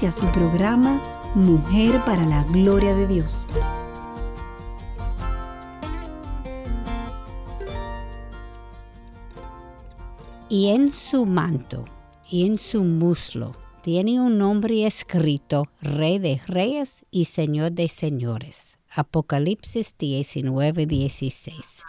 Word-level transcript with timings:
Inicia 0.00 0.18
su 0.18 0.32
programa 0.32 0.98
Mujer 1.34 2.02
para 2.06 2.24
la 2.24 2.42
Gloria 2.44 2.94
de 2.94 3.06
Dios. 3.06 3.46
Y 10.48 10.68
en 10.68 10.90
su 10.90 11.26
manto 11.26 11.84
y 12.30 12.46
en 12.46 12.56
su 12.56 12.82
muslo 12.82 13.54
tiene 13.82 14.22
un 14.22 14.38
nombre 14.38 14.86
escrito, 14.86 15.66
Rey 15.82 16.18
de 16.18 16.40
Reyes 16.46 17.04
y 17.10 17.26
Señor 17.26 17.72
de 17.72 17.88
Señores. 17.88 18.78
Apocalipsis 18.88 19.94
19, 19.98 20.86
16. 20.86 21.82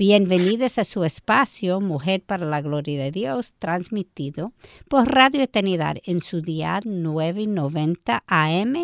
Bienvenidos 0.00 0.78
a 0.78 0.84
su 0.84 1.02
espacio 1.02 1.80
Mujer 1.80 2.22
para 2.24 2.46
la 2.46 2.60
Gloria 2.60 3.02
de 3.02 3.10
Dios, 3.10 3.54
transmitido 3.58 4.52
por 4.88 5.12
Radio 5.12 5.42
Eternidad 5.42 5.96
en 6.04 6.22
su 6.22 6.40
día 6.40 6.78
990 6.84 8.22
AM 8.28 8.74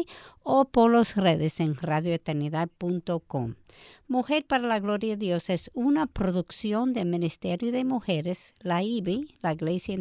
o 0.44 0.66
por 0.66 0.92
las 0.92 1.16
redes 1.16 1.58
en 1.58 1.74
radioeternidad.com. 1.74 3.54
Mujer 4.06 4.46
para 4.46 4.68
la 4.68 4.78
Gloria 4.78 5.16
de 5.16 5.26
Dios 5.26 5.48
es 5.48 5.70
una 5.72 6.06
producción 6.06 6.92
del 6.92 7.08
Ministerio 7.08 7.72
de 7.72 7.84
Mujeres, 7.84 8.54
la 8.60 8.82
IBI, 8.82 9.38
la 9.42 9.54
Iglesia 9.54 9.98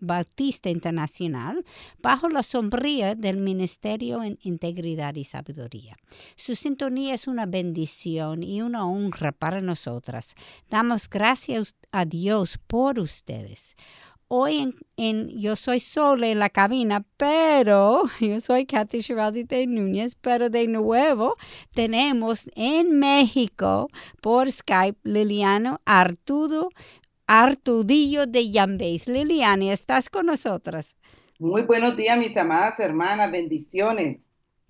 Bautista 0.00 0.70
Internacional, 0.70 1.62
bajo 2.02 2.28
la 2.30 2.42
sombría 2.42 3.14
del 3.14 3.36
Ministerio 3.36 4.22
en 4.22 4.38
Integridad 4.42 5.14
y 5.14 5.24
Sabiduría. 5.24 5.96
Su 6.36 6.56
sintonía 6.56 7.14
es 7.14 7.28
una 7.28 7.44
bendición 7.44 8.42
y 8.42 8.62
una 8.62 8.86
honra 8.86 9.32
para 9.32 9.60
nosotras. 9.60 10.34
Damos 10.70 11.08
gracias 11.08 11.74
a 11.92 12.06
Dios 12.06 12.58
por 12.66 12.98
ustedes 12.98 13.76
hoy 14.28 14.74
en, 14.96 15.28
yo 15.38 15.56
soy 15.56 15.80
sola 15.80 16.28
en 16.28 16.38
la 16.38 16.50
cabina, 16.50 17.04
pero 17.16 18.02
yo 18.20 18.40
soy 18.40 18.66
Kathy 18.66 19.00
de 19.44 19.66
Núñez, 19.66 20.16
pero 20.20 20.50
de 20.50 20.66
nuevo 20.66 21.36
tenemos 21.74 22.50
en 22.54 22.98
México 22.98 23.88
por 24.20 24.50
Skype 24.50 24.98
Liliano 25.04 25.80
Artudo, 25.84 26.70
Artudillo 27.26 28.26
de 28.26 28.50
Yambéis. 28.50 29.08
Liliana, 29.08 29.72
¿estás 29.72 30.08
con 30.10 30.26
nosotras? 30.26 30.94
Muy 31.38 31.62
buenos 31.62 31.96
días, 31.96 32.16
mis 32.16 32.36
amadas 32.36 32.78
hermanas, 32.80 33.30
bendiciones. 33.30 34.25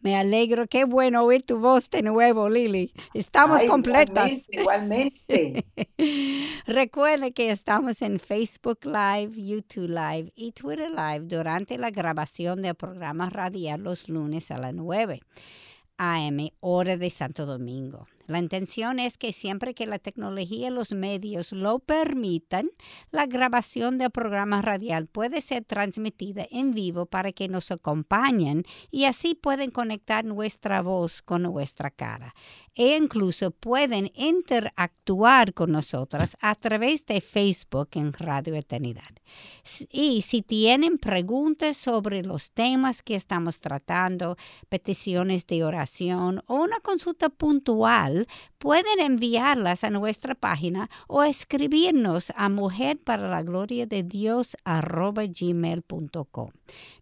Me 0.06 0.14
alegro, 0.14 0.68
qué 0.68 0.84
bueno 0.84 1.24
oír 1.24 1.42
tu 1.42 1.58
voz 1.58 1.90
de 1.90 2.00
nuevo, 2.00 2.48
Lili. 2.48 2.92
Estamos 3.12 3.60
completas. 3.64 4.30
Igualmente. 4.52 5.66
Recuerde 6.68 7.32
que 7.32 7.50
estamos 7.50 8.00
en 8.02 8.20
Facebook 8.20 8.84
Live, 8.84 9.32
YouTube 9.34 9.88
Live 9.88 10.32
y 10.36 10.52
Twitter 10.52 10.90
Live 10.90 11.22
durante 11.26 11.76
la 11.76 11.90
grabación 11.90 12.62
del 12.62 12.76
programa 12.76 13.30
radial 13.30 13.82
los 13.82 14.08
lunes 14.08 14.52
a 14.52 14.58
las 14.58 14.72
9 14.74 15.22
a.m., 15.98 16.52
hora 16.60 16.96
de 16.96 17.10
Santo 17.10 17.44
Domingo. 17.44 18.06
La 18.26 18.38
intención 18.38 18.98
es 18.98 19.18
que 19.18 19.32
siempre 19.32 19.74
que 19.74 19.86
la 19.86 19.98
tecnología 19.98 20.68
y 20.68 20.70
los 20.70 20.92
medios 20.92 21.52
lo 21.52 21.78
permitan, 21.78 22.68
la 23.10 23.26
grabación 23.26 23.98
del 23.98 24.10
programa 24.10 24.62
radial 24.62 25.06
puede 25.06 25.40
ser 25.40 25.64
transmitida 25.64 26.46
en 26.50 26.72
vivo 26.72 27.06
para 27.06 27.32
que 27.32 27.48
nos 27.48 27.70
acompañen 27.70 28.64
y 28.90 29.04
así 29.04 29.34
pueden 29.34 29.70
conectar 29.70 30.24
nuestra 30.24 30.82
voz 30.82 31.22
con 31.22 31.42
nuestra 31.42 31.90
cara. 31.90 32.34
E 32.74 32.96
incluso 32.96 33.52
pueden 33.52 34.10
interactuar 34.14 35.54
con 35.54 35.72
nosotras 35.72 36.36
a 36.40 36.54
través 36.54 37.06
de 37.06 37.20
Facebook 37.20 37.88
en 37.92 38.12
Radio 38.12 38.54
Eternidad. 38.54 39.02
Y 39.90 40.22
si 40.22 40.42
tienen 40.42 40.98
preguntas 40.98 41.76
sobre 41.76 42.22
los 42.22 42.52
temas 42.52 43.02
que 43.02 43.14
estamos 43.14 43.60
tratando, 43.60 44.36
peticiones 44.68 45.46
de 45.46 45.64
oración 45.64 46.42
o 46.46 46.56
una 46.56 46.80
consulta 46.80 47.28
puntual, 47.28 48.15
pueden 48.58 49.00
enviarlas 49.00 49.84
a 49.84 49.90
nuestra 49.90 50.34
página 50.34 50.88
o 51.06 51.22
escribirnos 51.22 52.32
a 52.36 52.48
mujer 52.48 52.98
para 53.04 53.28
la 53.28 53.42
gloria 53.42 53.86
de 53.86 54.02
Dios 54.02 54.56
gmail.com. 54.64 56.50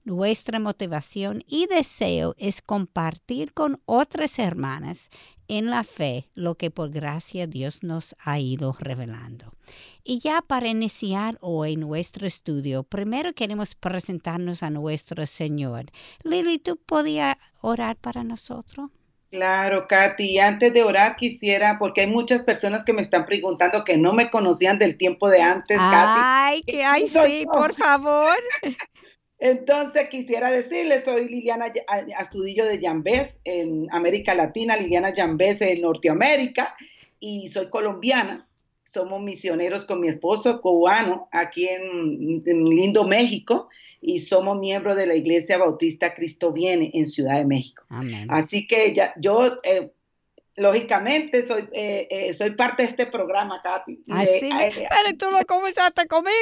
Nuestra 0.04 0.58
motivación 0.58 1.44
y 1.46 1.66
deseo 1.66 2.34
es 2.38 2.60
compartir 2.60 3.52
con 3.52 3.80
otras 3.86 4.38
hermanas 4.38 5.10
en 5.48 5.66
la 5.66 5.84
fe 5.84 6.28
lo 6.34 6.56
que 6.56 6.70
por 6.70 6.90
gracia 6.90 7.46
Dios 7.46 7.82
nos 7.82 8.16
ha 8.18 8.38
ido 8.38 8.74
revelando. 8.78 9.52
Y 10.02 10.18
ya 10.18 10.42
para 10.42 10.68
iniciar 10.68 11.38
hoy 11.40 11.76
nuestro 11.76 12.26
estudio, 12.26 12.82
primero 12.82 13.32
queremos 13.34 13.74
presentarnos 13.74 14.62
a 14.62 14.70
nuestro 14.70 15.26
Señor. 15.26 15.86
Lili, 16.22 16.58
¿tú 16.58 16.76
podías 16.76 17.36
orar 17.60 17.96
para 17.96 18.24
nosotros? 18.24 18.90
Claro, 19.34 19.88
Katy. 19.88 20.38
Antes 20.38 20.72
de 20.72 20.84
orar 20.84 21.16
quisiera, 21.16 21.76
porque 21.80 22.02
hay 22.02 22.06
muchas 22.06 22.44
personas 22.44 22.84
que 22.84 22.92
me 22.92 23.02
están 23.02 23.26
preguntando 23.26 23.82
que 23.82 23.96
no 23.96 24.12
me 24.12 24.30
conocían 24.30 24.78
del 24.78 24.96
tiempo 24.96 25.28
de 25.28 25.42
antes, 25.42 25.76
Katy. 25.76 26.20
Ay, 26.22 26.62
que 26.62 26.84
ay, 26.84 27.08
sí, 27.26 27.44
por 27.44 27.74
favor. 27.74 28.36
Entonces 29.40 30.08
quisiera 30.08 30.52
decirles, 30.52 31.02
soy 31.02 31.28
Liliana 31.28 31.66
Astudillo 32.16 32.64
de 32.64 32.78
Yambés 32.78 33.40
en 33.42 33.88
América 33.90 34.36
Latina, 34.36 34.76
Liliana 34.76 35.12
Yambés 35.12 35.60
en 35.62 35.80
Norteamérica 35.80 36.76
y 37.18 37.48
soy 37.48 37.68
colombiana. 37.70 38.46
Somos 38.84 39.22
misioneros 39.22 39.84
con 39.86 40.00
mi 40.00 40.08
esposo 40.08 40.60
cubano 40.60 41.28
aquí 41.32 41.66
en, 41.66 42.42
en 42.46 42.64
Lindo, 42.66 43.06
México 43.06 43.68
y 44.00 44.20
somos 44.20 44.58
miembros 44.58 44.96
de 44.96 45.06
la 45.06 45.14
Iglesia 45.14 45.58
Bautista 45.58 46.12
Cristo 46.12 46.52
Viene 46.52 46.90
en 46.92 47.06
Ciudad 47.06 47.38
de 47.38 47.46
México. 47.46 47.84
Así 48.28 48.66
que 48.66 48.94
ya, 48.94 49.14
yo, 49.18 49.60
eh, 49.62 49.92
lógicamente, 50.56 51.46
soy, 51.46 51.68
eh, 51.72 52.06
eh, 52.10 52.34
soy 52.34 52.50
parte 52.50 52.82
de 52.82 52.88
este 52.88 53.06
programa, 53.06 53.60
Katy. 53.62 54.02
Así, 54.10 54.50
pero 54.50 55.16
tú 55.18 55.30
lo 55.30 55.44
comenzaste 55.46 56.06
conmigo. 56.06 56.32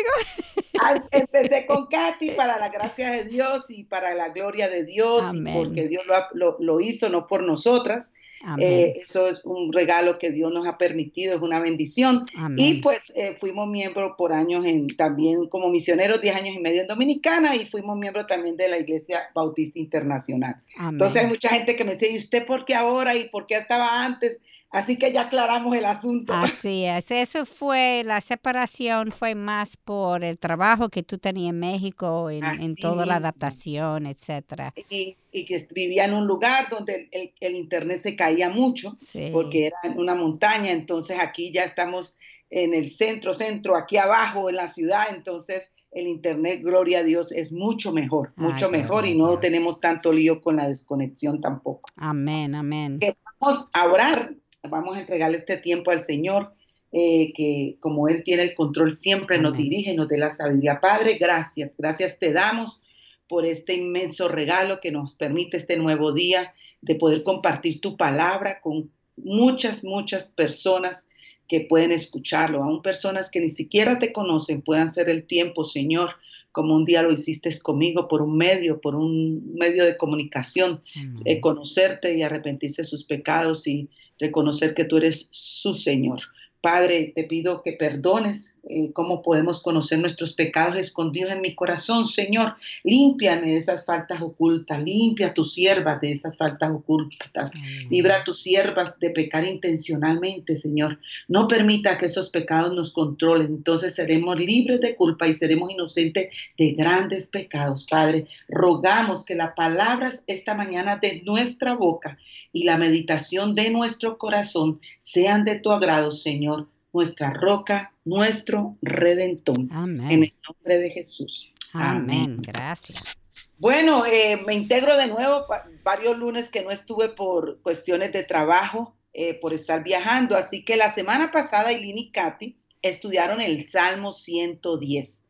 Empecé 1.10 1.66
con 1.66 1.86
Katy 1.86 2.32
para 2.32 2.58
la 2.58 2.68
gracia 2.68 3.10
de 3.10 3.24
Dios 3.24 3.64
y 3.68 3.84
para 3.84 4.14
la 4.14 4.30
gloria 4.30 4.68
de 4.68 4.84
Dios, 4.84 5.22
porque 5.54 5.88
Dios 5.88 6.04
lo, 6.34 6.56
lo, 6.58 6.80
hizo, 6.80 7.08
no 7.08 7.26
por 7.26 7.42
nosotras. 7.42 8.12
Eh, 8.58 8.94
eso 8.96 9.28
es 9.28 9.44
un 9.44 9.72
regalo 9.72 10.18
que 10.18 10.30
Dios 10.30 10.52
nos 10.52 10.66
ha 10.66 10.76
permitido, 10.76 11.36
es 11.36 11.42
una 11.42 11.60
bendición. 11.60 12.24
Y 12.56 12.80
pues 12.80 13.12
eh, 13.14 13.36
fuimos 13.38 13.68
miembros 13.68 14.14
por 14.18 14.32
años 14.32 14.64
en, 14.64 14.88
también 14.88 15.46
como 15.46 15.68
misioneros, 15.68 16.20
10 16.20 16.36
años 16.36 16.54
y 16.56 16.58
medio 16.58 16.82
en 16.82 16.88
Dominicana 16.88 17.54
y 17.54 17.66
fuimos 17.66 17.96
miembros 17.96 18.26
también 18.26 18.56
de 18.56 18.68
la 18.68 18.78
Iglesia 18.78 19.30
Bautista 19.34 19.78
Internacional. 19.78 20.56
Entonces 20.76 21.22
hay 21.22 21.28
mucha 21.28 21.50
gente 21.50 21.76
que 21.76 21.84
me 21.84 21.92
dice, 21.92 22.10
¿y 22.10 22.18
usted 22.18 22.44
por 22.44 22.64
qué 22.64 22.74
ahora 22.74 23.14
y 23.14 23.28
por 23.28 23.46
qué 23.46 23.56
estaba 23.56 24.01
antes? 24.04 24.40
Así 24.72 24.98
que 24.98 25.12
ya 25.12 25.22
aclaramos 25.22 25.76
el 25.76 25.84
asunto. 25.84 26.32
Así 26.32 26.86
es, 26.86 27.10
eso 27.10 27.44
fue, 27.44 28.02
la 28.06 28.22
separación 28.22 29.12
fue 29.12 29.34
más 29.34 29.76
por 29.76 30.24
el 30.24 30.38
trabajo 30.38 30.88
que 30.88 31.02
tú 31.02 31.18
tenías 31.18 31.50
en 31.50 31.58
México, 31.58 32.30
en, 32.30 32.74
toda 32.76 33.04
la 33.04 33.16
adaptación, 33.16 34.06
etcétera. 34.06 34.72
Y, 34.88 35.16
que 35.30 35.66
vivía 35.74 36.06
en 36.06 36.14
un 36.14 36.26
lugar 36.26 36.70
donde 36.70 37.10
el, 37.12 37.54
internet 37.54 38.00
se 38.00 38.16
caía 38.16 38.48
mucho, 38.48 38.96
porque 39.30 39.66
era 39.66 39.76
en 39.84 39.98
una 39.98 40.14
montaña, 40.14 40.72
entonces 40.72 41.18
aquí 41.20 41.52
ya 41.52 41.64
estamos 41.64 42.16
en 42.48 42.72
el 42.72 42.90
centro, 42.90 43.34
centro, 43.34 43.76
aquí 43.76 43.98
abajo 43.98 44.48
en 44.48 44.56
la 44.56 44.68
ciudad, 44.68 45.06
entonces 45.10 45.70
el 45.90 46.06
internet, 46.06 46.62
gloria 46.62 47.00
a 47.00 47.02
Dios, 47.02 47.30
es 47.32 47.52
mucho 47.52 47.92
mejor, 47.92 48.32
mucho 48.36 48.70
mejor 48.70 49.06
y 49.06 49.14
no 49.14 49.38
tenemos 49.38 49.80
tanto 49.80 50.12
lío 50.12 50.40
con 50.40 50.56
la 50.56 50.66
desconexión 50.66 51.42
tampoco. 51.42 51.90
Amén, 51.96 52.54
amén. 52.54 52.98
Que 52.98 53.14
vamos 53.42 53.68
a 53.72 53.86
orar 53.86 54.34
vamos 54.70 54.96
a 54.96 55.00
entregarle 55.00 55.38
este 55.38 55.56
tiempo 55.56 55.90
al 55.90 56.04
Señor, 56.04 56.54
eh, 56.92 57.32
que 57.34 57.76
como 57.80 58.08
Él 58.08 58.22
tiene 58.24 58.42
el 58.42 58.54
control 58.54 58.96
siempre 58.96 59.38
nos 59.38 59.56
dirige, 59.56 59.94
nos 59.94 60.08
dé 60.08 60.18
la 60.18 60.30
sabiduría. 60.30 60.80
Padre, 60.80 61.14
gracias, 61.14 61.76
gracias 61.76 62.18
te 62.18 62.32
damos 62.32 62.80
por 63.28 63.44
este 63.44 63.74
inmenso 63.74 64.28
regalo 64.28 64.78
que 64.80 64.92
nos 64.92 65.14
permite 65.14 65.56
este 65.56 65.76
nuevo 65.76 66.12
día 66.12 66.54
de 66.80 66.94
poder 66.94 67.22
compartir 67.22 67.80
tu 67.80 67.96
palabra 67.96 68.60
con 68.60 68.92
muchas, 69.16 69.82
muchas 69.82 70.28
personas 70.28 71.08
que 71.48 71.62
pueden 71.62 71.92
escucharlo, 71.92 72.62
aún 72.62 72.82
personas 72.82 73.30
que 73.30 73.40
ni 73.40 73.50
siquiera 73.50 73.98
te 73.98 74.12
conocen, 74.12 74.62
puedan 74.62 74.90
ser 74.90 75.08
el 75.08 75.26
tiempo, 75.26 75.64
Señor, 75.64 76.14
como 76.52 76.76
un 76.76 76.84
día 76.84 77.02
lo 77.02 77.12
hiciste 77.12 77.58
conmigo 77.60 78.08
por 78.08 78.22
un 78.22 78.36
medio, 78.36 78.80
por 78.80 78.94
un 78.94 79.54
medio 79.54 79.84
de 79.84 79.96
comunicación, 79.96 80.82
eh, 81.24 81.40
conocerte 81.40 82.14
y 82.14 82.22
arrepentirse 82.22 82.82
de 82.82 82.88
sus 82.88 83.04
pecados 83.04 83.66
y 83.66 83.88
reconocer 84.18 84.74
que 84.74 84.84
tú 84.84 84.98
eres 84.98 85.28
su 85.30 85.74
Señor. 85.74 86.20
Padre, 86.60 87.12
te 87.14 87.24
pido 87.24 87.62
que 87.62 87.72
perdones 87.72 88.51
eh, 88.64 88.92
cómo 88.92 89.22
podemos 89.22 89.60
conocer 89.60 89.98
nuestros 89.98 90.34
pecados 90.34 90.76
escondidos 90.76 91.32
en 91.32 91.40
mi 91.40 91.54
corazón, 91.54 92.06
Señor. 92.06 92.54
Límpiame 92.84 93.48
de 93.48 93.56
esas 93.56 93.84
faltas 93.84 94.22
ocultas, 94.22 94.80
limpia 94.82 95.28
a 95.28 95.34
tus 95.34 95.52
siervas 95.52 96.00
de 96.00 96.12
esas 96.12 96.36
faltas 96.36 96.70
ocultas, 96.70 97.50
libra 97.90 98.20
a 98.20 98.24
tus 98.24 98.40
siervas 98.40 98.98
de 99.00 99.10
pecar 99.10 99.44
intencionalmente, 99.44 100.54
Señor. 100.54 101.00
No 101.26 101.48
permita 101.48 101.98
que 101.98 102.06
esos 102.06 102.30
pecados 102.30 102.72
nos 102.72 102.92
controlen, 102.92 103.48
entonces 103.48 103.94
seremos 103.94 104.38
libres 104.38 104.80
de 104.80 104.94
culpa 104.94 105.26
y 105.26 105.34
seremos 105.34 105.72
inocentes 105.72 106.32
de 106.56 106.70
grandes 106.70 107.28
pecados, 107.28 107.84
Padre. 107.84 108.26
Rogamos 108.48 109.24
que 109.24 109.34
las 109.34 109.54
palabras 109.54 110.22
esta 110.28 110.54
mañana 110.54 110.98
de 111.02 111.22
nuestra 111.22 111.74
boca 111.74 112.16
y 112.52 112.64
la 112.64 112.76
meditación 112.76 113.54
de 113.54 113.70
nuestro 113.70 114.18
corazón 114.18 114.80
sean 115.00 115.44
de 115.44 115.58
tu 115.58 115.72
agrado, 115.72 116.12
Señor, 116.12 116.68
nuestra 116.92 117.32
roca, 117.32 117.92
nuestro 118.04 118.72
redentor. 118.82 119.56
Amén. 119.70 120.10
En 120.10 120.22
el 120.24 120.32
nombre 120.48 120.78
de 120.78 120.90
Jesús. 120.90 121.52
Amén. 121.72 122.40
Gracias. 122.42 123.16
Bueno, 123.58 124.04
eh, 124.06 124.40
me 124.44 124.54
integro 124.54 124.96
de 124.96 125.06
nuevo, 125.06 125.46
varios 125.84 126.18
lunes 126.18 126.50
que 126.50 126.64
no 126.64 126.70
estuve 126.70 127.08
por 127.08 127.60
cuestiones 127.62 128.12
de 128.12 128.24
trabajo, 128.24 128.96
eh, 129.12 129.34
por 129.34 129.52
estar 129.54 129.84
viajando, 129.84 130.36
así 130.36 130.64
que 130.64 130.76
la 130.76 130.92
semana 130.92 131.30
pasada 131.30 131.70
Eileen 131.70 131.98
y 131.98 132.10
Katy 132.10 132.56
estudiaron 132.82 133.40
el 133.40 133.68
Salmo 133.68 134.12
110 134.12 135.22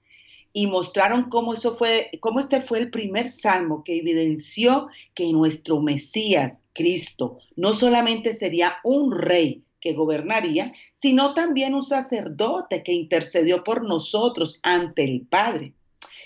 y 0.53 0.67
mostraron 0.67 1.25
cómo 1.29 1.55
eso 1.55 1.77
fue, 1.77 2.11
cómo 2.21 2.41
este 2.41 2.61
fue 2.61 2.79
el 2.79 2.91
primer 2.91 3.29
salmo 3.29 3.85
que 3.85 3.99
evidenció 3.99 4.89
que 5.15 5.33
nuestro 5.33 5.81
Mesías, 5.81 6.65
Cristo, 6.73 7.39
no 7.57 7.73
solamente 7.73 8.35
sería 8.35 8.77
un 8.85 9.13
rey 9.13 9.65
que 9.83 9.93
gobernaría, 9.93 10.73
sino 10.95 11.35
también 11.35 11.75
un 11.75 11.83
sacerdote 11.83 12.83
que 12.83 12.93
intercedió 12.93 13.65
por 13.65 13.87
nosotros 13.87 14.61
ante 14.63 15.05
el 15.05 15.27
Padre. 15.27 15.75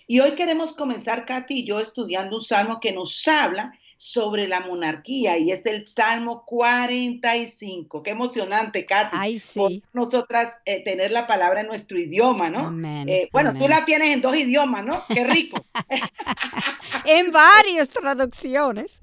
Y 0.06 0.20
hoy 0.20 0.32
queremos 0.32 0.74
comenzar, 0.74 1.24
Katy 1.24 1.60
y 1.60 1.66
yo, 1.66 1.80
estudiando 1.80 2.36
un 2.36 2.42
salmo 2.42 2.76
que 2.80 2.92
nos 2.92 3.26
habla 3.26 3.72
sobre 3.98 4.46
la 4.46 4.60
monarquía 4.60 5.38
y 5.38 5.50
es 5.50 5.64
el 5.66 5.86
Salmo 5.86 6.44
45. 6.44 8.02
Qué 8.02 8.10
emocionante, 8.10 8.84
Katy. 8.84 9.16
Ay, 9.18 9.38
sí. 9.38 9.82
nosotras 9.92 10.58
eh, 10.66 10.84
tener 10.84 11.10
la 11.12 11.26
palabra 11.26 11.62
en 11.62 11.66
nuestro 11.66 11.98
idioma, 11.98 12.50
¿no? 12.50 12.76
Eh, 13.08 13.28
bueno, 13.32 13.54
tú 13.54 13.68
la 13.68 13.84
tienes 13.84 14.10
en 14.10 14.20
dos 14.20 14.36
idiomas, 14.36 14.84
¿no? 14.84 15.02
Qué 15.08 15.24
rico. 15.24 15.64
en 17.04 17.30
varias 17.30 17.88
traducciones. 17.88 19.00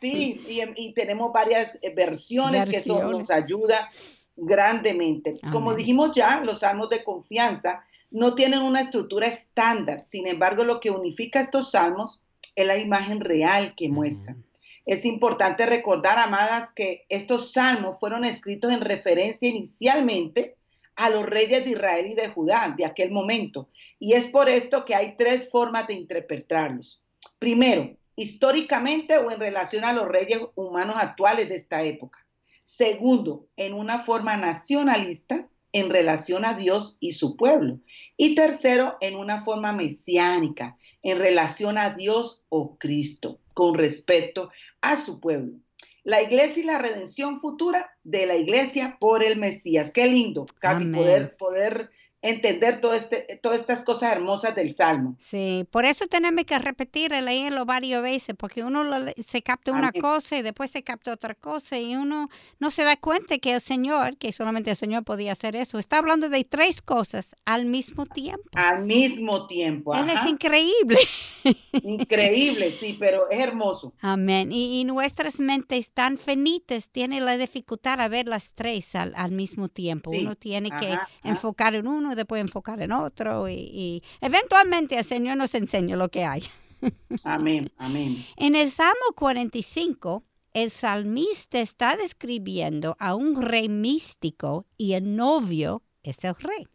sí, 0.00 0.40
y, 0.76 0.92
tenemos 0.94 1.32
varias 1.32 1.78
eh, 1.80 1.92
versiones, 1.94 2.68
que 2.68 2.78
eso 2.78 3.04
nos 3.04 3.30
ayuda 3.30 3.88
grandemente. 4.36 5.36
Como 5.50 5.74
dijimos 5.74 6.12
ya, 6.14 6.40
los 6.44 6.60
salmos 6.60 6.90
de 6.90 7.04
confianza 7.04 7.84
no 8.10 8.34
tienen 8.34 8.62
una 8.62 8.80
estructura 8.80 9.26
estándar. 9.26 10.00
Sin 10.00 10.26
embargo, 10.26 10.64
lo 10.64 10.80
que 10.80 10.90
unifica 10.90 11.40
estos 11.40 11.70
salmos 11.70 12.20
es 12.56 12.66
la 12.66 12.76
imagen 12.76 13.20
real 13.20 13.74
que 13.74 13.88
muestra. 13.88 14.36
Es 14.84 15.04
importante 15.04 15.66
recordar, 15.66 16.18
amadas, 16.18 16.72
que 16.72 17.04
estos 17.08 17.52
salmos 17.52 17.98
fueron 18.00 18.24
escritos 18.24 18.72
en 18.72 18.80
referencia 18.80 19.48
inicialmente 19.48 20.56
a 20.96 21.08
los 21.08 21.24
reyes 21.24 21.64
de 21.64 21.70
Israel 21.70 22.06
y 22.08 22.14
de 22.14 22.28
Judá 22.28 22.74
de 22.76 22.84
aquel 22.84 23.12
momento. 23.12 23.68
Y 23.98 24.14
es 24.14 24.26
por 24.26 24.48
esto 24.48 24.84
que 24.84 24.94
hay 24.94 25.16
tres 25.16 25.48
formas 25.50 25.86
de 25.86 25.94
interpretarlos. 25.94 27.02
Primero, 27.38 27.96
históricamente 28.16 29.16
o 29.18 29.30
en 29.30 29.40
relación 29.40 29.84
a 29.84 29.92
los 29.92 30.06
reyes 30.06 30.40
humanos 30.54 30.96
actuales 30.98 31.48
de 31.48 31.56
esta 31.56 31.82
época. 31.82 32.18
Segundo, 32.64 33.46
en 33.56 33.74
una 33.74 34.00
forma 34.00 34.36
nacionalista 34.36 35.48
en 35.72 35.90
relación 35.90 36.44
a 36.44 36.54
Dios 36.54 36.96
y 37.00 37.12
su 37.14 37.36
pueblo. 37.36 37.80
Y 38.16 38.34
tercero, 38.34 38.96
en 39.00 39.16
una 39.16 39.42
forma 39.42 39.72
mesiánica, 39.72 40.76
en 41.02 41.18
relación 41.18 41.78
a 41.78 41.90
Dios 41.90 42.44
o 42.48 42.76
Cristo, 42.78 43.40
con 43.54 43.74
respecto 43.74 44.50
a 44.80 44.96
su 44.96 45.20
pueblo. 45.20 45.58
La 46.04 46.20
iglesia 46.20 46.62
y 46.62 46.66
la 46.66 46.78
redención 46.78 47.40
futura 47.40 47.96
de 48.02 48.26
la 48.26 48.36
iglesia 48.36 48.96
por 48.98 49.22
el 49.22 49.38
Mesías. 49.38 49.92
Qué 49.92 50.06
lindo, 50.06 50.46
Katy, 50.58 50.86
poder, 50.86 51.36
poder 51.36 51.90
entender 52.22 52.80
todo 52.80 52.94
este, 52.94 53.38
todas 53.42 53.58
estas 53.58 53.82
cosas 53.82 54.12
hermosas 54.12 54.54
del 54.54 54.74
Salmo. 54.74 55.16
Sí, 55.18 55.66
por 55.70 55.84
eso 55.84 56.06
tenemos 56.06 56.44
que 56.44 56.58
repetir 56.58 57.12
y 57.12 57.20
leerlo 57.20 57.66
varias 57.66 58.00
veces, 58.00 58.36
porque 58.38 58.62
uno 58.62 58.84
se 59.18 59.42
capta 59.42 59.72
una 59.72 59.92
cosa 59.92 60.36
y 60.36 60.42
después 60.42 60.70
se 60.70 60.84
capta 60.84 61.12
otra 61.12 61.34
cosa 61.34 61.78
y 61.78 61.96
uno 61.96 62.30
no 62.60 62.70
se 62.70 62.84
da 62.84 62.96
cuenta 62.96 63.38
que 63.38 63.54
el 63.54 63.60
Señor, 63.60 64.16
que 64.16 64.32
solamente 64.32 64.70
el 64.70 64.76
Señor 64.76 65.02
podía 65.04 65.32
hacer 65.32 65.56
eso, 65.56 65.78
está 65.78 65.98
hablando 65.98 66.28
de 66.28 66.44
tres 66.44 66.80
cosas 66.80 67.34
al 67.44 67.66
mismo 67.66 68.06
tiempo. 68.06 68.48
Al 68.54 68.84
mismo 68.84 69.46
tiempo. 69.48 69.94
Él 69.94 70.08
es 70.08 70.24
increíble. 70.26 70.98
Increíble, 71.82 72.76
sí, 72.78 72.96
pero 72.98 73.28
es 73.28 73.40
hermoso. 73.40 73.94
Amén. 74.00 74.50
Y, 74.52 74.84
nuestras 74.84 75.40
mentes 75.40 75.92
tan 75.92 76.18
finitas 76.18 76.90
tienen 76.90 77.24
la 77.24 77.36
dificultad 77.36 78.00
a 78.00 78.08
ver 78.08 78.26
las 78.26 78.52
tres 78.52 78.94
al, 78.94 79.32
mismo 79.32 79.68
tiempo. 79.68 80.10
uno 80.10 80.36
tiene 80.36 80.70
que 80.70 80.96
enfocar 81.24 81.74
en 81.74 81.86
uno 81.86 82.11
después 82.16 82.40
enfocar 82.40 82.80
en 82.80 82.92
otro 82.92 83.48
y, 83.48 84.02
eventualmente 84.20 84.98
el 84.98 85.04
Señor 85.04 85.36
nos 85.36 85.54
enseña 85.54 85.96
lo 85.96 86.08
que 86.08 86.24
hay. 86.24 86.42
Amén, 87.24 87.70
amén. 87.78 88.24
En 88.36 88.56
el 88.56 88.68
Salmo 88.68 89.14
45, 89.14 90.24
el 90.52 90.70
salmista 90.70 91.60
está 91.60 91.96
describiendo 91.96 92.96
a 92.98 93.14
un 93.14 93.40
rey 93.40 93.68
místico 93.68 94.66
y 94.76 94.94
el 94.94 95.14
novio 95.14 95.82
es 96.02 96.24
el 96.24 96.34
rey. 96.34 96.66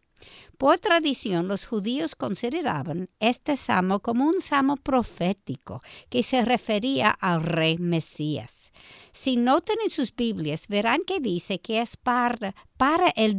Por 0.57 0.79
tradición, 0.79 1.47
los 1.47 1.65
judíos 1.65 2.15
consideraban 2.15 3.09
este 3.19 3.55
salmo 3.57 3.99
como 3.99 4.25
un 4.25 4.41
salmo 4.41 4.77
profético 4.77 5.81
que 6.09 6.23
se 6.23 6.43
refería 6.43 7.11
al 7.11 7.43
rey 7.43 7.77
Mesías. 7.77 8.71
Si 9.11 9.37
notan 9.37 9.77
en 9.83 9.91
sus 9.91 10.15
Biblias, 10.15 10.67
verán 10.67 11.01
que 11.05 11.19
dice 11.19 11.59
que 11.59 11.81
es 11.81 11.95
para, 11.97 12.55
para 12.77 13.09
el 13.09 13.37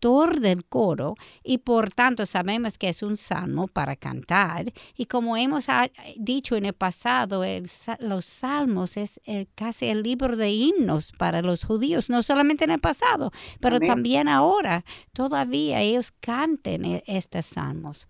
del 0.00 0.64
coro 0.64 1.14
y 1.44 1.58
por 1.58 1.90
tanto 1.90 2.24
sabemos 2.24 2.78
que 2.78 2.88
es 2.88 3.02
un 3.02 3.18
salmo 3.18 3.68
para 3.68 3.96
cantar. 3.96 4.72
Y 4.96 5.06
como 5.06 5.36
hemos 5.36 5.66
dicho 6.16 6.56
en 6.56 6.64
el 6.64 6.72
pasado, 6.72 7.44
los 7.98 8.24
salmos 8.24 8.96
es 8.96 9.20
casi 9.54 9.86
el 9.86 10.02
libro 10.02 10.36
de 10.36 10.50
himnos 10.50 11.12
para 11.18 11.42
los 11.42 11.64
judíos, 11.64 12.08
no 12.08 12.22
solamente 12.22 12.64
en 12.64 12.70
el 12.70 12.80
pasado, 12.80 13.30
pero 13.60 13.78
también 13.78 14.28
ahora. 14.28 14.84
Todavía 15.12 15.80
ellos 15.80 16.12
canten 16.20 16.84
e, 16.84 17.02
estos 17.06 17.44
salmos. 17.46 18.08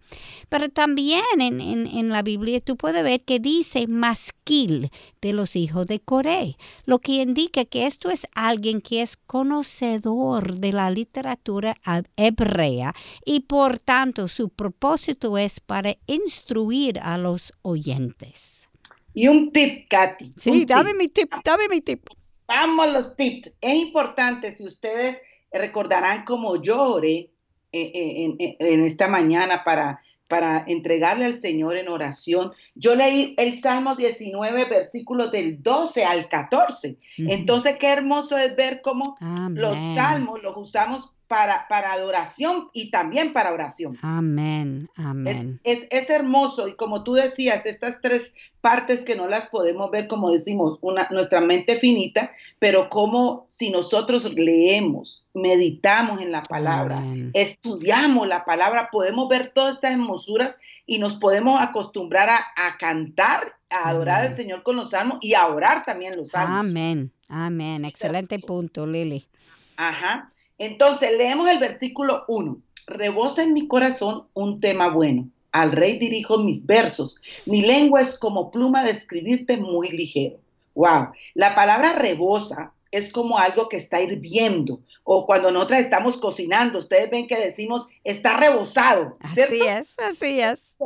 Pero 0.49 0.69
también 0.69 1.25
en, 1.41 1.61
en, 1.61 2.09
la 2.09 2.23
Biblia 2.23 2.61
tú 2.61 2.77
puedes 2.77 3.03
ver 3.03 3.25
que 3.25 3.41
dice 3.41 3.87
masquil 3.89 4.91
de 5.21 5.33
los 5.33 5.57
hijos 5.57 5.87
de 5.87 6.01
Coré, 6.01 6.57
lo 6.85 7.01
que 7.01 7.23
indica 7.23 7.65
que 7.65 7.87
esto 7.87 8.11
es 8.11 8.27
alguien 8.35 8.81
que 8.81 9.03
es 9.03 9.17
conocedor 9.17 10.59
de 10.59 10.73
la 10.73 10.91
literatura 10.91 11.77
hebrea 12.17 12.95
y 13.25 13.41
por 13.41 13.79
tanto 13.79 14.29
su 14.29 14.49
propósito 14.49 15.39
es 15.39 15.61
para 15.61 15.97
instruir 16.07 16.99
a 17.03 17.19
los 17.19 17.53
oyentes. 17.63 18.69
Y 19.13 19.29
un 19.29 19.53
tip, 19.53 19.89
Katy. 19.89 20.35
Sí, 20.37 20.65
dame 20.65 20.95
mi 20.95 21.09
tip, 21.09 21.33
dame 21.45 21.69
mi 21.69 21.81
tip. 21.81 22.07
Vamos 22.47 22.93
los 22.93 23.17
tips. 23.17 23.53
Es 23.61 23.75
importante, 23.75 24.55
si 24.55 24.65
ustedes 24.65 25.21
recordarán 25.53 26.25
cómo 26.25 26.63
lloré 26.63 27.31
en, 27.73 28.37
en 28.39 28.85
esta 28.85 29.09
mañana 29.09 29.65
para 29.65 30.01
para 30.31 30.65
entregarle 30.69 31.25
al 31.25 31.37
Señor 31.37 31.77
en 31.77 31.89
oración. 31.89 32.53
Yo 32.77 32.95
leí 32.95 33.35
el 33.37 33.59
Salmo 33.59 33.97
19, 33.97 34.65
versículos 34.67 35.33
del 35.33 35.61
12 35.61 36.05
al 36.05 36.29
14. 36.29 36.97
Entonces, 37.19 37.77
qué 37.81 37.89
hermoso 37.89 38.39
es 38.39 38.55
ver 38.55 38.81
cómo 38.81 39.19
los 39.51 39.77
salmos 39.97 40.41
los 40.41 40.57
usamos 40.57 41.11
para, 41.31 41.69
para 41.69 41.93
adoración 41.93 42.71
y 42.73 42.91
también 42.91 43.33
para 43.33 43.53
oración. 43.53 43.97
Amén, 44.03 44.91
amén. 44.97 45.61
Es, 45.63 45.87
es, 45.91 46.11
hermoso 46.11 46.67
y 46.67 46.75
como 46.75 47.05
tú 47.05 47.15
decías, 47.15 47.67
estas 47.67 48.01
tres 48.03 48.35
partes 48.61 49.05
que 49.05 49.15
no 49.15 49.29
las 49.29 49.47
podemos 49.49 49.93
ver, 49.93 50.09
como 50.09 50.33
decimos, 50.33 50.81
una, 50.81 51.07
nuestra 51.13 51.41
mente 51.41 51.79
finita, 51.79 52.33
pero 52.59 52.89
como 52.89 53.47
si 53.49 53.71
nosotros 53.71 54.25
leemos, 54.35 55.25
meditamos 55.33 56.21
en 56.21 56.33
la 56.33 56.43
palabra, 56.43 57.01
estudiamos 57.33 58.27
la 58.27 58.45
palabra, 58.45 58.89
podemos 58.91 59.29
ver 59.29 59.53
todas 59.55 59.77
estas 59.77 59.93
hermosuras 59.93 60.59
y 60.85 60.99
nos 60.99 61.15
podemos 61.15 61.61
acostumbrar 61.61 62.29
a, 62.29 62.77
cantar, 62.77 63.55
a 63.71 63.89
adorar 63.91 64.23
al 64.23 64.35
Señor 64.35 64.65
con 64.65 64.75
los 64.75 64.91
salmos 64.91 65.21
y 65.23 65.35
a 65.35 65.47
orar 65.47 65.85
también 65.85 66.17
los 66.17 66.31
salmos. 66.31 66.59
Amén, 66.59 67.13
amén. 67.29 67.85
Excelente 67.85 68.41
punto, 68.41 68.85
Lili. 68.85 69.29
Ajá. 69.77 70.33
Entonces, 70.61 71.17
leemos 71.17 71.49
el 71.49 71.59
versículo 71.59 72.25
1. 72.29 72.59
Rebosa 72.87 73.43
en 73.43 73.55
mi 73.55 73.67
corazón 73.67 74.27
un 74.35 74.61
tema 74.61 74.89
bueno. 74.89 75.27
Al 75.53 75.73
rey 75.73 75.99
dirijo 75.99 76.37
mis 76.37 76.67
versos. 76.67 77.19
Mi 77.47 77.63
lengua 77.63 78.03
es 78.03 78.19
como 78.19 78.51
pluma 78.51 78.85
de 78.85 78.91
escribirte 78.91 79.57
muy 79.57 79.89
ligero. 79.89 80.37
Wow. 80.75 81.13
La 81.33 81.55
palabra 81.55 81.95
rebosa 81.95 82.75
es 82.91 83.11
como 83.11 83.39
algo 83.39 83.71
que 83.71 83.79
está 83.79 84.03
hirviendo. 84.03 84.81
O 85.03 85.25
cuando 85.25 85.51
nosotras 85.51 85.81
estamos 85.81 86.19
cocinando, 86.19 86.79
ustedes 86.79 87.11
ven 87.11 87.27
que 87.27 87.39
decimos 87.39 87.87
está 88.05 88.37
rebosado. 88.37 89.17
Así 89.21 89.63
es, 89.67 89.99
así 89.99 90.43
es. 90.43 90.77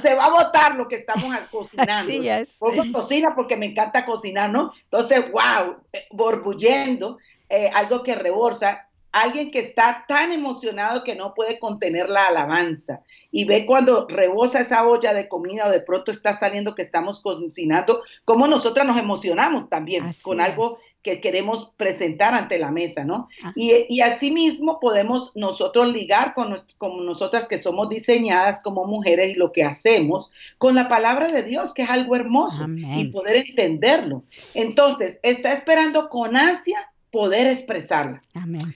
Se 0.00 0.14
va, 0.14 0.26
a 0.26 0.30
botar 0.30 0.76
lo 0.76 0.86
que 0.86 0.94
estamos 0.94 1.24
cocinando. 1.50 2.12
Así 2.12 2.28
es. 2.28 2.50
Pongo 2.60 2.84
cocina 2.92 3.34
porque 3.34 3.56
me 3.56 3.66
encanta 3.66 4.06
cocinar, 4.06 4.50
¿no? 4.50 4.72
Entonces, 4.84 5.24
wow, 5.32 5.74
eh, 5.92 6.04
borbullendo, 6.12 7.18
eh, 7.48 7.68
algo 7.74 8.04
que 8.04 8.14
rebosa 8.14 8.88
alguien 9.14 9.52
que 9.52 9.60
está 9.60 10.04
tan 10.08 10.32
emocionado 10.32 11.04
que 11.04 11.14
no 11.14 11.34
puede 11.34 11.60
contener 11.60 12.08
la 12.08 12.26
alabanza 12.26 13.02
y 13.30 13.44
ve 13.44 13.64
cuando 13.64 14.08
rebosa 14.08 14.60
esa 14.60 14.86
olla 14.88 15.14
de 15.14 15.28
comida 15.28 15.68
o 15.68 15.70
de 15.70 15.80
pronto 15.80 16.10
está 16.10 16.36
saliendo 16.36 16.74
que 16.74 16.82
estamos 16.82 17.20
cocinando, 17.20 18.02
como 18.24 18.48
nosotras 18.48 18.84
nos 18.84 18.98
emocionamos 18.98 19.68
también 19.68 20.04
con 20.22 20.40
algo 20.40 20.78
que 21.00 21.20
queremos 21.20 21.70
presentar 21.76 22.34
ante 22.34 22.58
la 22.58 22.72
mesa, 22.72 23.04
¿no? 23.04 23.28
Ah. 23.44 23.52
Y, 23.54 23.86
y 23.88 24.00
asimismo 24.00 24.80
podemos 24.80 25.30
nosotros 25.36 25.92
ligar 25.92 26.34
con, 26.34 26.56
con, 26.78 27.06
nosotras 27.06 27.46
que 27.46 27.60
somos 27.60 27.88
diseñadas 27.88 28.62
como 28.62 28.84
mujeres 28.84 29.30
y 29.30 29.34
lo 29.34 29.52
que 29.52 29.62
hacemos 29.62 30.30
con 30.58 30.74
la 30.74 30.88
palabra 30.88 31.28
de 31.28 31.44
Dios, 31.44 31.72
que 31.72 31.82
es 31.82 31.90
algo 31.90 32.16
hermoso, 32.16 32.66
y 32.68 33.04
poder 33.08 33.36
entenderlo. 33.36 34.24
Entonces, 34.54 35.20
está 35.22 35.52
esperando 35.52 36.08
con 36.08 36.36
ansia 36.36 36.90
poder 37.12 37.46
expresarla. 37.46 38.20
Amén. 38.34 38.74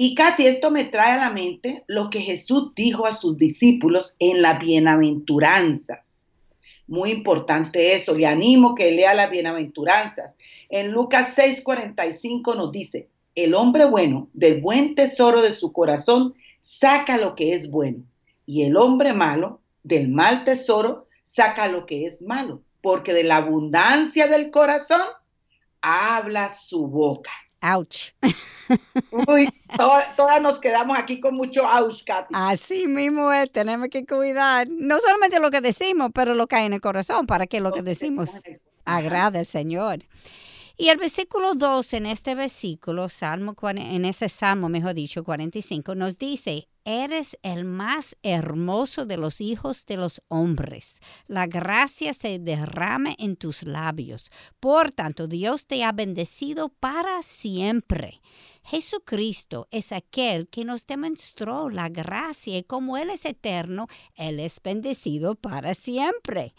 Y 0.00 0.14
Katy, 0.14 0.46
esto 0.46 0.70
me 0.70 0.84
trae 0.84 1.14
a 1.14 1.16
la 1.16 1.30
mente 1.30 1.82
lo 1.88 2.08
que 2.08 2.20
Jesús 2.20 2.72
dijo 2.76 3.04
a 3.04 3.12
sus 3.12 3.36
discípulos 3.36 4.14
en 4.20 4.42
las 4.42 4.60
bienaventuranzas. 4.60 6.30
Muy 6.86 7.10
importante 7.10 7.96
eso, 7.96 8.14
le 8.14 8.24
animo 8.24 8.76
que 8.76 8.92
lea 8.92 9.12
las 9.12 9.28
bienaventuranzas. 9.28 10.38
En 10.68 10.92
Lucas 10.92 11.34
6:45 11.36 12.54
nos 12.54 12.70
dice, 12.70 13.08
el 13.34 13.54
hombre 13.54 13.86
bueno 13.86 14.28
del 14.34 14.60
buen 14.60 14.94
tesoro 14.94 15.42
de 15.42 15.52
su 15.52 15.72
corazón 15.72 16.32
saca 16.60 17.16
lo 17.16 17.34
que 17.34 17.54
es 17.54 17.68
bueno, 17.68 18.04
y 18.46 18.62
el 18.62 18.76
hombre 18.76 19.12
malo 19.14 19.60
del 19.82 20.06
mal 20.06 20.44
tesoro 20.44 21.08
saca 21.24 21.66
lo 21.66 21.86
que 21.86 22.04
es 22.04 22.22
malo, 22.22 22.62
porque 22.82 23.12
de 23.14 23.24
la 23.24 23.38
abundancia 23.38 24.28
del 24.28 24.52
corazón 24.52 25.02
habla 25.80 26.54
su 26.54 26.86
boca. 26.86 27.32
Ouch. 27.60 28.12
Uy, 29.26 29.48
todas 30.16 30.42
nos 30.42 30.58
quedamos 30.58 30.98
aquí 30.98 31.20
con 31.20 31.34
mucho 31.34 31.62
ouch, 31.66 32.04
Katy. 32.04 32.34
Así 32.34 32.86
mismo 32.86 33.32
es, 33.32 33.50
tenemos 33.50 33.88
que 33.88 34.04
cuidar, 34.04 34.68
no 34.68 34.98
solamente 34.98 35.40
lo 35.40 35.50
que 35.50 35.60
decimos, 35.60 36.10
pero 36.14 36.34
lo 36.34 36.46
que 36.46 36.56
hay 36.56 36.66
en 36.66 36.74
el 36.74 36.80
corazón, 36.80 37.26
para 37.26 37.46
que 37.46 37.60
lo 37.60 37.72
que 37.72 37.82
decimos 37.82 38.30
agrade 38.84 39.40
al 39.40 39.46
Señor. 39.46 40.00
Y 40.80 40.90
el 40.90 40.96
versículo 40.96 41.54
2 41.54 41.92
en 41.94 42.06
este 42.06 42.36
versículo, 42.36 43.08
Salmo, 43.08 43.56
en 43.62 44.04
ese 44.04 44.28
Salmo, 44.28 44.68
mejor 44.68 44.94
dicho, 44.94 45.24
45, 45.24 45.96
nos 45.96 46.18
dice, 46.18 46.68
Eres 46.90 47.36
el 47.42 47.66
más 47.66 48.16
hermoso 48.22 49.04
de 49.04 49.18
los 49.18 49.42
hijos 49.42 49.84
de 49.84 49.98
los 49.98 50.22
hombres. 50.28 51.00
La 51.26 51.46
gracia 51.46 52.14
se 52.14 52.38
derrama 52.38 53.10
en 53.18 53.36
tus 53.36 53.62
labios. 53.62 54.30
Por 54.58 54.90
tanto, 54.90 55.26
Dios 55.26 55.66
te 55.66 55.84
ha 55.84 55.92
bendecido 55.92 56.70
para 56.70 57.22
siempre. 57.22 58.22
Jesucristo 58.64 59.68
es 59.70 59.92
aquel 59.92 60.48
que 60.48 60.64
nos 60.64 60.86
demostró 60.86 61.68
la 61.68 61.90
gracia 61.90 62.56
y 62.56 62.62
como 62.62 62.96
Él 62.96 63.10
es 63.10 63.26
eterno, 63.26 63.86
Él 64.14 64.40
es 64.40 64.58
bendecido 64.62 65.34
para 65.34 65.74
siempre. 65.74 66.54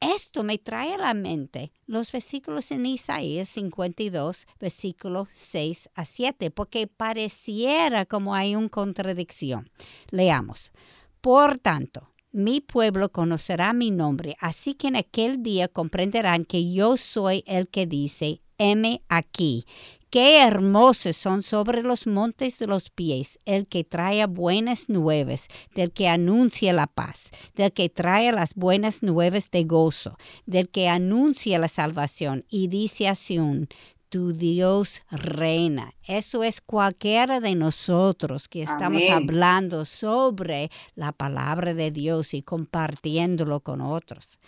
Esto 0.00 0.44
me 0.44 0.58
trae 0.58 0.94
a 0.94 0.98
la 0.98 1.14
mente 1.14 1.72
los 1.86 2.12
versículos 2.12 2.70
en 2.70 2.86
Isaías 2.86 3.48
52, 3.48 4.46
versículos 4.60 5.28
6 5.34 5.90
a 5.94 6.04
7, 6.04 6.50
porque 6.52 6.86
pareciera 6.86 8.06
como 8.06 8.34
hay 8.34 8.54
una 8.54 8.68
contradicción. 8.68 9.70
Leamos. 10.10 10.72
Por 11.20 11.58
tanto, 11.58 12.08
mi 12.30 12.60
pueblo 12.60 13.10
conocerá 13.10 13.72
mi 13.72 13.90
nombre, 13.90 14.36
así 14.38 14.74
que 14.74 14.88
en 14.88 14.96
aquel 14.96 15.42
día 15.42 15.66
comprenderán 15.66 16.44
que 16.44 16.72
yo 16.72 16.96
soy 16.96 17.42
el 17.46 17.66
que 17.68 17.86
dice, 17.86 18.40
heme 18.58 19.02
aquí, 19.08 19.64
Qué 20.10 20.42
hermosos 20.42 21.18
son 21.18 21.42
sobre 21.42 21.82
los 21.82 22.06
montes 22.06 22.58
de 22.58 22.66
los 22.66 22.88
pies 22.88 23.38
el 23.44 23.66
que 23.66 23.84
trae 23.84 24.24
buenas 24.24 24.88
nuevas, 24.88 25.48
del 25.74 25.92
que 25.92 26.08
anuncia 26.08 26.72
la 26.72 26.86
paz, 26.86 27.30
del 27.54 27.72
que 27.72 27.90
trae 27.90 28.32
las 28.32 28.54
buenas 28.54 29.02
nuevas 29.02 29.50
de 29.50 29.64
gozo, 29.64 30.16
del 30.46 30.70
que 30.70 30.88
anuncia 30.88 31.58
la 31.58 31.68
salvación 31.68 32.46
y 32.48 32.68
dice 32.68 33.06
a 33.06 33.14
Sion, 33.14 33.68
tu 34.08 34.32
Dios 34.32 35.02
reina. 35.10 35.92
Eso 36.06 36.42
es 36.42 36.62
cualquiera 36.62 37.40
de 37.40 37.54
nosotros 37.54 38.48
que 38.48 38.62
estamos 38.62 39.02
hablando 39.10 39.84
sobre 39.84 40.70
la 40.94 41.12
palabra 41.12 41.74
de 41.74 41.90
Dios 41.90 42.32
y 42.32 42.40
compartiéndolo 42.40 43.60
con 43.60 43.82
otros. 43.82 44.38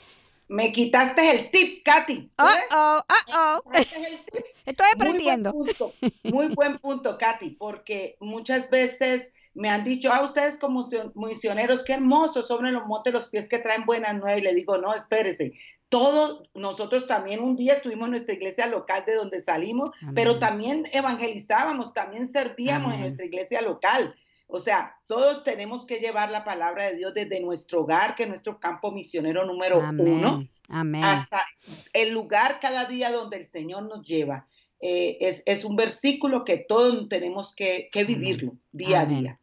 Me 0.50 0.72
quitaste 0.72 1.30
el 1.30 1.50
tip, 1.52 1.84
Katy. 1.84 2.32
Oh, 2.36 3.00
oh, 3.32 3.62
Estoy 4.66 4.86
aprendiendo. 4.92 5.52
Muy 5.52 5.62
buen, 5.62 5.76
punto, 5.76 5.92
muy 6.24 6.48
buen 6.48 6.78
punto, 6.78 7.16
Katy, 7.16 7.50
porque 7.50 8.16
muchas 8.18 8.68
veces 8.68 9.32
me 9.54 9.70
han 9.70 9.84
dicho, 9.84 10.12
ah, 10.12 10.24
ustedes 10.24 10.56
como 10.58 10.88
misioneros, 11.14 11.84
qué 11.84 11.92
hermosos 11.92 12.48
sobre 12.48 12.72
los 12.72 12.84
montes 12.84 13.12
los 13.12 13.28
pies 13.28 13.48
que 13.48 13.60
traen 13.60 13.86
buenas 13.86 14.14
nuevas. 14.16 14.40
Y 14.40 14.42
le 14.42 14.52
digo, 14.52 14.76
no, 14.76 14.92
espérese. 14.92 15.52
Todos 15.88 16.42
nosotros 16.54 17.06
también 17.06 17.40
un 17.40 17.54
día 17.54 17.74
estuvimos 17.74 18.06
en 18.06 18.10
nuestra 18.12 18.34
iglesia 18.34 18.66
local 18.66 19.04
de 19.06 19.14
donde 19.14 19.40
salimos, 19.40 19.90
pero 20.16 20.40
también 20.40 20.84
evangelizábamos, 20.92 21.92
también 21.92 22.26
servíamos 22.26 22.94
en 22.94 23.02
nuestra 23.02 23.24
iglesia 23.24 23.62
local. 23.62 24.16
O 24.52 24.60
sea, 24.60 24.96
todos 25.06 25.44
tenemos 25.44 25.86
que 25.86 25.98
llevar 25.98 26.30
la 26.30 26.44
palabra 26.44 26.86
de 26.86 26.96
Dios 26.96 27.14
desde 27.14 27.40
nuestro 27.40 27.82
hogar, 27.82 28.16
que 28.16 28.24
es 28.24 28.28
nuestro 28.28 28.58
campo 28.58 28.90
misionero 28.90 29.44
número 29.46 29.78
uno, 29.78 30.46
hasta 31.02 31.46
el 31.92 32.12
lugar 32.12 32.58
cada 32.60 32.84
día 32.86 33.10
donde 33.10 33.38
el 33.38 33.46
Señor 33.46 33.84
nos 33.84 34.02
lleva. 34.02 34.46
Eh, 34.80 35.42
es, 35.44 35.64
un 35.64 35.76
versículo 35.76 36.44
que 36.44 36.56
todos 36.56 37.08
tenemos 37.08 37.54
que, 37.54 37.90
vivirlo 37.94 38.54
día 38.72 39.02
a 39.02 39.06
día. 39.06 39.40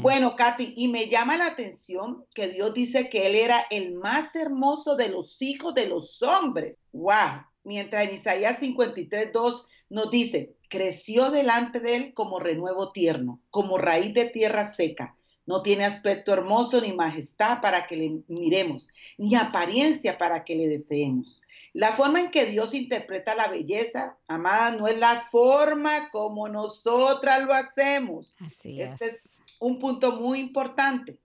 Bueno, 0.00 0.36
Katy, 0.36 0.74
y 0.76 0.88
me 0.88 1.08
llama 1.08 1.38
la 1.38 1.46
atención 1.46 2.24
que 2.34 2.48
Dios 2.48 2.74
dice 2.74 3.08
que 3.08 3.26
Él 3.26 3.36
era 3.36 3.58
el 3.70 3.94
más 3.94 4.36
hermoso 4.36 4.96
de 4.96 5.08
los 5.08 5.40
hijos 5.40 5.74
de 5.74 5.88
los 5.88 6.20
hombres. 6.22 6.78
¡Wow! 6.92 7.46
Mientras 7.64 8.06
en 8.06 8.14
Isaías 8.14 8.58
53, 8.58 9.32
2 9.32 9.66
nos 9.88 10.10
dice, 10.10 10.56
creció 10.72 11.30
delante 11.30 11.80
de 11.80 11.96
él 11.96 12.14
como 12.14 12.40
renuevo 12.40 12.92
tierno, 12.92 13.38
como 13.50 13.76
raíz 13.76 14.14
de 14.14 14.30
tierra 14.30 14.72
seca. 14.72 15.14
No 15.44 15.60
tiene 15.60 15.84
aspecto 15.84 16.32
hermoso 16.32 16.80
ni 16.80 16.94
majestad 16.94 17.60
para 17.60 17.86
que 17.86 17.96
le 17.96 18.22
miremos, 18.26 18.88
ni 19.18 19.34
apariencia 19.34 20.16
para 20.16 20.44
que 20.44 20.56
le 20.56 20.68
deseemos. 20.68 21.42
La 21.74 21.92
forma 21.92 22.20
en 22.20 22.30
que 22.30 22.46
Dios 22.46 22.72
interpreta 22.72 23.34
la 23.34 23.48
belleza, 23.48 24.16
amada, 24.26 24.74
no 24.74 24.88
es 24.88 24.98
la 24.98 25.28
forma 25.30 26.08
como 26.10 26.48
nosotras 26.48 27.44
lo 27.44 27.52
hacemos. 27.52 28.34
Así 28.40 28.80
este 28.80 29.08
es. 29.08 29.40
un 29.60 29.78
punto 29.78 30.18
muy 30.18 30.40
importante. 30.40 31.18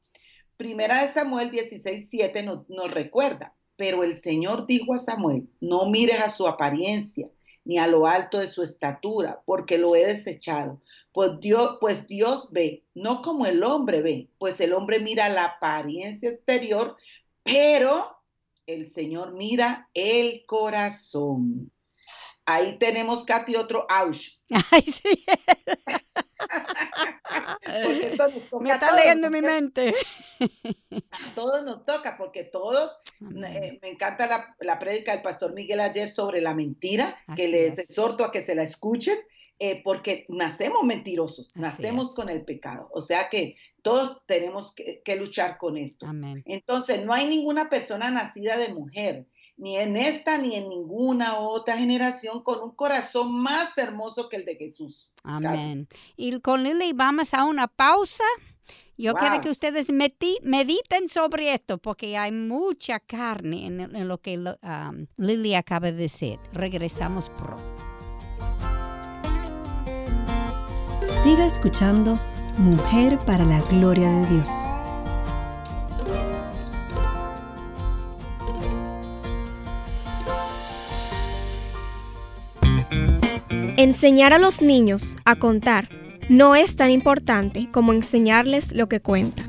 Primera 0.57 1.03
de 1.03 1.13
Samuel 1.13 1.51
16, 1.51 2.09
7 2.09 2.43
nos, 2.43 2.69
nos 2.69 2.91
recuerda, 2.91 3.55
pero 3.77 4.03
el 4.03 4.17
Señor 4.17 4.67
dijo 4.67 4.93
a 4.93 4.99
Samuel, 4.99 5.47
no 5.61 5.89
mires 5.89 6.19
a 6.19 6.31
su 6.31 6.47
apariencia, 6.47 7.29
ni 7.67 7.77
a 7.77 7.85
lo 7.85 8.07
alto 8.07 8.39
de 8.39 8.47
su 8.47 8.63
estatura, 8.63 9.41
porque 9.45 9.77
lo 9.77 9.93
he 9.93 10.05
desechado. 10.05 10.81
Pues 11.11 11.37
Dios, 11.41 11.77
pues 11.81 12.07
Dios 12.07 12.49
ve, 12.51 12.85
no 12.95 13.21
como 13.21 13.45
el 13.45 13.61
hombre 13.61 14.01
ve, 14.01 14.29
pues 14.37 14.61
el 14.61 14.71
hombre 14.71 15.01
mira 15.01 15.27
la 15.27 15.43
apariencia 15.43 16.29
exterior, 16.29 16.95
pero 17.43 18.23
el 18.65 18.87
Señor 18.87 19.33
mira 19.33 19.89
el 19.93 20.45
corazón. 20.45 21.73
Ahí 22.45 22.77
tenemos, 22.79 23.25
Katy, 23.25 23.57
otro 23.57 23.85
ouch. 23.89 24.29
Ay, 24.71 24.81
sí. 24.83 25.25
Me 28.61 28.71
está 28.71 28.95
leyendo 28.95 29.29
mi 29.29 29.41
mente. 29.41 29.93
A 31.11 31.35
todos 31.35 31.63
nos 31.63 31.85
toca, 31.85 32.17
porque 32.17 32.43
todos, 32.43 32.99
eh, 33.21 33.79
me 33.81 33.89
encanta 33.89 34.27
la, 34.27 34.55
la 34.59 34.79
prédica 34.79 35.13
del 35.13 35.21
pastor 35.21 35.53
Miguel 35.53 35.79
ayer 35.79 36.09
sobre 36.09 36.41
la 36.41 36.53
mentira, 36.53 37.17
que 37.35 37.47
les 37.47 37.77
exhorto 37.79 38.23
a 38.23 38.31
que 38.31 38.41
se 38.41 38.55
la 38.55 38.63
escuchen, 38.63 39.17
eh, 39.59 39.81
porque 39.83 40.25
nacemos 40.29 40.83
mentirosos, 40.83 41.51
nacemos 41.55 42.13
con 42.13 42.29
el 42.29 42.45
pecado. 42.45 42.89
O 42.91 43.01
sea 43.01 43.29
que 43.29 43.55
todos 43.81 44.21
tenemos 44.27 44.73
que, 44.75 45.01
que 45.03 45.15
luchar 45.15 45.57
con 45.57 45.77
esto. 45.77 46.05
Entonces, 46.45 47.03
no 47.03 47.13
hay 47.13 47.27
ninguna 47.27 47.69
persona 47.69 48.11
nacida 48.11 48.57
de 48.57 48.73
mujer 48.73 49.25
ni 49.57 49.75
en 49.77 49.97
esta 49.97 50.37
ni 50.37 50.55
en 50.55 50.69
ninguna 50.69 51.39
otra 51.39 51.77
generación 51.77 52.43
con 52.43 52.61
un 52.61 52.71
corazón 52.75 53.33
más 53.33 53.75
hermoso 53.77 54.29
que 54.29 54.37
el 54.37 54.45
de 54.45 54.55
Jesús. 54.55 55.11
Amén. 55.23 55.87
Y 56.15 56.39
con 56.39 56.63
Lili 56.63 56.93
vamos 56.93 57.33
a 57.33 57.43
una 57.43 57.67
pausa 57.67 58.23
Yo 58.97 59.13
quiero 59.13 59.41
que 59.41 59.49
ustedes 59.49 59.91
mediten 60.43 61.09
sobre 61.09 61.53
esto 61.53 61.79
porque 61.79 62.17
hay 62.17 62.31
mucha 62.31 62.99
carne 62.99 63.65
en, 63.65 64.07
lo 64.07 64.19
que 64.19 64.37
um, 64.37 65.07
Lily 65.17 65.55
acaba 65.55 65.87
de 65.91 65.97
decir. 65.97 66.39
Regresamos 66.53 67.29
pronto. 67.31 67.63
Siga 71.03 71.45
escuchando 71.45 72.19
Mujer 72.57 73.17
para 73.19 73.45
la 73.45 73.61
Gloria 73.69 74.09
de 74.09 74.25
Dios. 74.27 74.49
Enseñar 83.79 84.33
a 84.33 84.39
los 84.39 84.63
niños 84.63 85.17
a 85.23 85.35
contar 85.35 85.87
no 86.29 86.55
es 86.55 86.75
tan 86.75 86.89
importante 86.89 87.69
como 87.71 87.93
enseñarles 87.93 88.73
lo 88.73 88.89
que 88.89 89.01
cuenta. 89.01 89.43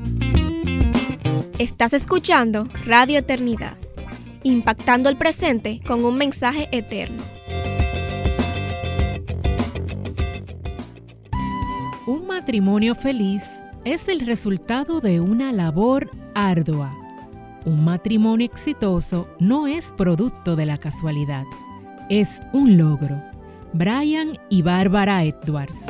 Estás 1.57 1.93
escuchando 1.93 2.69
Radio 2.85 3.17
Eternidad, 3.17 3.73
impactando 4.43 5.09
el 5.09 5.17
presente 5.17 5.81
con 5.83 6.05
un 6.05 6.15
mensaje 6.15 6.69
eterno. 6.71 7.23
Un 12.05 12.27
matrimonio 12.27 12.93
feliz 12.93 13.59
es 13.83 14.07
el 14.09 14.19
resultado 14.19 15.01
de 15.01 15.21
una 15.21 15.51
labor 15.51 16.11
ardua. 16.35 16.95
Un 17.65 17.83
matrimonio 17.83 18.45
exitoso 18.45 19.27
no 19.39 19.65
es 19.65 19.91
producto 19.91 20.55
de 20.55 20.67
la 20.67 20.77
casualidad, 20.77 21.45
es 22.09 22.43
un 22.53 22.77
logro. 22.77 23.28
Brian 23.73 24.37
y 24.49 24.63
Bárbara 24.63 25.23
Edwards. 25.23 25.85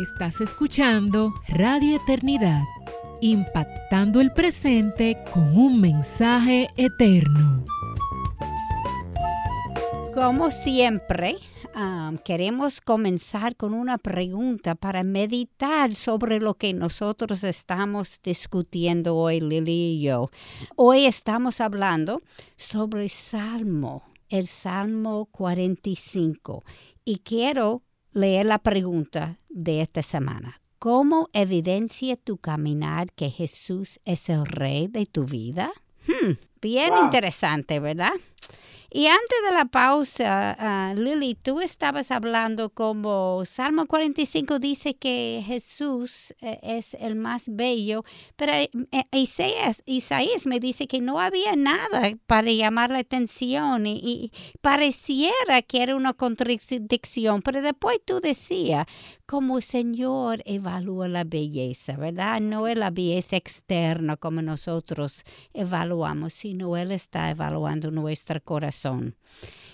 Estás 0.00 0.40
escuchando 0.40 1.32
Radio 1.48 1.96
Eternidad, 1.96 2.62
impactando 3.20 4.20
el 4.20 4.32
presente 4.32 5.18
con 5.32 5.56
un 5.56 5.80
mensaje 5.80 6.68
eterno. 6.76 7.64
Como 10.14 10.50
siempre, 10.50 11.36
queremos 12.24 12.80
comenzar 12.80 13.56
con 13.56 13.72
una 13.72 13.96
pregunta 13.98 14.74
para 14.74 15.04
meditar 15.04 15.94
sobre 15.94 16.40
lo 16.40 16.54
que 16.54 16.74
nosotros 16.74 17.42
estamos 17.42 18.20
discutiendo 18.22 19.16
hoy, 19.16 19.40
Lili 19.40 19.96
y 19.96 20.02
yo. 20.02 20.30
Hoy 20.76 21.06
estamos 21.06 21.60
hablando 21.60 22.20
sobre 22.56 23.08
Salmo 23.08 24.02
el 24.28 24.46
Salmo 24.46 25.26
45 25.32 26.64
y 27.04 27.18
quiero 27.18 27.82
leer 28.12 28.46
la 28.46 28.58
pregunta 28.58 29.38
de 29.48 29.80
esta 29.80 30.02
semana. 30.02 30.60
¿Cómo 30.78 31.28
evidencia 31.32 32.16
tu 32.16 32.38
caminar 32.38 33.12
que 33.12 33.30
Jesús 33.30 34.00
es 34.04 34.28
el 34.28 34.46
rey 34.46 34.86
de 34.86 35.06
tu 35.06 35.24
vida? 35.24 35.70
Hmm, 36.06 36.34
bien 36.60 36.96
interesante, 36.96 37.80
¿verdad? 37.80 38.12
Y 38.90 39.06
antes 39.06 39.38
de 39.46 39.52
la 39.52 39.66
pausa, 39.66 40.94
uh, 40.96 40.98
Lily, 40.98 41.34
tú 41.34 41.60
estabas 41.60 42.10
hablando 42.10 42.70
como 42.70 43.44
Salmo 43.44 43.84
45 43.84 44.58
dice 44.60 44.94
que 44.96 45.42
Jesús 45.44 46.34
eh, 46.40 46.58
es 46.62 46.94
el 46.94 47.14
más 47.14 47.50
bello, 47.50 48.02
pero 48.36 48.54
eh, 48.54 48.70
Isaías, 49.12 49.82
Isaías 49.84 50.46
me 50.46 50.58
dice 50.58 50.86
que 50.86 51.02
no 51.02 51.20
había 51.20 51.54
nada 51.54 52.16
para 52.26 52.50
llamar 52.50 52.90
la 52.90 53.00
atención 53.00 53.86
y, 53.86 54.00
y 54.02 54.32
pareciera 54.62 55.60
que 55.60 55.82
era 55.82 55.94
una 55.94 56.14
contradicción, 56.14 57.42
pero 57.42 57.60
después 57.60 58.00
tú 58.06 58.20
decías, 58.22 58.86
como 59.26 59.58
el 59.58 59.62
Señor 59.62 60.42
evalúa 60.46 61.08
la 61.08 61.24
belleza, 61.24 61.98
¿verdad? 61.98 62.40
No 62.40 62.66
es 62.66 62.78
la 62.78 62.88
belleza 62.88 63.36
externa 63.36 64.16
como 64.16 64.40
nosotros 64.40 65.24
evaluamos, 65.52 66.32
sino 66.32 66.47
Él 66.76 66.92
está 66.92 67.30
evaluando 67.30 67.90
nuestro 67.90 68.42
corazón. 68.42 69.16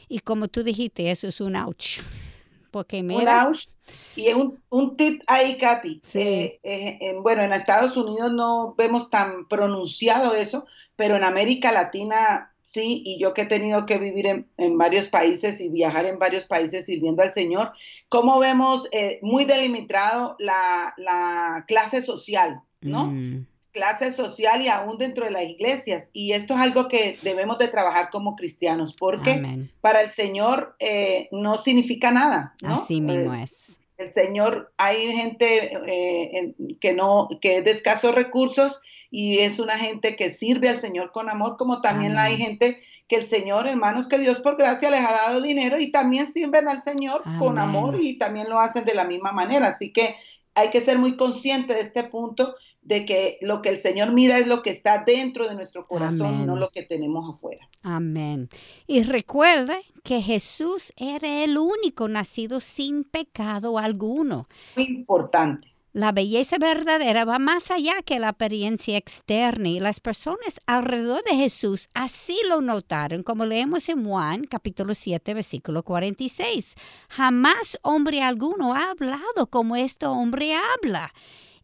Y 0.08 0.20
como 0.20 0.48
tú 0.48 0.62
dijiste, 0.62 1.10
eso 1.10 1.28
es 1.28 1.40
un 1.40 1.56
ouch. 1.56 2.00
Porque 2.70 3.02
mira, 3.02 3.42
un 3.42 3.48
ouch. 3.48 3.68
Y 4.16 4.26
es 4.26 4.34
un, 4.34 4.60
un 4.68 4.96
tip 4.96 5.22
ahí, 5.26 5.56
Katy. 5.58 6.00
Sí. 6.02 6.18
Eh, 6.18 6.58
eh, 6.62 7.16
bueno, 7.20 7.42
en 7.42 7.52
Estados 7.52 7.96
Unidos 7.96 8.32
no 8.32 8.74
vemos 8.76 9.10
tan 9.10 9.46
pronunciado 9.46 10.34
eso, 10.34 10.66
pero 10.96 11.16
en 11.16 11.24
América 11.24 11.70
Latina 11.72 12.54
sí, 12.74 13.02
y 13.06 13.20
yo 13.20 13.34
que 13.34 13.42
he 13.42 13.46
tenido 13.46 13.86
que 13.86 13.98
vivir 13.98 14.26
en, 14.26 14.78
varios 14.78 15.06
países 15.06 15.60
y 15.60 15.68
viajar 15.68 16.06
en 16.06 16.18
varios 16.18 16.44
países 16.44 16.86
sirviendo 16.86 17.22
al 17.22 17.30
Señor, 17.30 17.72
cómo 18.08 18.40
vemos 18.40 18.88
eh, 18.90 19.20
muy 19.22 19.44
delimitado 19.44 20.36
la, 20.40 21.64
clase 21.68 22.02
social, 22.02 22.60
¿no? 22.80 23.06
Mm. 23.06 23.46
Clase 23.74 24.12
social 24.12 24.62
y 24.62 24.68
aún 24.68 24.96
dentro 24.96 25.24
de 25.24 25.32
las 25.32 25.42
iglesias. 25.42 26.08
Y 26.12 26.32
esto 26.32 26.54
es 26.54 26.60
algo 26.60 26.88
que 26.88 27.18
debemos 27.22 27.58
de 27.58 27.68
trabajar 27.68 28.08
como 28.10 28.36
cristianos, 28.36 28.94
porque 28.94 29.68
para 29.80 30.00
el 30.00 30.10
Señor 30.10 30.76
eh, 30.78 31.28
no 31.32 31.58
significa 31.58 32.10
nada, 32.10 32.54
¿no? 32.62 32.74
Así 32.74 33.00
mismo 33.00 33.34
eh, 33.34 33.42
es. 33.42 33.76
El 33.96 34.12
Señor, 34.12 34.72
hay 34.76 35.12
gente 35.12 36.54
que 36.80 36.94
no, 36.94 37.28
que 37.40 37.58
es 37.58 37.64
de 37.64 37.70
escasos 37.72 38.14
recursos 38.14 38.80
y 39.10 39.38
es 39.40 39.60
una 39.60 39.78
gente 39.78 40.16
que 40.16 40.30
sirve 40.30 40.68
al 40.68 40.78
Señor 40.78 41.12
con 41.12 41.28
amor, 41.28 41.56
como 41.56 41.80
también 41.80 42.18
hay 42.18 42.36
gente 42.36 42.80
que 43.06 43.16
el 43.16 43.26
Señor, 43.26 43.66
hermanos, 43.66 44.08
que 44.08 44.18
Dios 44.18 44.40
por 44.40 44.56
gracia 44.56 44.90
les 44.90 45.00
ha 45.00 45.12
dado 45.12 45.40
dinero 45.40 45.78
y 45.78 45.92
también 45.92 46.32
sirven 46.32 46.68
al 46.68 46.82
Señor 46.82 47.22
con 47.38 47.58
amor 47.58 48.00
y 48.00 48.18
también 48.18 48.48
lo 48.48 48.58
hacen 48.58 48.84
de 48.84 48.94
la 48.94 49.04
misma 49.04 49.32
manera. 49.32 49.68
Así 49.68 49.92
que 49.92 50.16
hay 50.54 50.70
que 50.70 50.80
ser 50.80 50.98
muy 50.98 51.16
consciente 51.16 51.74
de 51.74 51.80
este 51.80 52.04
punto 52.04 52.54
de 52.84 53.06
que 53.06 53.38
lo 53.40 53.62
que 53.62 53.70
el 53.70 53.78
Señor 53.78 54.12
mira 54.12 54.38
es 54.38 54.46
lo 54.46 54.62
que 54.62 54.70
está 54.70 55.02
dentro 55.04 55.48
de 55.48 55.54
nuestro 55.54 55.86
corazón 55.86 56.42
y 56.42 56.46
no 56.46 56.56
lo 56.56 56.68
que 56.68 56.82
tenemos 56.82 57.34
afuera. 57.34 57.68
Amén. 57.82 58.48
Y 58.86 59.02
recuerde 59.02 59.78
que 60.02 60.20
Jesús 60.20 60.92
era 60.96 61.44
el 61.44 61.56
único 61.56 62.08
nacido 62.08 62.60
sin 62.60 63.04
pecado 63.04 63.78
alguno. 63.78 64.48
Muy 64.76 64.84
importante. 64.84 65.74
La 65.94 66.10
belleza 66.10 66.58
verdadera 66.58 67.24
va 67.24 67.38
más 67.38 67.70
allá 67.70 68.02
que 68.04 68.18
la 68.18 68.30
apariencia 68.30 68.96
externa 68.96 69.68
y 69.68 69.78
las 69.78 70.00
personas 70.00 70.60
alrededor 70.66 71.22
de 71.22 71.36
Jesús 71.36 71.88
así 71.94 72.36
lo 72.48 72.60
notaron, 72.60 73.22
como 73.22 73.46
leemos 73.46 73.88
en 73.88 74.04
Juan 74.04 74.42
capítulo 74.44 74.94
7 74.94 75.34
versículo 75.34 75.84
46. 75.84 76.74
Jamás 77.08 77.78
hombre 77.82 78.22
alguno 78.22 78.74
ha 78.74 78.90
hablado 78.90 79.46
como 79.48 79.76
este 79.76 80.06
hombre 80.06 80.56
habla. 80.56 81.12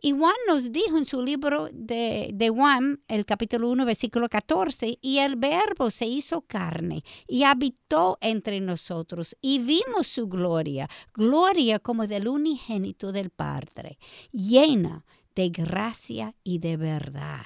Y 0.02 0.12
Juan 0.12 0.34
nos 0.48 0.72
dijo 0.72 0.96
en 0.96 1.04
su 1.04 1.22
libro 1.22 1.68
de, 1.72 2.30
de, 2.32 2.48
Juan, 2.48 3.02
el 3.06 3.26
capítulo 3.26 3.68
1, 3.68 3.84
versículo 3.84 4.28
14, 4.30 4.98
y 5.02 5.18
el 5.18 5.36
verbo 5.36 5.90
se 5.90 6.06
hizo 6.06 6.40
carne 6.40 7.04
y 7.28 7.42
habitó 7.42 8.16
entre 8.22 8.60
nosotros 8.60 9.36
y 9.42 9.58
vimos 9.58 10.06
su 10.06 10.26
gloria, 10.26 10.88
gloria 11.12 11.78
como 11.78 12.06
del 12.06 12.28
unigénito 12.28 13.12
del 13.12 13.28
Padre, 13.28 13.98
llena 14.32 15.04
de 15.34 15.50
gracia 15.50 16.34
y 16.44 16.58
de 16.60 16.78
verdad. 16.78 17.42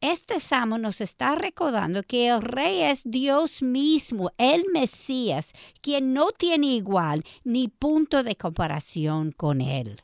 Este 0.00 0.38
salmo 0.38 0.78
nos 0.78 1.00
está 1.00 1.34
recordando 1.34 2.04
que 2.04 2.28
el 2.28 2.40
rey 2.40 2.82
es 2.82 3.02
Dios 3.04 3.62
mismo, 3.62 4.30
el 4.38 4.64
Mesías, 4.72 5.52
quien 5.80 6.12
no 6.12 6.30
tiene 6.30 6.68
igual 6.68 7.24
ni 7.42 7.66
punto 7.66 8.22
de 8.22 8.36
comparación 8.36 9.32
con 9.32 9.60
él. 9.60 10.00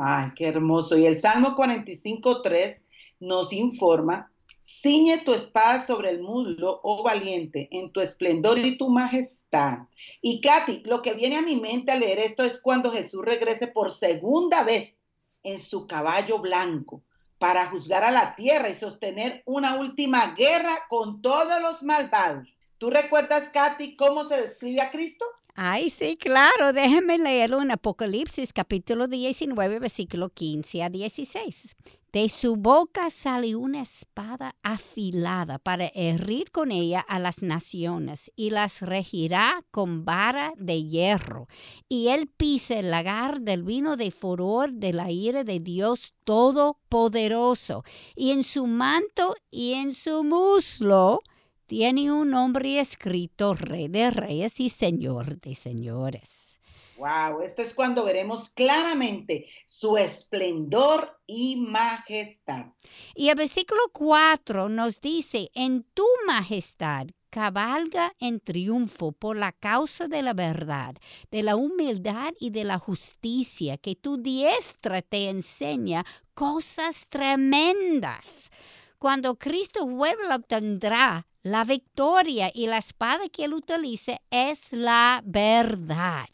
Ay, 0.00 0.30
qué 0.36 0.46
hermoso. 0.46 0.96
Y 0.96 1.06
el 1.06 1.18
Salmo 1.18 1.56
45.3 1.56 2.80
nos 3.18 3.52
informa, 3.52 4.30
ciñe 4.60 5.18
tu 5.18 5.34
espada 5.34 5.84
sobre 5.84 6.10
el 6.10 6.22
muslo, 6.22 6.80
oh 6.84 7.02
valiente, 7.02 7.68
en 7.72 7.90
tu 7.90 8.00
esplendor 8.00 8.58
y 8.58 8.78
tu 8.78 8.90
majestad. 8.90 9.78
Y 10.22 10.40
Katy, 10.40 10.84
lo 10.84 11.02
que 11.02 11.14
viene 11.14 11.36
a 11.36 11.42
mi 11.42 11.56
mente 11.56 11.90
al 11.90 12.00
leer 12.00 12.20
esto 12.20 12.44
es 12.44 12.60
cuando 12.60 12.92
Jesús 12.92 13.24
regrese 13.24 13.66
por 13.66 13.92
segunda 13.92 14.62
vez 14.62 14.96
en 15.42 15.60
su 15.60 15.88
caballo 15.88 16.38
blanco 16.38 17.02
para 17.38 17.66
juzgar 17.66 18.04
a 18.04 18.12
la 18.12 18.36
tierra 18.36 18.68
y 18.68 18.76
sostener 18.76 19.42
una 19.46 19.76
última 19.76 20.34
guerra 20.34 20.82
con 20.88 21.22
todos 21.22 21.60
los 21.60 21.82
malvados. 21.82 22.56
¿Tú 22.78 22.90
recuerdas, 22.90 23.50
Katy, 23.52 23.96
cómo 23.96 24.28
se 24.28 24.42
describe 24.42 24.80
a 24.80 24.92
Cristo? 24.92 25.24
Ay, 25.60 25.90
sí, 25.90 26.16
claro. 26.16 26.72
Déjenme 26.72 27.18
leerlo 27.18 27.60
en 27.60 27.72
Apocalipsis 27.72 28.52
capítulo 28.52 29.08
19, 29.08 29.80
versículo 29.80 30.28
15 30.28 30.84
a 30.84 30.88
16. 30.88 31.74
De 32.12 32.28
su 32.28 32.54
boca 32.54 33.10
sale 33.10 33.56
una 33.56 33.82
espada 33.82 34.54
afilada 34.62 35.58
para 35.58 35.90
herir 35.96 36.52
con 36.52 36.70
ella 36.70 37.00
a 37.00 37.18
las 37.18 37.42
naciones 37.42 38.30
y 38.36 38.50
las 38.50 38.82
regirá 38.82 39.64
con 39.72 40.04
vara 40.04 40.52
de 40.58 40.84
hierro. 40.84 41.48
Y 41.88 42.10
él 42.10 42.28
pisa 42.28 42.78
el 42.78 42.92
lagar 42.92 43.40
del 43.40 43.64
vino 43.64 43.96
de 43.96 44.12
furor 44.12 44.72
de 44.72 44.92
la 44.92 45.10
ira 45.10 45.42
de 45.42 45.58
Dios 45.58 46.14
Todopoderoso. 46.22 47.82
Y 48.14 48.30
en 48.30 48.44
su 48.44 48.68
manto 48.68 49.34
y 49.50 49.72
en 49.72 49.92
su 49.92 50.22
muslo 50.22 51.20
tiene 51.68 52.10
un 52.10 52.30
nombre 52.30 52.80
escrito 52.80 53.54
Rey 53.54 53.88
de 53.88 54.10
Reyes 54.10 54.58
y 54.58 54.70
Señor 54.70 55.38
de 55.38 55.54
Señores. 55.54 56.60
Wow, 56.96 57.42
esto 57.42 57.60
es 57.60 57.74
cuando 57.74 58.04
veremos 58.04 58.48
claramente 58.48 59.46
su 59.66 59.98
esplendor 59.98 61.20
y 61.26 61.56
majestad. 61.56 62.72
Y 63.14 63.28
el 63.28 63.34
versículo 63.34 63.82
4 63.92 64.70
nos 64.70 64.98
dice, 65.02 65.50
en 65.54 65.84
tu 65.92 66.06
majestad 66.26 67.08
cabalga 67.28 68.14
en 68.18 68.40
triunfo 68.40 69.12
por 69.12 69.36
la 69.36 69.52
causa 69.52 70.08
de 70.08 70.22
la 70.22 70.32
verdad, 70.32 70.96
de 71.30 71.42
la 71.42 71.54
humildad 71.54 72.32
y 72.40 72.48
de 72.48 72.64
la 72.64 72.78
justicia, 72.78 73.76
que 73.76 73.94
tu 73.94 74.16
diestra 74.16 75.02
te 75.02 75.28
enseña 75.28 76.06
cosas 76.32 77.08
tremendas. 77.10 78.50
Cuando 78.98 79.36
Cristo 79.36 79.86
vuelva 79.86 80.34
obtendrá 80.34 81.27
la 81.42 81.64
victoria 81.64 82.50
y 82.54 82.66
la 82.66 82.78
espada 82.78 83.28
que 83.28 83.44
él 83.44 83.54
utilice 83.54 84.20
es 84.30 84.72
la 84.72 85.22
verdad. 85.24 86.28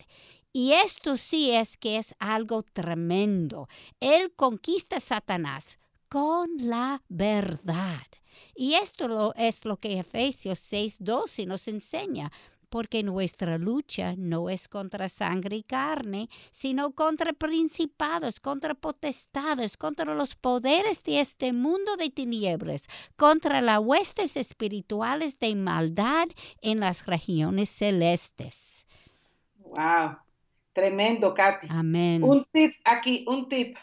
Y 0.52 0.72
esto 0.72 1.16
sí 1.16 1.50
es 1.50 1.76
que 1.76 1.96
es 1.98 2.14
algo 2.18 2.62
tremendo. 2.62 3.68
Él 4.00 4.32
conquista 4.34 4.96
a 4.96 5.00
Satanás 5.00 5.78
con 6.08 6.48
la 6.58 7.02
verdad. 7.08 8.06
Y 8.54 8.74
esto 8.74 9.34
es 9.36 9.64
lo 9.64 9.78
que 9.78 9.98
Efesios 9.98 10.60
6:12 10.60 11.46
nos 11.46 11.66
enseña 11.68 12.30
porque 12.74 13.04
nuestra 13.04 13.56
lucha 13.56 14.16
no 14.18 14.50
es 14.50 14.66
contra 14.66 15.08
sangre 15.08 15.58
y 15.58 15.62
carne, 15.62 16.28
sino 16.50 16.90
contra 16.90 17.32
principados, 17.32 18.40
contra 18.40 18.74
potestades, 18.74 19.76
contra 19.76 20.12
los 20.12 20.34
poderes 20.34 21.04
de 21.04 21.20
este 21.20 21.52
mundo 21.52 21.96
de 21.96 22.10
tinieblas, 22.10 22.88
contra 23.14 23.60
las 23.60 23.78
huestes 23.78 24.36
espirituales 24.36 25.38
de 25.38 25.54
maldad 25.54 26.26
en 26.62 26.80
las 26.80 27.06
regiones 27.06 27.68
celestes. 27.68 28.88
Wow, 29.58 30.16
tremendo, 30.72 31.32
Katy. 31.32 31.68
Amén. 31.70 32.24
Un 32.24 32.44
tip 32.50 32.74
aquí, 32.84 33.24
un 33.28 33.48
tip. 33.48 33.76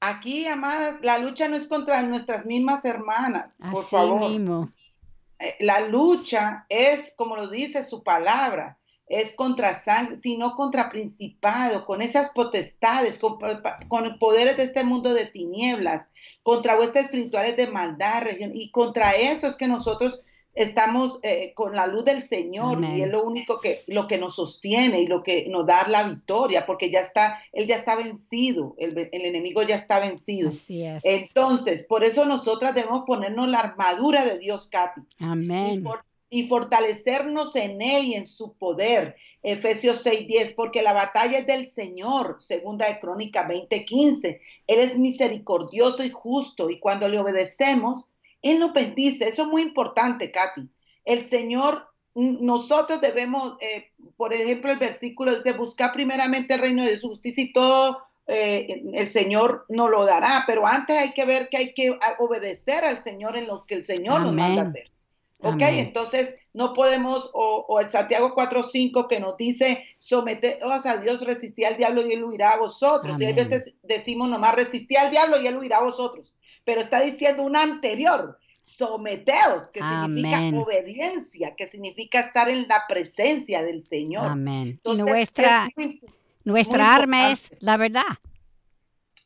Aquí, 0.00 0.44
amadas, 0.48 0.98
la 1.02 1.18
lucha 1.18 1.46
no 1.46 1.54
es 1.54 1.68
contra 1.68 2.02
nuestras 2.02 2.46
mismas 2.46 2.84
hermanas, 2.84 3.56
por 3.60 4.18
Mismo. 4.28 4.72
Eh, 5.38 5.56
la 5.60 5.80
lucha 5.80 6.66
es, 6.68 7.12
como 7.16 7.36
lo 7.36 7.48
dice 7.48 7.84
su 7.84 8.02
palabra, 8.02 8.78
es 9.08 9.32
contra 9.32 9.74
sangre, 9.74 10.18
sino 10.18 10.56
contra 10.56 10.88
principado, 10.88 11.84
con 11.86 12.02
esas 12.02 12.30
potestades, 12.30 13.18
con, 13.18 13.38
poderes 14.18 14.56
de 14.56 14.64
este 14.64 14.82
mundo 14.82 15.14
de 15.14 15.26
tinieblas, 15.26 16.10
contra 16.42 16.74
vuestras 16.74 17.04
espirituales 17.04 17.56
de 17.56 17.68
maldad, 17.68 18.24
y 18.38 18.70
contra 18.70 19.12
eso 19.12 19.46
es 19.46 19.56
que 19.56 19.68
nosotros 19.68 20.20
estamos 20.56 21.18
eh, 21.22 21.52
con 21.54 21.76
la 21.76 21.86
luz 21.86 22.06
del 22.06 22.22
Señor 22.22 22.82
y 22.82 23.02
es 23.02 23.10
lo 23.10 23.22
único 23.22 23.60
que 23.60 23.80
lo 23.86 24.08
que 24.08 24.16
nos 24.16 24.36
sostiene 24.36 25.02
y 25.02 25.06
lo 25.06 25.22
que 25.22 25.46
nos 25.48 25.66
da 25.66 25.86
la 25.86 26.02
victoria, 26.04 26.64
porque 26.64 26.90
ya 26.90 27.00
está, 27.00 27.38
él 27.52 27.66
ya 27.66 27.76
está 27.76 27.94
vencido, 27.94 28.74
el, 28.78 29.08
enemigo 29.12 29.62
ya 29.62 29.76
está 29.76 30.00
vencido. 30.00 30.50
Entonces, 31.04 31.84
por 31.84 32.04
eso 32.04 32.24
nosotras 32.24 32.74
debemos 32.74 33.02
ponernos 33.06 33.48
la 33.48 33.60
armadura 33.60 34.24
de 34.24 34.38
Dios, 34.38 34.68
Katy. 34.68 35.02
Amén. 35.20 35.84
Y, 36.28 36.48
fortalecernos 36.48 37.54
en 37.54 37.80
él 37.80 38.06
y 38.06 38.14
en 38.14 38.26
su 38.26 38.54
poder. 38.54 39.16
Efesios 39.42 40.04
6:10, 40.04 40.54
porque 40.56 40.82
la 40.82 40.92
batalla 40.92 41.38
es 41.38 41.46
del 41.46 41.68
Señor, 41.68 42.36
segunda 42.40 42.86
de 42.86 42.98
Crónica 42.98 43.46
20:15. 43.46 44.40
Él 44.66 44.78
es 44.80 44.98
misericordioso 44.98 46.02
y 46.02 46.10
justo 46.10 46.70
y 46.70 46.80
cuando 46.80 47.08
le 47.08 47.20
obedecemos, 47.20 48.06
él 48.50 48.58
nos 48.58 48.72
bendice. 48.72 49.28
Eso 49.28 49.42
es 49.42 49.48
muy 49.48 49.62
importante, 49.62 50.30
Katy. 50.30 50.68
El 51.04 51.24
Señor, 51.24 51.88
nosotros 52.14 53.00
debemos, 53.00 53.56
eh, 53.60 53.90
por 54.16 54.32
ejemplo, 54.32 54.70
el 54.70 54.78
versículo 54.78 55.34
dice, 55.36 55.56
buscar 55.56 55.92
primeramente 55.92 56.54
el 56.54 56.60
reino 56.60 56.84
de 56.84 56.98
su 56.98 57.08
justicia 57.08 57.44
y 57.44 57.52
todo 57.52 58.02
eh, 58.26 58.82
el 58.94 59.08
Señor 59.08 59.66
nos 59.68 59.88
lo 59.88 60.04
dará, 60.04 60.44
pero 60.46 60.66
antes 60.66 60.96
hay 60.98 61.12
que 61.12 61.24
ver 61.24 61.48
que 61.48 61.58
hay 61.58 61.74
que 61.74 61.96
obedecer 62.18 62.84
al 62.84 63.02
Señor 63.02 63.36
en 63.36 63.46
lo 63.46 63.64
que 63.66 63.76
el 63.76 63.84
Señor 63.84 64.20
nos 64.20 64.32
manda 64.32 64.62
hacer. 64.62 64.90
¿Ok? 65.42 65.60
Entonces, 65.60 66.34
no 66.54 66.72
podemos, 66.72 67.30
o, 67.34 67.78
el 67.78 67.90
Santiago 67.90 68.34
4.5 68.34 69.06
que 69.06 69.20
nos 69.20 69.36
dice, 69.36 69.84
someteos 69.96 70.86
a 70.86 70.96
Dios, 70.96 71.20
resistí 71.24 71.64
al 71.64 71.76
diablo 71.76 72.04
y 72.04 72.12
él 72.12 72.24
huirá 72.24 72.52
a 72.52 72.58
vosotros. 72.58 73.20
Y 73.20 73.26
a 73.26 73.32
veces 73.32 73.74
decimos 73.82 74.28
nomás, 74.28 74.56
resistí 74.56 74.96
al 74.96 75.10
diablo 75.10 75.38
y 75.40 75.46
él 75.46 75.58
huirá 75.58 75.76
a 75.78 75.84
vosotros 75.84 76.32
pero 76.66 76.80
está 76.80 77.00
diciendo 77.00 77.44
una 77.44 77.62
anterior, 77.62 78.38
someteos, 78.60 79.70
que 79.72 79.80
significa 79.80 80.58
obediencia, 80.58 81.54
que 81.54 81.68
significa 81.68 82.18
estar 82.18 82.48
en 82.48 82.66
la 82.66 82.82
presencia 82.88 83.62
del 83.62 83.82
Señor. 83.82 84.26
Amén. 84.26 84.80
nuestra, 84.84 85.68
nuestra 86.42 86.92
arma 86.92 87.30
es 87.30 87.52
la 87.60 87.76
verdad. 87.76 88.18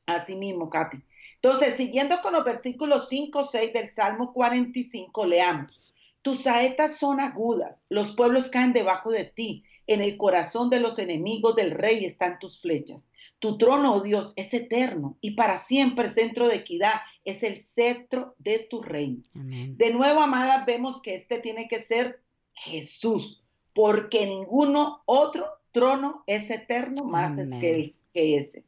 Así 0.04 0.36
mismo, 0.36 0.68
Katy. 0.68 0.98
Entonces, 1.36 1.76
siguiendo 1.76 2.20
con 2.20 2.34
los 2.34 2.44
versículos 2.44 3.06
5, 3.08 3.48
6 3.50 3.72
del 3.72 3.90
Salmo 3.90 4.34
45, 4.34 5.24
leamos. 5.24 5.80
Tus 6.20 6.42
saetas 6.42 6.98
son 6.98 7.20
agudas, 7.20 7.84
los 7.88 8.14
pueblos 8.14 8.50
caen 8.50 8.74
debajo 8.74 9.10
de 9.10 9.24
ti, 9.24 9.64
en 9.86 10.02
el 10.02 10.18
corazón 10.18 10.68
de 10.68 10.80
los 10.80 10.98
enemigos 10.98 11.56
del 11.56 11.70
rey 11.70 12.04
están 12.04 12.38
tus 12.38 12.60
flechas. 12.60 13.06
Tu 13.38 13.56
trono, 13.56 13.94
oh 13.94 14.00
Dios, 14.02 14.34
es 14.36 14.52
eterno 14.52 15.16
y 15.22 15.30
para 15.30 15.56
siempre 15.56 16.10
centro 16.10 16.46
de 16.46 16.56
equidad 16.56 17.00
es 17.24 17.42
el 17.42 17.60
cetro 17.60 18.34
de 18.38 18.60
tu 18.60 18.82
reino. 18.82 19.22
De 19.32 19.92
nuevo, 19.92 20.20
amadas, 20.20 20.66
vemos 20.66 21.00
que 21.02 21.14
este 21.14 21.38
tiene 21.38 21.68
que 21.68 21.80
ser 21.80 22.22
Jesús, 22.52 23.44
porque 23.74 24.26
ninguno 24.26 25.02
otro 25.06 25.46
trono 25.72 26.24
es 26.26 26.50
eterno 26.50 27.04
más 27.04 27.36
que, 27.60 27.90
que, 28.12 28.36
ese. 28.36 28.64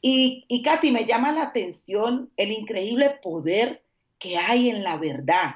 Y, 0.00 0.44
y 0.48 0.62
Katy, 0.62 0.90
me 0.90 1.06
llama 1.06 1.32
la 1.32 1.44
atención 1.44 2.30
el 2.36 2.50
increíble 2.50 3.18
poder 3.22 3.84
que 4.18 4.36
hay 4.36 4.68
en 4.68 4.82
la 4.82 4.96
verdad, 4.96 5.54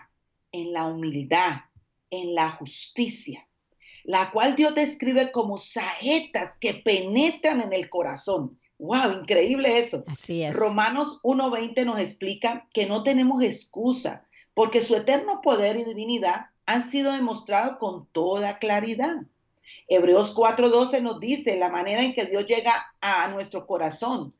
en 0.52 0.72
la 0.72 0.86
humildad, 0.86 1.62
en 2.10 2.34
la 2.34 2.50
justicia 2.50 3.46
la 4.06 4.30
cual 4.30 4.54
Dios 4.54 4.74
describe 4.74 5.32
como 5.32 5.58
saetas 5.58 6.56
que 6.60 6.74
penetran 6.74 7.60
en 7.60 7.72
el 7.72 7.90
corazón. 7.90 8.58
¡Wow! 8.78 9.20
Increíble 9.20 9.78
eso. 9.78 10.04
Así 10.06 10.42
es. 10.42 10.54
Romanos 10.54 11.20
1.20 11.22 11.84
nos 11.84 11.98
explica 11.98 12.68
que 12.72 12.86
no 12.86 13.02
tenemos 13.02 13.42
excusa, 13.42 14.26
porque 14.54 14.82
su 14.82 14.94
eterno 14.94 15.40
poder 15.42 15.76
y 15.76 15.84
divinidad 15.84 16.46
han 16.66 16.90
sido 16.90 17.12
demostrados 17.12 17.78
con 17.78 18.06
toda 18.12 18.58
claridad. 18.58 19.22
Hebreos 19.88 20.34
4.12 20.34 21.00
nos 21.00 21.20
dice 21.20 21.56
la 21.58 21.68
manera 21.68 22.02
en 22.02 22.12
que 22.12 22.26
Dios 22.26 22.46
llega 22.46 22.94
a 23.00 23.28
nuestro 23.28 23.66
corazón, 23.66 24.34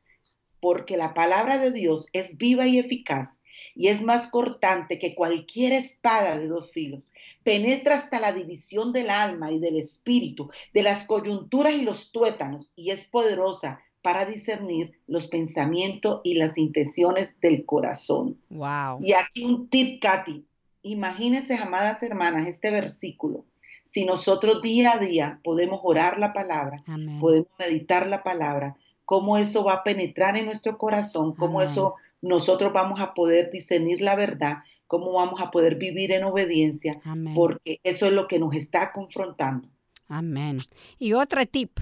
porque 0.59 0.97
la 0.97 1.13
palabra 1.13 1.57
de 1.57 1.71
Dios 1.71 2.07
es 2.13 2.37
viva 2.37 2.67
y 2.67 2.79
eficaz 2.79 3.39
y 3.75 3.87
es 3.87 4.01
más 4.01 4.27
cortante 4.27 4.99
que 4.99 5.15
cualquier 5.15 5.73
espada 5.73 6.37
de 6.37 6.47
dos 6.47 6.71
filos 6.71 7.11
penetra 7.47 7.95
hasta 7.95 8.19
la 8.19 8.33
división 8.33 8.91
del 8.91 9.09
alma 9.09 9.53
y 9.53 9.59
del 9.59 9.77
espíritu, 9.77 10.51
de 10.73 10.83
las 10.83 11.05
coyunturas 11.05 11.71
y 11.71 11.83
los 11.83 12.11
tuétanos, 12.11 12.73
y 12.75 12.91
es 12.91 13.05
poderosa 13.05 13.79
para 14.01 14.25
discernir 14.25 14.99
los 15.07 15.27
pensamientos 15.27 16.21
y 16.23 16.35
las 16.35 16.57
intenciones 16.57 17.35
del 17.41 17.65
corazón. 17.65 18.39
Wow. 18.49 18.99
Y 19.01 19.13
aquí 19.13 19.45
un 19.45 19.69
tip, 19.69 20.01
Katy. 20.01 20.45
Imagínense, 20.83 21.55
amadas 21.55 22.01
hermanas, 22.03 22.47
este 22.47 22.71
versículo. 22.71 23.45
Si 23.83 24.05
nosotros 24.05 24.61
día 24.61 24.93
a 24.93 24.99
día 24.99 25.39
podemos 25.43 25.79
orar 25.83 26.19
la 26.19 26.33
palabra, 26.33 26.83
podemos 27.19 27.47
meditar 27.57 28.07
la 28.07 28.21
palabra, 28.23 28.75
cómo 29.05 29.37
eso 29.37 29.63
va 29.63 29.75
a 29.75 29.83
penetrar 29.83 30.35
en 30.37 30.45
nuestro 30.45 30.77
corazón, 30.77 31.33
cómo 31.35 31.61
eso 31.61 31.95
nosotros 32.21 32.73
vamos 32.73 32.99
a 32.99 33.13
poder 33.13 33.49
discernir 33.51 34.01
la 34.01 34.15
verdad, 34.15 34.57
cómo 34.87 35.13
vamos 35.13 35.39
a 35.41 35.51
poder 35.51 35.75
vivir 35.75 36.11
en 36.11 36.25
obediencia, 36.25 36.91
porque 37.33 37.79
eso 37.83 38.07
es 38.07 38.13
lo 38.13 38.27
que 38.27 38.39
nos 38.39 38.53
está 38.53 38.91
confrontando. 38.91 39.69
Amén. 40.09 40.59
Y 40.99 41.13
otro 41.13 41.45
tip. 41.45 41.79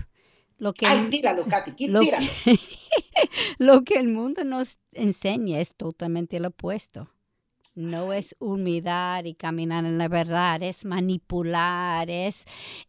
Lo 0.58 0.74
que 0.74 0.86
Ay, 0.86 1.10
tíralo, 1.10 1.46
Katy, 1.46 1.88
lo 1.88 2.02
lo 3.58 3.84
que 3.84 3.96
el 3.96 4.08
mundo 4.08 4.44
nos 4.44 4.80
enseña 4.94 5.60
es 5.60 5.76
totalmente 5.76 6.40
lo 6.40 6.50
opuesto. 6.50 7.10
No 7.76 8.14
es 8.14 8.38
humildad 8.40 9.26
y 9.26 9.34
caminar 9.34 9.84
en 9.86 9.98
la 9.98 10.08
verdad, 10.08 10.64
es 10.64 10.86
manipular, 10.86 12.10
es 12.10 12.46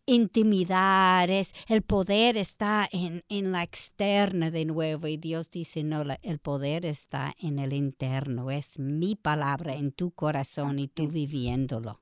intimidar, 0.07 1.29
es 1.29 1.52
el 1.66 1.83
poder 1.83 2.37
está 2.37 2.88
en, 2.92 3.24
la 3.50 3.64
externa 3.64 4.52
de 4.52 4.64
nuevo 4.64 5.09
y 5.09 5.16
Dios 5.16 5.50
dice, 5.50 5.83
no, 5.83 6.05
el 6.22 6.38
poder 6.38 6.87
está 6.87 7.35
en 7.40 7.59
el 7.59 7.72
interno, 7.72 8.52
es 8.52 8.79
mi 8.79 9.16
palabra 9.16 9.74
en 9.74 9.90
tu 9.90 10.12
corazón 10.12 10.79
y 10.79 10.87
tú 10.87 11.09
viviéndolo. 11.09 12.00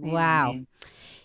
wow. 0.00 0.64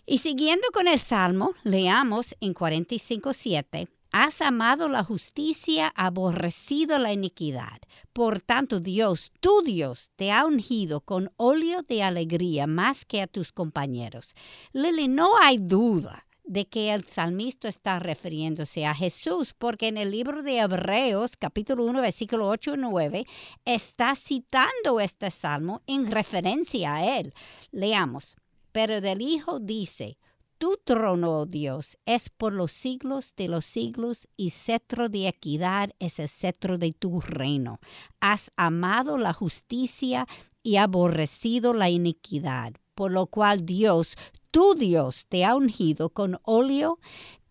Y 0.07 0.19
siguiendo 0.19 0.67
con 0.71 0.87
el 0.87 0.99
Salmo, 0.99 1.51
leamos 1.63 2.35
en 2.39 2.53
45.7. 2.53 3.87
Has 4.11 4.41
amado 4.41 4.87
la 4.87 5.03
justicia, 5.03 5.91
aborrecido 5.95 6.99
la 6.99 7.11
iniquidad. 7.11 7.81
Por 8.13 8.41
tanto, 8.41 8.79
Dios, 8.79 9.31
tu 9.39 9.63
Dios, 9.63 10.11
te 10.15 10.31
ha 10.31 10.45
ungido 10.45 11.01
con 11.01 11.31
óleo 11.37 11.81
de 11.81 12.03
alegría 12.03 12.67
más 12.67 13.03
que 13.03 13.21
a 13.23 13.27
tus 13.27 13.51
compañeros. 13.51 14.35
Lili, 14.73 15.07
no 15.07 15.37
hay 15.41 15.57
duda 15.57 16.27
de 16.43 16.67
que 16.67 16.93
el 16.93 17.03
salmista 17.03 17.67
está 17.67 17.97
refiriéndose 17.97 18.85
a 18.85 18.93
Jesús, 18.93 19.55
porque 19.57 19.87
en 19.87 19.97
el 19.97 20.11
libro 20.11 20.43
de 20.43 20.59
Hebreos, 20.59 21.35
capítulo 21.35 21.83
1, 21.85 21.99
versículo 21.99 22.47
8 22.47 22.75
y 22.75 22.77
9, 22.77 23.25
está 23.65 24.13
citando 24.13 24.99
este 24.99 25.31
salmo 25.31 25.81
en 25.87 26.11
referencia 26.11 26.93
a 26.93 27.19
él. 27.19 27.33
Leamos. 27.71 28.37
Pero 28.75 28.99
del 28.99 29.21
Hijo 29.21 29.61
dice, 29.61 30.17
tu 30.57 30.77
trono, 30.83 31.31
oh 31.31 31.45
Dios, 31.45 31.97
es 32.05 32.29
por 32.29 32.51
los 32.51 32.73
siglos 32.73 33.33
de 33.37 33.47
los 33.47 33.63
siglos 33.63 34.27
y 34.35 34.49
cetro 34.49 35.07
de 35.07 35.29
equidad 35.29 35.91
es 35.97 36.19
el 36.19 36.27
cetro 36.27 36.77
de 36.77 36.91
tu 36.91 37.21
reino. 37.21 37.79
Has 38.19 38.51
amado 38.57 39.17
la 39.17 39.31
justicia 39.31 40.27
y 40.61 40.75
aborrecido 40.75 41.73
la 41.73 41.89
iniquidad, 41.89 42.73
por 42.95 43.13
lo 43.13 43.27
cual 43.27 43.65
Dios, 43.65 44.17
tu 44.51 44.75
Dios, 44.75 45.25
te 45.29 45.45
ha 45.45 45.55
ungido 45.55 46.09
con 46.09 46.41
óleo 46.43 46.99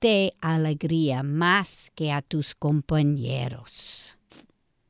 de 0.02 0.34
alegría 0.42 1.22
más 1.22 1.90
que 1.94 2.12
a 2.12 2.20
tus 2.20 2.54
compañeros. 2.54 4.18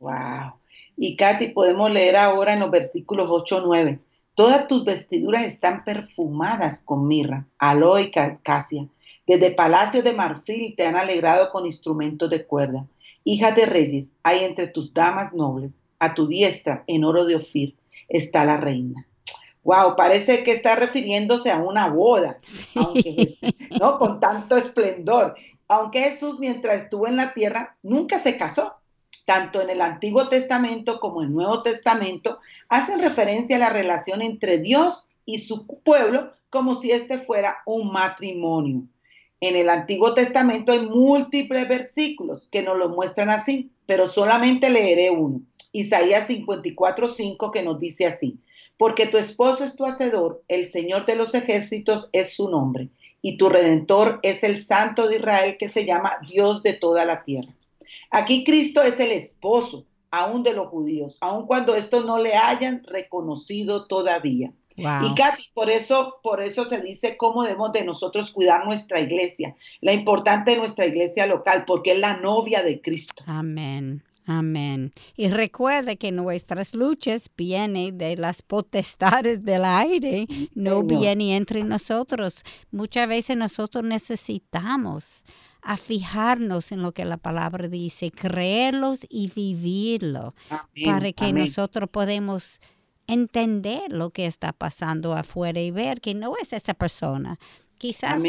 Wow. 0.01 0.55
Y 0.97 1.15
Katy, 1.15 1.51
podemos 1.51 1.93
leer 1.93 2.17
ahora 2.17 2.55
en 2.55 2.59
los 2.59 2.73
versículos 2.73 3.29
8 3.31 3.63
9. 3.65 4.01
Todas 4.35 4.67
tus 4.67 4.85
vestiduras 4.85 5.45
están 5.45 5.85
perfumadas 5.85 6.83
con 6.85 7.07
mirra, 7.07 7.47
aloe 7.59 8.03
y 8.03 8.11
casia. 8.11 8.89
Desde 9.29 9.53
palacio 9.53 10.03
de 10.03 10.13
marfil 10.13 10.75
te 10.77 10.87
han 10.87 10.97
alegrado 10.97 11.51
con 11.53 11.67
instrumentos 11.67 12.29
de 12.31 12.45
cuerda. 12.45 12.85
Hija 13.23 13.53
de 13.53 13.65
reyes, 13.65 14.17
hay 14.25 14.43
entre 14.43 14.67
tus 14.67 14.93
damas 14.93 15.33
nobles. 15.33 15.79
A 16.01 16.15
tu 16.15 16.27
diestra, 16.27 16.83
en 16.89 17.05
oro 17.05 17.25
de 17.25 17.37
Ofir, 17.37 17.77
está 18.09 18.45
la 18.45 18.57
reina. 18.57 19.07
Wow, 19.63 19.95
parece 19.97 20.43
que 20.43 20.53
está 20.53 20.75
refiriéndose 20.75 21.51
a 21.53 21.59
una 21.59 21.89
boda, 21.89 22.37
¿no? 23.81 23.99
Con 23.99 24.19
tanto 24.19 24.57
esplendor. 24.57 25.37
Aunque 25.69 26.01
Jesús, 26.01 26.41
mientras 26.41 26.83
estuvo 26.83 27.07
en 27.07 27.17
la 27.17 27.33
tierra, 27.33 27.77
nunca 27.83 28.19
se 28.19 28.37
casó 28.37 28.75
tanto 29.25 29.61
en 29.61 29.71
el 29.71 29.81
Antiguo 29.81 30.29
Testamento 30.29 31.01
como 31.01 31.23
en 31.23 31.29
el 31.29 31.35
Nuevo 31.35 31.63
Testamento, 31.63 32.39
hacen 32.69 33.01
referencia 33.01 33.57
a 33.57 33.61
la 33.61 33.71
relación 33.71 34.23
entre 34.23 34.59
Dios 34.59 35.07
y 35.27 35.41
su 35.41 35.67
pueblo 35.67 36.33
como 36.51 36.81
si 36.81 36.91
este 36.91 37.19
fuera 37.19 37.59
un 37.67 37.93
matrimonio. 37.93 38.83
En 39.41 39.57
el 39.57 39.69
Antiguo 39.69 40.15
Testamento 40.15 40.73
hay 40.73 40.87
múltiples 40.87 41.69
versículos 41.69 42.49
que 42.51 42.63
nos 42.63 42.79
lo 42.79 42.89
muestran 42.89 43.31
así, 43.31 43.71
pero 43.87 44.09
solamente 44.09 44.71
leeré 44.71 45.11
uno. 45.11 45.43
Isaías 45.73 46.29
54:5 46.29 47.51
que 47.51 47.63
nos 47.63 47.79
dice 47.79 48.07
así: 48.07 48.39
Porque 48.79 49.07
tu 49.07 49.19
esposo 49.19 49.65
es 49.65 49.75
tu 49.75 49.85
hacedor, 49.85 50.43
el 50.49 50.69
Señor 50.69 51.05
de 51.07 51.17
los 51.17 51.35
ejércitos 51.35 52.09
es 52.13 52.35
su 52.35 52.49
nombre, 52.49 52.89
y 53.21 53.37
tu 53.37 53.49
redentor 53.49 54.21
es 54.23 54.45
el 54.45 54.59
Santo 54.59 55.09
de 55.09 55.17
Israel 55.17 55.57
que 55.59 55.69
se 55.69 55.85
llama 55.85 56.17
Dios 56.27 56.63
de 56.63 56.75
toda 56.75 57.05
la 57.05 57.23
tierra. 57.23 57.53
Aquí 58.11 58.45
Cristo 58.45 58.83
es 58.83 58.99
el 59.01 59.11
esposo, 59.11 59.87
aún 60.11 60.43
de 60.43 60.55
los 60.55 60.69
judíos, 60.69 61.19
aun 61.21 61.47
cuando 61.47 61.75
estos 61.75 62.05
no 62.05 62.19
le 62.19 62.35
hayan 62.35 62.83
reconocido 62.85 63.87
todavía. 63.87 64.53
Y 64.77 65.15
Katy, 65.15 65.45
por 65.55 65.71
eso, 65.71 66.19
por 66.23 66.43
eso 66.43 66.69
se 66.69 66.81
dice 66.81 67.17
cómo 67.17 67.45
debemos 67.45 67.73
de 67.73 67.85
nosotros 67.85 68.33
cuidar 68.33 68.67
nuestra 68.67 69.01
iglesia, 69.01 69.55
la 69.81 69.93
importante 69.93 70.51
de 70.51 70.57
nuestra 70.57 70.87
iglesia 70.87 71.27
local, 71.27 71.65
porque 71.65 71.93
es 71.93 71.99
la 71.99 72.17
novia 72.17 72.63
de 72.65 72.81
Cristo. 72.81 73.23
Amén. 73.27 74.03
Amén. 74.27 74.93
Y 75.17 75.29
recuerde 75.29 75.97
que 75.99 76.11
nuestras 76.11 76.75
luchas 76.75 77.31
vienen 77.37 77.99
de 77.99 78.17
las 78.17 78.41
potestades 78.41 79.45
del 79.45 79.65
aire, 79.65 80.27
no 80.55 80.83
vienen 80.83 81.29
entre 81.29 81.63
nosotros. 81.63 82.43
Muchas 82.71 83.07
veces 83.07 83.37
nosotros 83.37 83.85
necesitamos 83.85 85.25
a 85.65 85.79
fijarnos 85.79 86.73
en 86.73 86.83
lo 86.83 86.93
que 86.93 87.05
la 87.07 87.17
palabra 87.17 87.69
dice, 87.69 88.11
creerlos 88.11 89.01
y 89.09 89.33
vivirlo, 89.35 90.35
para 90.85 91.13
que 91.13 91.33
nosotros 91.33 91.89
podemos 91.91 92.61
entender 93.07 93.91
lo 93.91 94.11
que 94.11 94.27
está 94.27 94.53
pasando 94.53 95.15
afuera 95.15 95.61
y 95.61 95.71
ver 95.71 96.01
que 96.01 96.15
no 96.15 96.35
es 96.41 96.53
esa 96.53 96.75
persona. 96.75 97.39
Quizás 97.79 98.23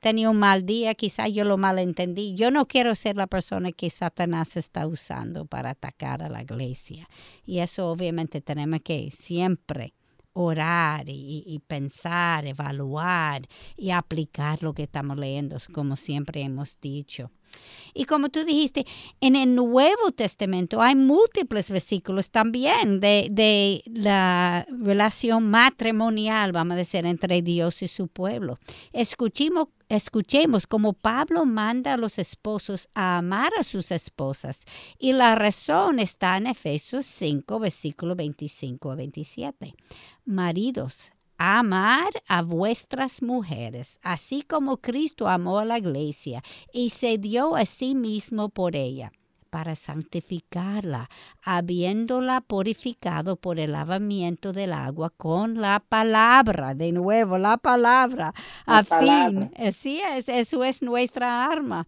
tenía 0.00 0.30
un 0.30 0.38
mal 0.38 0.66
día, 0.66 0.94
quizás 0.94 1.32
yo 1.32 1.44
lo 1.44 1.56
malentendí. 1.56 2.34
Yo 2.34 2.50
no 2.50 2.66
quiero 2.66 2.94
ser 2.94 3.16
la 3.16 3.26
persona 3.26 3.72
que 3.72 3.88
Satanás 3.88 4.56
está 4.56 4.86
usando 4.86 5.46
para 5.46 5.70
atacar 5.70 6.22
a 6.22 6.28
la 6.28 6.42
iglesia. 6.42 7.08
Y 7.46 7.60
eso 7.60 7.88
obviamente 7.88 8.40
tenemos 8.40 8.80
que 8.82 9.10
siempre 9.10 9.94
orar 10.32 11.04
y, 11.08 11.60
pensar, 11.66 12.46
evaluar 12.46 13.42
y 13.76 13.90
aplicar 13.90 14.62
lo 14.62 14.72
que 14.72 14.84
estamos 14.84 15.16
leyendo, 15.18 15.56
como 15.72 15.96
siempre 15.96 16.42
hemos 16.42 16.78
dicho. 16.80 17.30
Y 17.94 18.04
como 18.04 18.28
tú 18.28 18.44
dijiste, 18.44 18.86
en 19.20 19.34
el 19.34 19.56
Nuevo 19.56 20.12
Testamento 20.14 20.80
hay 20.80 20.94
múltiples 20.94 21.68
versículos 21.70 22.30
también 22.30 23.00
de, 23.00 23.26
de, 23.30 23.82
la 23.86 24.66
relación 24.70 25.50
matrimonial, 25.50 26.52
vamos 26.52 26.74
a 26.74 26.78
decir, 26.78 27.04
entre 27.06 27.42
Dios 27.42 27.82
y 27.82 27.88
su 27.88 28.06
pueblo. 28.06 28.58
Escuchemos 28.92 29.68
escuchemos 29.90 30.66
cómo 30.66 30.94
Pablo 30.94 31.44
manda 31.44 31.94
a 31.94 31.96
los 31.98 32.18
esposos 32.18 32.88
a 32.94 33.18
amar 33.18 33.50
a 33.58 33.64
sus 33.64 33.90
esposas. 33.90 34.64
Y 34.98 35.12
la 35.12 35.34
razón 35.34 35.98
está 35.98 36.36
en 36.36 36.46
Efesios 36.46 37.04
5, 37.04 37.58
versículo 37.58 38.14
25 38.14 38.92
a 38.92 38.94
27. 38.94 39.74
Maridos, 40.24 41.12
amar 41.36 42.08
a 42.28 42.42
vuestras 42.42 43.20
mujeres, 43.20 43.98
así 44.02 44.42
como 44.42 44.78
Cristo 44.78 45.28
amó 45.28 45.58
a 45.58 45.64
la 45.64 45.78
iglesia 45.78 46.42
y 46.72 46.90
se 46.90 47.18
dio 47.18 47.56
a 47.56 47.66
sí 47.66 47.94
mismo 47.94 48.48
por 48.48 48.76
ella 48.76 49.12
para 49.50 49.74
santificarla, 49.74 51.10
habiéndola 51.42 52.40
purificado 52.40 53.36
por 53.36 53.58
el 53.58 53.72
lavamiento 53.72 54.52
del 54.52 54.72
agua 54.72 55.10
con 55.10 55.60
la 55.60 55.80
palabra, 55.80 56.74
de 56.74 56.92
nuevo 56.92 57.38
la 57.38 57.56
palabra, 57.56 58.32
a 58.66 58.84
fin, 58.84 59.52
así 59.58 60.00
es, 60.00 60.28
eso 60.28 60.64
es 60.64 60.82
nuestra 60.82 61.46
arma, 61.46 61.86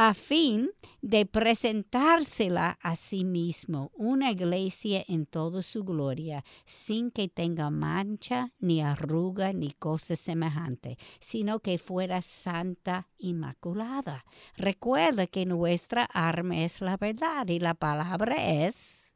a 0.00 0.14
fin 0.14 0.70
de 1.02 1.26
presentársela 1.26 2.78
a 2.80 2.94
sí 2.94 3.24
mismo, 3.24 3.90
una 3.96 4.30
iglesia 4.30 5.04
en 5.08 5.26
toda 5.26 5.60
su 5.60 5.82
gloria, 5.82 6.44
sin 6.64 7.10
que 7.10 7.26
tenga 7.26 7.68
mancha, 7.70 8.52
ni 8.60 8.80
arruga, 8.80 9.52
ni 9.52 9.72
cosa 9.72 10.14
semejante, 10.14 10.98
sino 11.18 11.58
que 11.58 11.78
fuera 11.78 12.22
santa, 12.22 13.08
inmaculada. 13.18 14.24
Recuerda 14.56 15.26
que 15.26 15.46
nuestra 15.46 16.04
arma 16.04 16.58
es 16.58 16.80
la 16.80 16.96
verdad 16.96 17.48
y 17.48 17.58
la 17.58 17.74
palabra 17.74 18.36
es 18.36 19.12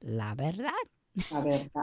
la 0.00 0.34
verdad. 0.34 0.72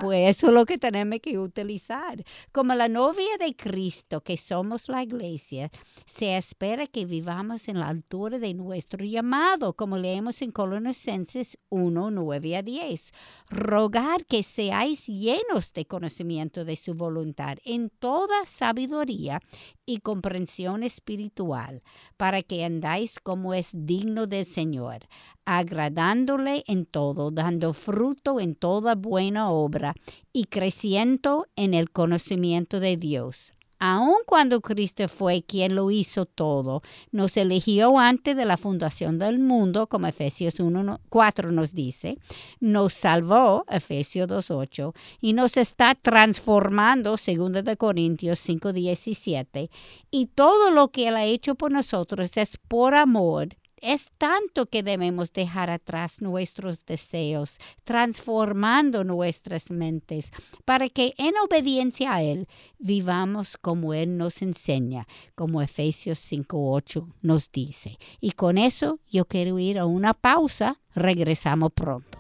Pues 0.02 0.38
eso 0.38 0.48
es 0.48 0.54
lo 0.54 0.66
que 0.66 0.78
tenemos 0.78 1.20
que 1.20 1.40
utilizar. 1.40 2.24
Como 2.52 2.76
la 2.76 2.88
novia 2.88 3.38
de 3.40 3.56
Cristo, 3.56 4.22
que 4.22 4.38
somos 4.38 4.90
la 4.90 5.04
iglesia, 5.04 5.72
se 6.06 6.38
espera 6.38 6.88
que 6.88 7.06
vivamos 7.06 7.68
en 7.68 7.80
la 7.80 7.88
altura 7.88 8.38
de 8.40 8.54
nuestro 8.54 9.04
llamado, 9.06 9.74
como 9.74 9.98
leemos 9.98 10.42
en 10.42 10.52
Colosenses 10.52 11.58
1, 11.70 12.12
9 12.12 12.58
a 12.58 12.62
10. 12.62 13.12
Rogar 13.50 14.26
que 14.26 14.44
seáis 14.44 15.08
llenos 15.08 15.74
de 15.74 15.86
conocimiento 15.86 16.66
de 16.66 16.76
su 16.76 16.94
voluntad 16.94 17.58
en 17.66 17.90
toda 17.90 18.46
sabiduría 18.46 19.40
y 19.86 19.98
comprensión 20.00 20.84
espiritual, 20.84 21.82
para 22.18 22.42
que 22.42 22.64
andáis 22.64 23.20
como 23.20 23.54
es 23.54 23.72
digno 23.74 24.28
del 24.28 24.46
Señor, 24.46 25.08
agradándole 25.46 26.64
en 26.68 26.86
todo, 26.86 27.32
dando 27.32 27.74
fruto 27.74 28.40
en 28.40 28.56
toda 28.56 28.96
buena 28.96 29.50
obra 29.50 29.96
y 30.32 30.46
creciendo 30.46 31.48
en 31.56 31.74
el 31.74 31.92
conocimiento 31.92 32.80
de 32.80 32.98
Dios. 32.98 33.54
Aun 33.86 34.16
cuando 34.26 34.62
Cristo 34.62 35.10
fue 35.10 35.44
quien 35.44 35.76
lo 35.76 35.92
hizo 35.92 36.26
todo, 36.26 36.82
nos 37.12 37.36
eligió 37.36 38.00
antes 38.00 38.34
de 38.34 38.46
la 38.46 38.56
fundación 38.56 39.20
del 39.20 39.40
mundo, 39.40 39.88
como 39.88 40.08
Efesios 40.08 40.62
1.4 40.62 41.52
nos 41.52 41.74
dice, 41.74 42.18
nos 42.62 42.94
salvó, 42.94 43.66
Efesios 43.70 44.30
2.8, 44.30 44.94
y 45.20 45.34
nos 45.34 45.58
está 45.58 45.96
transformando, 45.96 47.18
2 47.18 47.66
de 47.66 47.76
Corintios 47.76 48.48
5.17, 48.48 49.70
y 50.12 50.28
todo 50.28 50.72
lo 50.72 50.88
que 50.92 51.10
Él 51.10 51.18
ha 51.18 51.26
hecho 51.26 51.56
por 51.56 51.70
nosotros 51.74 52.38
es 52.38 52.58
por 52.70 52.96
amor 52.96 53.50
es 53.84 54.12
tanto 54.18 54.66
que 54.66 54.82
debemos 54.82 55.34
dejar 55.34 55.70
atrás 55.70 56.22
nuestros 56.22 56.86
deseos, 56.86 57.58
transformando 57.84 59.04
nuestras 59.04 59.70
mentes, 59.70 60.32
para 60.64 60.88
que 60.90 61.14
en 61.18 61.34
obediencia 61.46 62.14
a 62.14 62.24
Él 62.24 62.48
vivamos 62.80 63.58
como 63.58 63.94
Él 63.94 64.18
nos 64.18 64.42
enseña, 64.42 65.06
como 65.36 65.62
Efesios 65.62 66.20
5.8 66.32 67.14
nos 67.22 67.52
dice. 67.52 68.00
Y 68.22 68.32
con 68.32 68.58
eso 68.58 69.00
yo 69.12 69.26
quiero 69.26 69.60
ir 69.60 69.78
a 69.78 69.86
una 69.86 70.14
pausa. 70.14 70.80
Regresamos 70.96 71.74
pronto. 71.74 72.20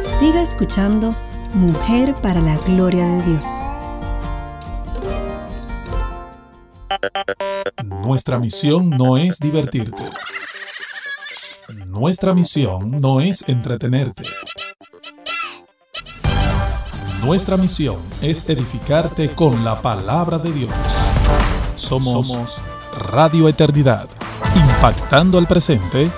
Siga 0.00 0.40
escuchando 0.40 1.16
Mujer 1.54 2.14
para 2.22 2.40
la 2.40 2.56
Gloria 2.58 3.04
de 3.06 3.22
Dios. 3.22 3.44
Nuestra 8.06 8.38
misión 8.38 8.90
no 8.90 9.16
es 9.16 9.40
divertirte. 9.40 10.04
Nuestra 11.88 12.34
misión 12.34 13.00
no 13.00 13.20
es 13.20 13.48
entretenerte. 13.48 14.22
Nuestra 17.24 17.56
misión 17.56 17.96
es 18.22 18.48
edificarte 18.48 19.30
con 19.30 19.64
la 19.64 19.82
palabra 19.82 20.38
de 20.38 20.52
Dios. 20.52 20.70
Somos, 21.74 22.62
Radio 22.96 23.48
Eternidad, 23.48 24.08
impactando 24.54 25.38
al 25.38 25.48
presente 25.48 26.08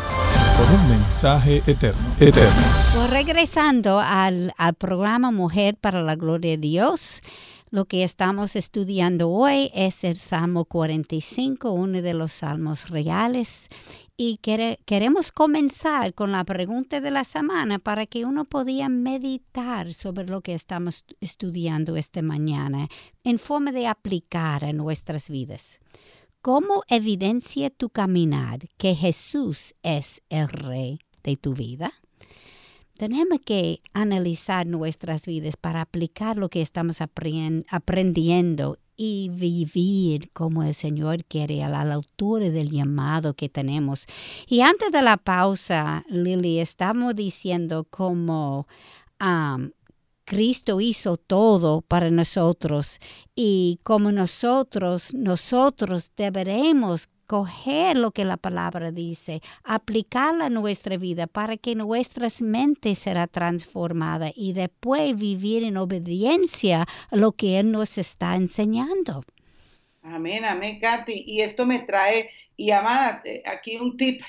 con 0.59 0.81
un 0.81 0.91
mensaje 0.91 1.63
eterno. 1.67 2.03
eterno. 2.21 2.63
Pues 2.95 3.09
regresando 3.09 3.99
al, 3.99 4.53
al 4.59 4.75
programa 4.75 5.31
Mujer 5.31 5.75
para 5.81 6.03
la 6.03 6.17
Gloria 6.17 6.51
de 6.51 6.59
Dios. 6.59 7.23
Lo 7.71 7.85
que 7.85 8.03
estamos 8.03 8.57
estudiando 8.57 9.29
hoy 9.29 9.71
es 9.75 10.03
el 10.03 10.17
Salmo 10.17 10.65
45, 10.65 11.71
uno 11.71 12.01
de 12.01 12.15
los 12.15 12.33
salmos 12.33 12.89
reales. 12.89 13.69
Y 14.17 14.39
queremos 14.39 15.33
comenzar 15.33 16.15
con 16.15 16.33
la 16.33 16.45
pregunta 16.45 17.03
de 17.03 17.11
la 17.11 17.25
semana 17.25 17.79
para 17.79 18.07
que 18.07 18.25
uno 18.25 18.47
podía 18.47 18.89
meditar 18.89 19.93
sobre 19.93 20.25
lo 20.25 20.41
que 20.41 20.55
estamos 20.55 21.05
estudiando 21.21 21.97
esta 21.97 22.23
mañana 22.23 22.89
en 23.23 23.39
forma 23.39 23.71
de 23.71 23.87
aplicar 23.87 24.65
a 24.65 24.73
nuestras 24.73 25.29
vidas. 25.29 25.79
¿Cómo 26.41 26.85
evidencia 26.89 27.69
tu 27.69 27.91
caminar 27.91 28.61
que 28.79 28.95
Jesús 28.95 29.75
es 29.83 30.23
el 30.31 30.49
rey 30.49 31.01
de 31.23 31.37
tu 31.37 31.53
vida? 31.53 31.93
Tenemos 32.99 33.39
que 33.45 33.81
analizar 33.95 34.67
nuestras 34.67 35.25
vidas 35.25 35.57
para 35.57 35.81
aplicar 35.81 36.37
lo 36.37 36.49
que 36.51 36.61
estamos 36.61 36.99
aprendiendo 37.01 38.79
y 38.97 39.31
vivir 39.33 40.31
como 40.33 40.65
el 40.65 40.75
Señor 40.75 41.25
quiere 41.25 41.63
a 41.63 41.69
la 41.69 41.81
altura 41.81 42.51
del 42.51 42.71
llamado 42.71 43.35
que 43.35 43.49
tenemos. 43.49 44.07
Y 44.49 44.63
antes 44.63 44.91
de 44.91 45.03
la 45.03 45.17
pausa, 45.17 46.05
Lily, 46.09 46.59
estamos 46.59 47.15
diciendo 47.15 47.87
cómo 47.89 48.67
Cristo 50.25 50.81
hizo 50.81 51.17
todo 51.17 51.83
para 51.83 52.11
nosotros 52.11 52.99
y 53.37 53.79
como 53.85 54.11
nosotros, 54.11 55.15
nosotros 55.15 56.11
deberemos 56.17 57.09
coger 57.29 57.97
lo 57.99 58.11
que 58.11 58.25
la 58.25 58.39
palabra 58.39 58.91
dice, 58.91 59.43
aplicarla 59.63 60.47
a 60.47 60.51
nuestra 60.51 60.97
vida 60.97 61.27
para 61.27 61.59
que 61.59 61.77
nuestras 61.77 62.41
mentes 62.41 62.99
será 62.99 63.27
transformada 63.27 64.33
y 64.35 64.55
después 64.55 65.15
vivir 65.15 65.63
en 65.63 65.77
obediencia 65.77 66.87
a 67.11 67.17
lo 67.17 67.33
que 67.33 67.61
Él 67.61 67.71
nos 67.71 67.99
está 67.99 68.35
enseñando. 68.35 69.23
Amén, 70.03 70.47
amén, 70.47 70.81
Katy. 70.81 71.25
Y 71.27 71.43
esto 71.43 71.67
me 71.67 71.81
trae, 71.81 72.31
y 72.57 72.71
amadas, 72.71 73.21
eh, 73.27 73.43
aquí 73.47 73.77
un 73.77 73.99
tip, 73.99 74.23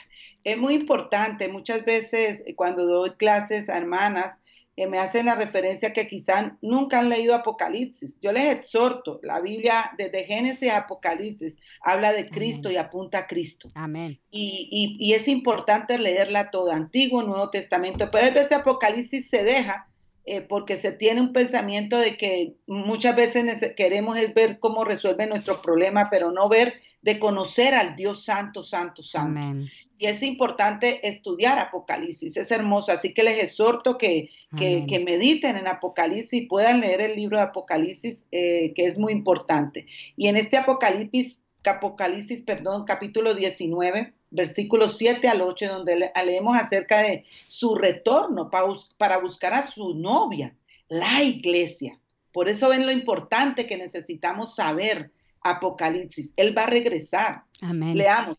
es 0.43 0.57
muy 0.57 0.73
importante, 0.73 1.47
muchas 1.47 1.85
veces 1.85 2.43
cuando 2.55 2.85
doy 2.85 3.11
clases 3.11 3.69
a 3.69 3.77
hermanas, 3.77 4.39
me 4.87 4.99
hacen 4.99 5.25
la 5.25 5.35
referencia 5.35 5.93
que 5.93 6.07
quizá 6.07 6.57
nunca 6.61 6.99
han 6.99 7.09
leído 7.09 7.35
Apocalipsis. 7.35 8.19
Yo 8.21 8.31
les 8.31 8.55
exhorto, 8.55 9.19
la 9.23 9.41
Biblia 9.41 9.91
desde 9.97 10.25
Génesis 10.25 10.69
a 10.69 10.77
Apocalipsis 10.77 11.57
habla 11.81 12.13
de 12.13 12.29
Cristo 12.29 12.71
y 12.71 12.77
apunta 12.77 13.19
a 13.19 13.27
Cristo. 13.27 13.69
Amén. 13.73 14.19
Y, 14.31 14.97
y, 14.99 15.13
es 15.13 15.27
importante 15.27 15.97
leerla 15.97 16.51
toda, 16.51 16.75
Antiguo, 16.75 17.23
Nuevo 17.23 17.49
Testamento, 17.49 18.09
pero 18.11 18.27
a 18.27 18.29
veces 18.29 18.53
Apocalipsis 18.53 19.29
se 19.29 19.43
deja 19.43 19.87
eh, 20.25 20.41
porque 20.41 20.77
se 20.77 20.91
tiene 20.91 21.21
un 21.21 21.33
pensamiento 21.33 21.97
de 21.97 22.15
que 22.15 22.53
muchas 22.67 23.15
veces 23.15 23.73
queremos 23.75 24.15
es 24.15 24.33
ver 24.33 24.59
cómo 24.59 24.83
resuelve 24.83 25.25
nuestro 25.25 25.61
problema, 25.61 26.09
pero 26.11 26.31
no 26.31 26.47
ver 26.47 26.75
de 27.01 27.19
conocer 27.19 27.73
al 27.73 27.95
Dios 27.95 28.25
Santo, 28.25 28.63
Santo, 28.63 29.03
Santo. 29.03 29.39
Amén 29.39 29.69
y 29.99 30.05
es 30.05 30.23
importante 30.23 31.05
estudiar 31.07 31.59
Apocalipsis, 31.59 32.37
es 32.37 32.51
hermoso, 32.51 32.93
así 32.93 33.13
que 33.13 33.21
les 33.21 33.43
exhorto 33.43 33.97
que, 33.97 34.29
que, 34.57 35.03
mediten 35.05 35.57
en 35.57 35.67
Apocalipsis 35.67 36.41
y 36.41 36.45
puedan 36.45 36.79
leer 36.79 37.01
el 37.01 37.17
libro 37.17 37.37
de 37.37 37.43
Apocalipsis, 37.43 38.25
eh, 38.31 38.71
que 38.75 38.85
es 38.85 38.97
muy 38.97 39.11
importante. 39.11 39.87
Y 40.15 40.29
en 40.29 40.37
este 40.37 40.55
Apocalipsis, 40.55 41.43
Apocalipsis, 41.65 42.43
perdón, 42.43 42.85
capítulo 42.85 43.35
19, 43.35 44.13
versículos 44.31 44.97
7 44.97 45.27
al 45.27 45.41
8, 45.41 45.67
donde 45.67 46.11
leemos 46.25 46.55
acerca 46.55 47.01
de 47.01 47.25
su 47.49 47.75
retorno 47.75 48.49
para, 48.49 48.67
para 48.97 49.17
buscar 49.17 49.53
a 49.53 49.67
su 49.67 49.95
novia, 49.95 50.55
la 50.87 51.23
iglesia. 51.23 51.99
Por 52.31 52.47
eso 52.47 52.69
ven 52.69 52.85
lo 52.85 52.93
importante 52.93 53.67
que 53.67 53.75
necesitamos 53.75 54.55
saber 54.55 55.11
Apocalipsis. 55.41 56.33
Él 56.35 56.57
va 56.57 56.63
a 56.63 56.67
regresar. 56.67 57.43
Amén. 57.61 57.97
Leamos 57.97 58.37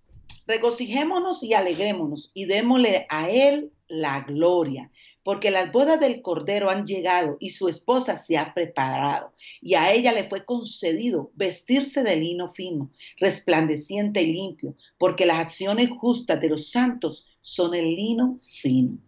Regocijémonos 0.50 1.44
y 1.44 1.54
alegrémonos 1.54 2.32
y 2.34 2.46
démosle 2.46 3.06
a 3.08 3.30
Él 3.30 3.70
la 3.86 4.22
gloria, 4.22 4.90
porque 5.22 5.52
las 5.52 5.70
bodas 5.70 6.00
del 6.00 6.22
Cordero 6.22 6.70
han 6.70 6.88
llegado 6.88 7.36
y 7.38 7.50
su 7.50 7.68
esposa 7.68 8.16
se 8.16 8.36
ha 8.36 8.52
preparado, 8.52 9.32
y 9.60 9.74
a 9.74 9.92
ella 9.92 10.10
le 10.10 10.28
fue 10.28 10.44
concedido 10.44 11.30
vestirse 11.36 12.02
de 12.02 12.16
lino 12.16 12.52
fino, 12.52 12.90
resplandeciente 13.18 14.22
y 14.22 14.32
limpio, 14.32 14.74
porque 14.98 15.24
las 15.24 15.38
acciones 15.38 15.88
justas 15.88 16.40
de 16.40 16.48
los 16.48 16.72
santos 16.72 17.28
son 17.42 17.72
el 17.74 17.94
lino 17.94 18.40
fino. 18.44 18.98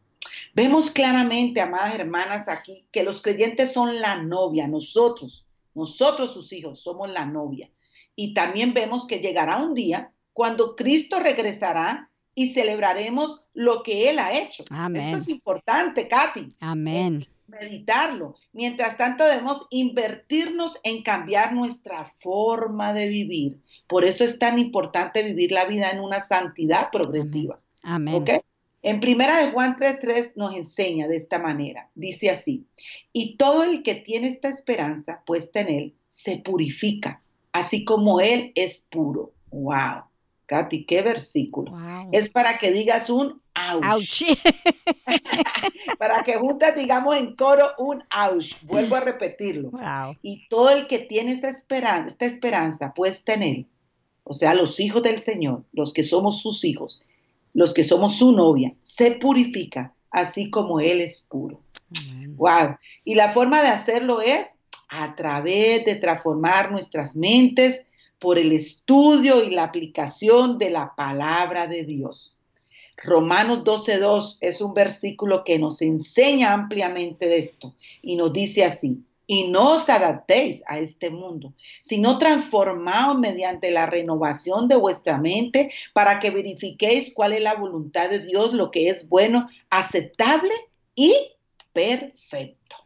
Vemos 0.54 0.92
claramente, 0.92 1.60
amadas 1.60 1.96
hermanas, 1.96 2.48
aquí 2.48 2.86
que 2.92 3.02
los 3.02 3.20
creyentes 3.20 3.72
son 3.72 4.00
la 4.00 4.14
novia, 4.22 4.68
nosotros, 4.68 5.48
nosotros 5.74 6.32
sus 6.32 6.52
hijos 6.52 6.80
somos 6.80 7.10
la 7.10 7.26
novia. 7.26 7.68
Y 8.16 8.34
también 8.34 8.74
vemos 8.74 9.06
que 9.06 9.20
llegará 9.20 9.58
un 9.58 9.74
día 9.74 10.12
cuando 10.32 10.76
Cristo 10.76 11.18
regresará 11.18 12.10
y 12.34 12.48
celebraremos 12.48 13.42
lo 13.54 13.82
que 13.82 14.08
Él 14.10 14.18
ha 14.18 14.32
hecho. 14.32 14.64
Amén. 14.70 15.08
Esto 15.08 15.18
es 15.18 15.28
importante, 15.28 16.08
Katy. 16.08 16.54
Amén. 16.60 17.24
Meditarlo. 17.46 18.36
Mientras 18.52 18.96
tanto, 18.96 19.26
debemos 19.26 19.66
invertirnos 19.70 20.78
en 20.84 21.02
cambiar 21.02 21.52
nuestra 21.52 22.10
forma 22.20 22.94
de 22.94 23.08
vivir. 23.08 23.60
Por 23.86 24.06
eso 24.06 24.24
es 24.24 24.38
tan 24.38 24.58
importante 24.58 25.22
vivir 25.22 25.52
la 25.52 25.66
vida 25.66 25.90
en 25.90 26.00
una 26.00 26.20
santidad 26.20 26.90
progresiva. 26.90 27.56
Amén. 27.82 28.24
En 28.84 28.98
primera 28.98 29.38
de 29.38 29.52
Juan 29.52 29.76
3:3 29.76 30.32
nos 30.34 30.56
enseña 30.56 31.06
de 31.06 31.16
esta 31.16 31.38
manera. 31.38 31.90
Dice 31.94 32.30
así: 32.30 32.66
"Y 33.12 33.36
todo 33.36 33.62
el 33.64 33.82
que 33.82 33.94
tiene 33.94 34.28
esta 34.28 34.48
esperanza 34.48 35.22
puesta 35.24 35.60
en 35.60 35.68
él 35.68 35.94
se 36.08 36.38
purifica, 36.38 37.21
así 37.52 37.84
como 37.84 38.20
él 38.20 38.52
es 38.54 38.84
puro." 38.90 39.32
Wow. 39.50 40.04
Katy, 40.46 40.84
qué 40.84 41.00
versículo. 41.00 41.72
Es 42.10 42.28
para 42.28 42.58
que 42.58 42.72
digas 42.72 43.08
un 43.08 43.40
ouch. 43.54 44.22
para 45.98 46.22
que 46.24 46.34
juntas 46.34 46.76
digamos 46.76 47.16
en 47.16 47.34
coro 47.36 47.64
un 47.78 48.02
ouch. 48.10 48.60
Vuelvo 48.64 48.96
a 48.96 49.00
repetirlo. 49.00 49.70
Y 50.20 50.46
todo 50.48 50.68
el 50.68 50.88
que 50.88 50.98
tiene 50.98 51.32
esta 51.32 51.48
esperanza, 51.48 52.08
esta 52.08 52.26
esperanza 52.26 52.92
puesta 52.92 53.32
en 53.32 53.42
él, 53.42 53.66
o 54.24 54.34
sea, 54.34 54.54
los 54.54 54.78
hijos 54.78 55.02
del 55.02 55.20
Señor, 55.20 55.64
los 55.72 55.94
que 55.94 56.04
somos 56.04 56.42
sus 56.42 56.64
hijos, 56.64 57.00
los 57.54 57.72
que 57.72 57.84
somos 57.84 58.16
su 58.16 58.32
novia, 58.32 58.74
se 58.82 59.12
purifica 59.12 59.94
así 60.10 60.50
como 60.50 60.80
él 60.80 61.00
es 61.00 61.22
puro. 61.22 61.60
Wow. 62.36 62.76
Y 63.04 63.14
la 63.14 63.32
forma 63.32 63.62
de 63.62 63.68
hacerlo 63.68 64.20
es 64.20 64.48
a 64.94 65.14
través 65.14 65.86
de 65.86 65.96
transformar 65.96 66.70
nuestras 66.70 67.16
mentes 67.16 67.86
por 68.18 68.38
el 68.38 68.52
estudio 68.52 69.42
y 69.42 69.50
la 69.50 69.64
aplicación 69.64 70.58
de 70.58 70.68
la 70.68 70.94
palabra 70.94 71.66
de 71.66 71.84
Dios. 71.84 72.36
Romanos 72.98 73.64
12.2 73.64 74.36
es 74.42 74.60
un 74.60 74.74
versículo 74.74 75.44
que 75.44 75.58
nos 75.58 75.80
enseña 75.80 76.52
ampliamente 76.52 77.26
de 77.26 77.38
esto 77.38 77.74
y 78.02 78.16
nos 78.16 78.34
dice 78.34 78.64
así, 78.66 79.02
y 79.26 79.48
no 79.48 79.76
os 79.76 79.88
adaptéis 79.88 80.62
a 80.66 80.78
este 80.78 81.08
mundo, 81.08 81.54
sino 81.80 82.18
transformaos 82.18 83.18
mediante 83.18 83.70
la 83.70 83.86
renovación 83.86 84.68
de 84.68 84.76
vuestra 84.76 85.16
mente 85.16 85.72
para 85.94 86.20
que 86.20 86.30
verifiquéis 86.30 87.14
cuál 87.14 87.32
es 87.32 87.40
la 87.40 87.54
voluntad 87.54 88.10
de 88.10 88.18
Dios, 88.18 88.52
lo 88.52 88.70
que 88.70 88.90
es 88.90 89.08
bueno, 89.08 89.48
aceptable 89.70 90.52
y 90.94 91.14
perfecto. 91.72 92.81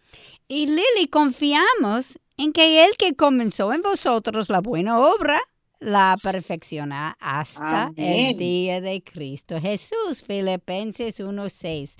Y 0.48 0.68
Lili, 0.68 1.08
confiamos 1.10 2.18
en 2.36 2.52
que 2.52 2.84
el 2.84 2.96
que 2.96 3.16
comenzó 3.16 3.72
en 3.72 3.82
vosotros 3.82 4.48
la 4.48 4.60
buena 4.60 5.00
obra, 5.00 5.40
la 5.80 6.16
perfecciona 6.22 7.16
hasta 7.18 7.90
el 7.96 8.36
día 8.36 8.80
de 8.80 9.02
Cristo 9.02 9.60
Jesús. 9.60 10.22
Filipenses 10.24 11.18
1.6. 11.18 11.96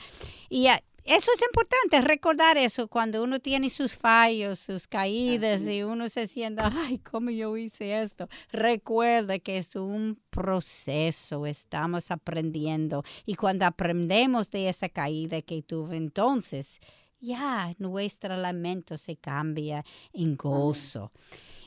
Y 0.48 0.66
eso 0.68 1.30
es 1.34 1.42
importante, 1.42 2.00
recordar 2.00 2.56
eso 2.56 2.86
cuando 2.86 3.22
uno 3.24 3.40
tiene 3.40 3.68
sus 3.68 3.96
fallos, 3.96 4.60
sus 4.60 4.86
caídas 4.86 5.62
y 5.62 5.82
uno 5.82 6.08
se 6.08 6.28
siente, 6.28 6.62
ay, 6.64 6.98
¿cómo 6.98 7.30
yo 7.30 7.56
hice 7.56 8.00
esto? 8.00 8.28
Recuerda 8.52 9.40
que 9.40 9.58
es 9.58 9.74
un 9.74 10.20
proceso, 10.30 11.46
estamos 11.46 12.12
aprendiendo. 12.12 13.02
Y 13.24 13.34
cuando 13.34 13.66
aprendemos 13.66 14.50
de 14.50 14.68
esa 14.68 14.88
caída 14.88 15.42
que 15.42 15.62
tuve 15.62 15.96
entonces, 15.96 16.80
ya 17.20 17.74
nuestro 17.78 18.36
lamento 18.36 18.98
se 18.98 19.16
cambia 19.16 19.84
en 20.12 20.36
gozo. 20.36 21.12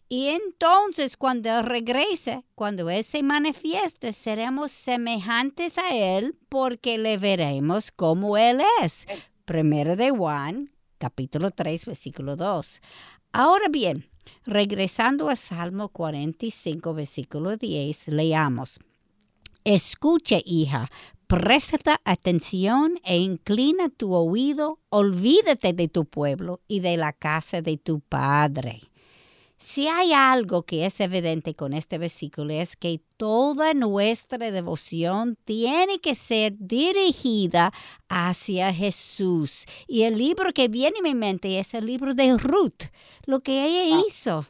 Y 0.08 0.28
entonces 0.30 1.18
cuando 1.18 1.50
Él 1.50 1.66
regrese, 1.66 2.44
cuando 2.56 2.90
Él 2.90 3.04
se 3.04 3.22
manifieste, 3.22 4.12
seremos 4.12 4.72
semejantes 4.72 5.78
a 5.78 5.96
Él 5.96 6.36
porque 6.50 6.98
le 6.98 7.18
veremos 7.18 7.92
como 7.92 8.38
Él 8.38 8.62
es. 8.82 9.06
Primero 9.46 9.96
de 9.96 10.10
Juan, 10.10 10.72
capítulo 10.98 11.52
3, 11.52 11.86
versículo 11.86 12.36
2. 12.36 12.82
Ahora 13.32 13.68
bien, 13.70 14.10
regresando 14.46 15.30
a 15.30 15.36
Salmo 15.36 15.90
45, 15.90 16.94
versículo 16.96 17.58
10, 17.58 18.08
leamos. 18.08 18.80
Escuche, 19.64 20.42
hija, 20.46 20.90
presta 21.30 22.02
atención 22.06 23.00
e 23.06 23.18
inclina 23.18 23.90
tu 23.90 24.16
oído, 24.16 24.80
olvídate 24.90 25.74
de 25.74 25.88
tu 25.88 26.06
pueblo 26.06 26.60
y 26.68 26.80
de 26.80 26.98
la 26.98 27.14
casa 27.14 27.62
de 27.62 27.78
tu 27.78 28.00
padre. 28.00 28.82
Si 29.60 29.88
hay 29.88 30.12
algo 30.12 30.64
que 30.64 30.88
es 30.88 31.00
evidente 31.00 31.54
con 31.54 31.74
este 31.74 32.00
versículo 32.00 32.52
es 32.54 32.76
que 32.76 33.02
toda 33.18 33.76
nuestra 33.76 34.50
devoción 34.50 35.38
tiene 35.46 36.00
que 36.00 36.16
ser 36.16 36.56
dirigida 36.58 37.74
hacia 38.08 38.74
Jesús. 38.74 39.66
Y 39.88 40.04
el 40.04 40.18
libro 40.18 40.52
que 40.52 40.68
viene 40.68 40.98
a 41.00 41.04
mi 41.04 41.14
mente 41.14 41.60
es 41.60 41.76
el 41.76 41.86
libro 41.86 42.16
de 42.16 42.38
Ruth, 42.38 42.86
lo 43.26 43.42
que 43.42 43.66
ella 43.66 43.98
ah. 43.98 44.02
hizo. 44.08 44.46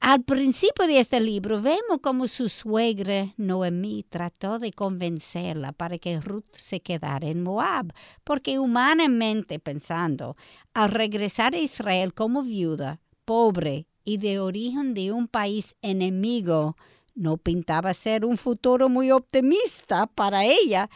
Al 0.00 0.22
principio 0.22 0.86
de 0.86 1.00
este 1.00 1.20
libro 1.20 1.62
vemos 1.62 1.98
cómo 2.02 2.28
su 2.28 2.48
suegra 2.48 3.32
Noemí 3.36 4.04
trató 4.08 4.58
de 4.58 4.72
convencerla 4.72 5.72
para 5.72 5.98
que 5.98 6.20
Ruth 6.20 6.44
se 6.52 6.80
quedara 6.80 7.28
en 7.28 7.42
Moab, 7.42 7.92
porque 8.24 8.58
humanamente 8.58 9.58
pensando, 9.58 10.36
al 10.74 10.90
regresar 10.90 11.54
a 11.54 11.58
Israel 11.58 12.14
como 12.14 12.42
viuda, 12.42 13.00
pobre 13.24 13.88
y 14.04 14.18
de 14.18 14.38
origen 14.38 14.94
de 14.94 15.12
un 15.12 15.28
país 15.28 15.74
enemigo, 15.82 16.76
no 17.14 17.38
pintaba 17.38 17.94
ser 17.94 18.24
un 18.24 18.36
futuro 18.36 18.88
muy 18.88 19.10
optimista 19.10 20.06
para 20.06 20.44
ella, 20.44 20.90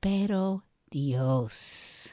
pero 0.00 0.64
Dios. 0.90 2.11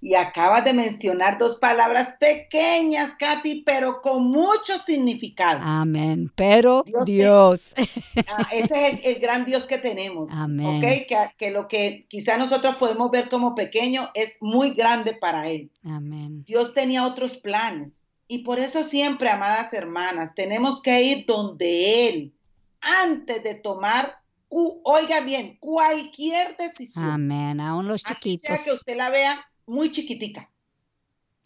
Y 0.00 0.14
acabas 0.14 0.64
de 0.64 0.72
mencionar 0.72 1.38
dos 1.38 1.56
palabras 1.56 2.14
pequeñas, 2.18 3.12
Katy, 3.18 3.62
pero 3.64 4.00
con 4.00 4.26
mucho 4.26 4.78
significado. 4.84 5.60
Amén. 5.62 6.32
Pero 6.34 6.84
Dios. 7.04 7.74
Ah, 8.26 8.48
ese 8.52 8.86
es 8.86 9.00
el, 9.04 9.20
gran 9.20 9.44
Dios 9.44 9.66
que 9.66 9.78
tenemos. 9.78 10.30
Amén. 10.32 10.80
Que, 10.80 11.06
que, 11.36 11.50
lo 11.50 11.68
que 11.68 12.06
quizá 12.08 12.36
nosotros 12.36 12.76
podemos 12.76 13.10
ver 13.10 13.28
como 13.28 13.54
pequeño 13.54 14.10
es 14.14 14.36
muy 14.40 14.70
grande 14.70 15.14
para 15.14 15.48
Él. 15.48 15.70
Amén. 15.84 16.44
Dios 16.44 16.72
tenía 16.74 17.06
otros 17.06 17.36
planes. 17.36 18.02
Y 18.28 18.38
por 18.38 18.60
eso 18.60 18.84
siempre, 18.84 19.28
amadas 19.28 19.72
hermanas, 19.72 20.34
tenemos 20.34 20.80
que 20.80 21.02
ir 21.02 21.26
donde 21.26 22.08
Él, 22.08 22.32
antes 22.80 23.42
de 23.42 23.54
tomar, 23.54 24.14
oiga 24.48 25.20
bien, 25.20 25.56
cualquier 25.60 26.56
decisión. 26.56 27.04
Amén, 27.04 27.60
aún 27.60 27.86
los 27.86 28.02
chiquitos. 28.02 28.50
Así 28.50 28.62
sea 28.62 28.64
que 28.64 28.72
usted 28.72 28.96
la 28.96 29.10
vea 29.10 29.46
muy 29.66 29.90
chiquitica. 29.90 30.50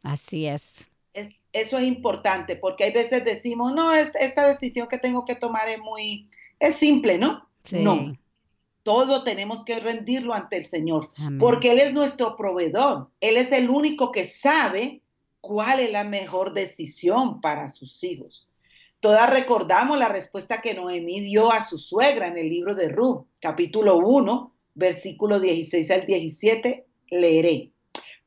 Así 0.03 0.47
es. 0.47 0.89
Eso 1.53 1.79
es 1.79 1.85
importante, 1.85 2.57
porque 2.57 2.85
hay 2.85 2.93
veces 2.93 3.25
decimos, 3.25 3.73
no, 3.75 3.93
esta 3.93 4.47
decisión 4.47 4.87
que 4.87 4.99
tengo 4.99 5.25
que 5.25 5.35
tomar 5.35 5.69
es 5.69 5.79
muy, 5.79 6.29
es 6.61 6.77
simple, 6.77 7.19
¿no? 7.19 7.49
Sí. 7.65 7.83
No. 7.83 8.17
Todo 8.83 9.25
tenemos 9.25 9.65
que 9.65 9.81
rendirlo 9.81 10.35
ante 10.35 10.57
el 10.57 10.67
Señor, 10.67 11.11
porque 11.39 11.73
Él 11.73 11.79
es 11.79 11.93
nuestro 11.93 12.37
proveedor. 12.37 13.11
Él 13.21 13.37
es 13.37 13.53
el 13.53 13.71
único 13.71 14.13
que 14.13 14.27
sabe 14.27 15.03
cuál 15.41 15.81
es 15.81 15.91
la 15.93 16.05
mejor 16.05 16.53
decisión 16.53 17.41
para 17.41 17.69
sus 17.69 18.03
hijos. 18.05 18.49
Todas 19.01 19.31
recordamos 19.31 19.99
la 19.99 20.09
respuesta 20.09 20.61
que 20.61 20.75
Noemí 20.75 21.21
dio 21.21 21.53
a 21.53 21.65
su 21.65 21.79
suegra 21.79 22.29
en 22.29 22.37
el 22.37 22.49
libro 22.49 22.75
de 22.75 22.89
Ruth, 22.89 23.27
capítulo 23.41 23.97
1, 23.99 24.53
versículo 24.75 25.39
16 25.39 25.91
al 25.91 26.07
17, 26.07 26.87
leeré. 27.11 27.73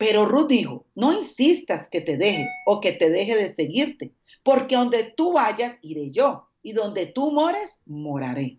Pero 0.02 0.26
Ruth 0.26 0.47
dijo, 0.47 0.88
no 0.95 1.14
insistas 1.14 1.88
que 1.88 2.02
te 2.02 2.18
deje 2.18 2.47
o 2.66 2.82
que 2.82 2.91
te 2.91 3.12
deje 3.12 3.36
de 3.36 3.54
seguirte, 3.54 4.12
porque 4.41 4.76
donde 4.76 5.14
tú 5.16 5.34
vayas, 5.34 5.78
iré 5.84 6.10
yo, 6.10 6.47
y 6.64 6.74
donde 6.74 7.06
tú 7.06 7.32
mores, 7.32 7.82
moraré. 7.86 8.58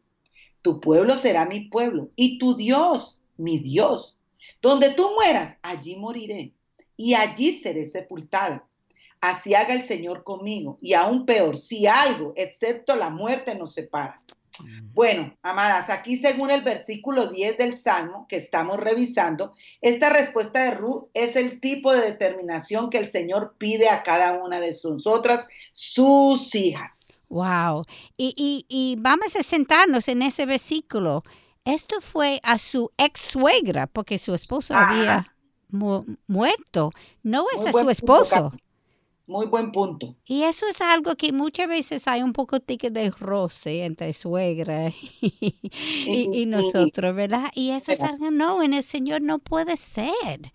Tu 0.63 0.81
pueblo 0.81 1.17
será 1.17 1.45
mi 1.45 1.63
pueblo, 1.63 2.11
y 2.15 2.39
tu 2.39 2.55
Dios, 2.55 3.19
mi 3.37 3.59
Dios. 3.59 4.17
Donde 4.61 4.91
tú 4.91 5.11
mueras, 5.17 5.57
allí 5.63 5.97
moriré 5.97 6.53
y 6.97 7.15
allí 7.15 7.55
seré 7.55 7.87
sepultada. 7.87 8.65
Así 9.21 9.57
haga 9.57 9.75
el 9.75 9.83
Señor 9.83 10.23
conmigo, 10.23 10.79
y 10.81 10.95
aún 10.95 11.27
peor, 11.27 11.57
si 11.57 11.89
algo, 11.89 12.35
excepto 12.37 12.95
la 12.95 13.11
muerte, 13.11 13.57
nos 13.57 13.75
separa. 13.75 14.23
Mm. 14.61 14.93
Bueno, 14.95 15.37
amadas, 15.43 15.91
aquí 15.91 16.17
según 16.17 16.51
el 16.51 16.63
versículo 16.63 17.29
10 17.29 17.59
del 17.59 17.77
Salmo 17.77 18.27
que 18.29 18.37
estamos 18.37 18.79
revisando, 18.79 19.55
esta 19.81 20.11
respuesta 20.11 20.65
de 20.65 20.73
Ruth 20.73 21.05
es 21.15 21.37
el 21.37 21.61
tipo 21.61 21.93
de 21.93 22.03
determinación 22.03 22.91
que 22.91 22.99
el 22.99 23.09
Señor 23.09 23.55
pide 23.59 23.89
a 23.89 24.03
cada 24.03 24.43
una 24.43 24.61
de 24.61 24.77
nosotras, 24.85 25.49
sus 25.73 26.55
hijas. 26.55 27.27
Wow. 27.31 27.85
Y, 28.17 28.67
y 28.69 28.97
vamos 29.01 29.37
a 29.37 29.43
sentarnos 29.43 30.09
en 30.09 30.23
ese 30.23 30.45
versículo. 30.45 31.23
Esto 31.65 32.01
fue 32.01 32.41
a 32.43 32.59
su 32.59 32.91
ex 32.99 33.21
suegra, 33.21 33.87
porque 33.87 34.19
su 34.19 34.35
esposo 34.35 34.75
había 34.75 35.33
muerto, 35.71 36.91
no 37.23 37.47
es 37.55 37.67
a 37.67 37.73
su 37.73 37.89
esposo. 37.91 38.53
Muy 39.27 39.47
buen 39.47 39.73
punto. 39.73 40.17
Y 40.27 40.43
eso 40.43 40.67
es 40.69 40.81
algo 40.81 41.15
que 41.17 41.33
muchas 41.33 41.69
veces 41.69 42.09
hay 42.09 42.23
un 42.23 42.33
poco 42.33 42.59
de 42.59 43.11
roce 43.11 43.85
entre 43.85 44.13
suegra 44.13 44.91
y, 45.21 46.45
nosotros, 46.47 47.15
¿verdad? 47.15 47.51
Y 47.55 47.71
eso 47.71 47.93
es 47.93 48.01
algo, 48.01 48.31
no, 48.31 48.63
en 48.63 48.75
el 48.75 48.83
Señor 48.83 49.23
no 49.23 49.39
puede 49.39 49.77
ser. 49.77 50.53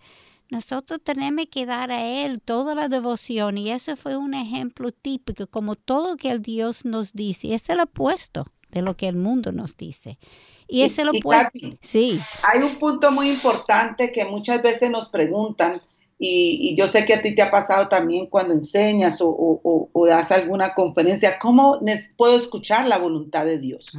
Nosotros 0.50 1.00
tenemos 1.02 1.46
que 1.50 1.66
dar 1.66 1.90
a 1.90 2.04
Él 2.04 2.40
toda 2.40 2.74
la 2.74 2.88
devoción 2.88 3.58
y 3.58 3.70
eso 3.70 3.96
fue 3.96 4.16
un 4.16 4.34
ejemplo 4.34 4.92
típico, 4.92 5.46
como 5.46 5.74
todo 5.74 6.16
que 6.16 6.30
el 6.30 6.42
Dios 6.42 6.84
nos 6.84 7.12
dice, 7.12 7.54
es 7.54 7.68
el 7.68 7.80
opuesto 7.80 8.46
de 8.70 8.82
lo 8.82 8.96
que 8.96 9.08
el 9.08 9.16
mundo 9.16 9.52
nos 9.52 9.76
dice. 9.76 10.18
Y 10.66 10.82
ese 10.82 11.04
lo 11.04 11.12
puede. 11.12 11.50
Sí. 11.80 12.20
Hay 12.42 12.62
un 12.62 12.78
punto 12.78 13.10
muy 13.10 13.30
importante 13.30 14.12
que 14.12 14.26
muchas 14.26 14.62
veces 14.62 14.90
nos 14.90 15.08
preguntan, 15.08 15.80
y, 16.18 16.74
yo 16.76 16.88
sé 16.88 17.04
que 17.04 17.14
a 17.14 17.22
ti 17.22 17.34
te 17.34 17.42
ha 17.42 17.50
pasado 17.50 17.88
también 17.88 18.26
cuando 18.26 18.52
enseñas 18.52 19.18
o, 19.20 20.06
das 20.06 20.32
alguna 20.32 20.74
conferencia, 20.74 21.38
¿cómo 21.38 21.80
puedo 22.16 22.36
escuchar 22.36 22.86
la 22.86 22.98
voluntad 22.98 23.44
de 23.44 23.58
Dios? 23.58 23.92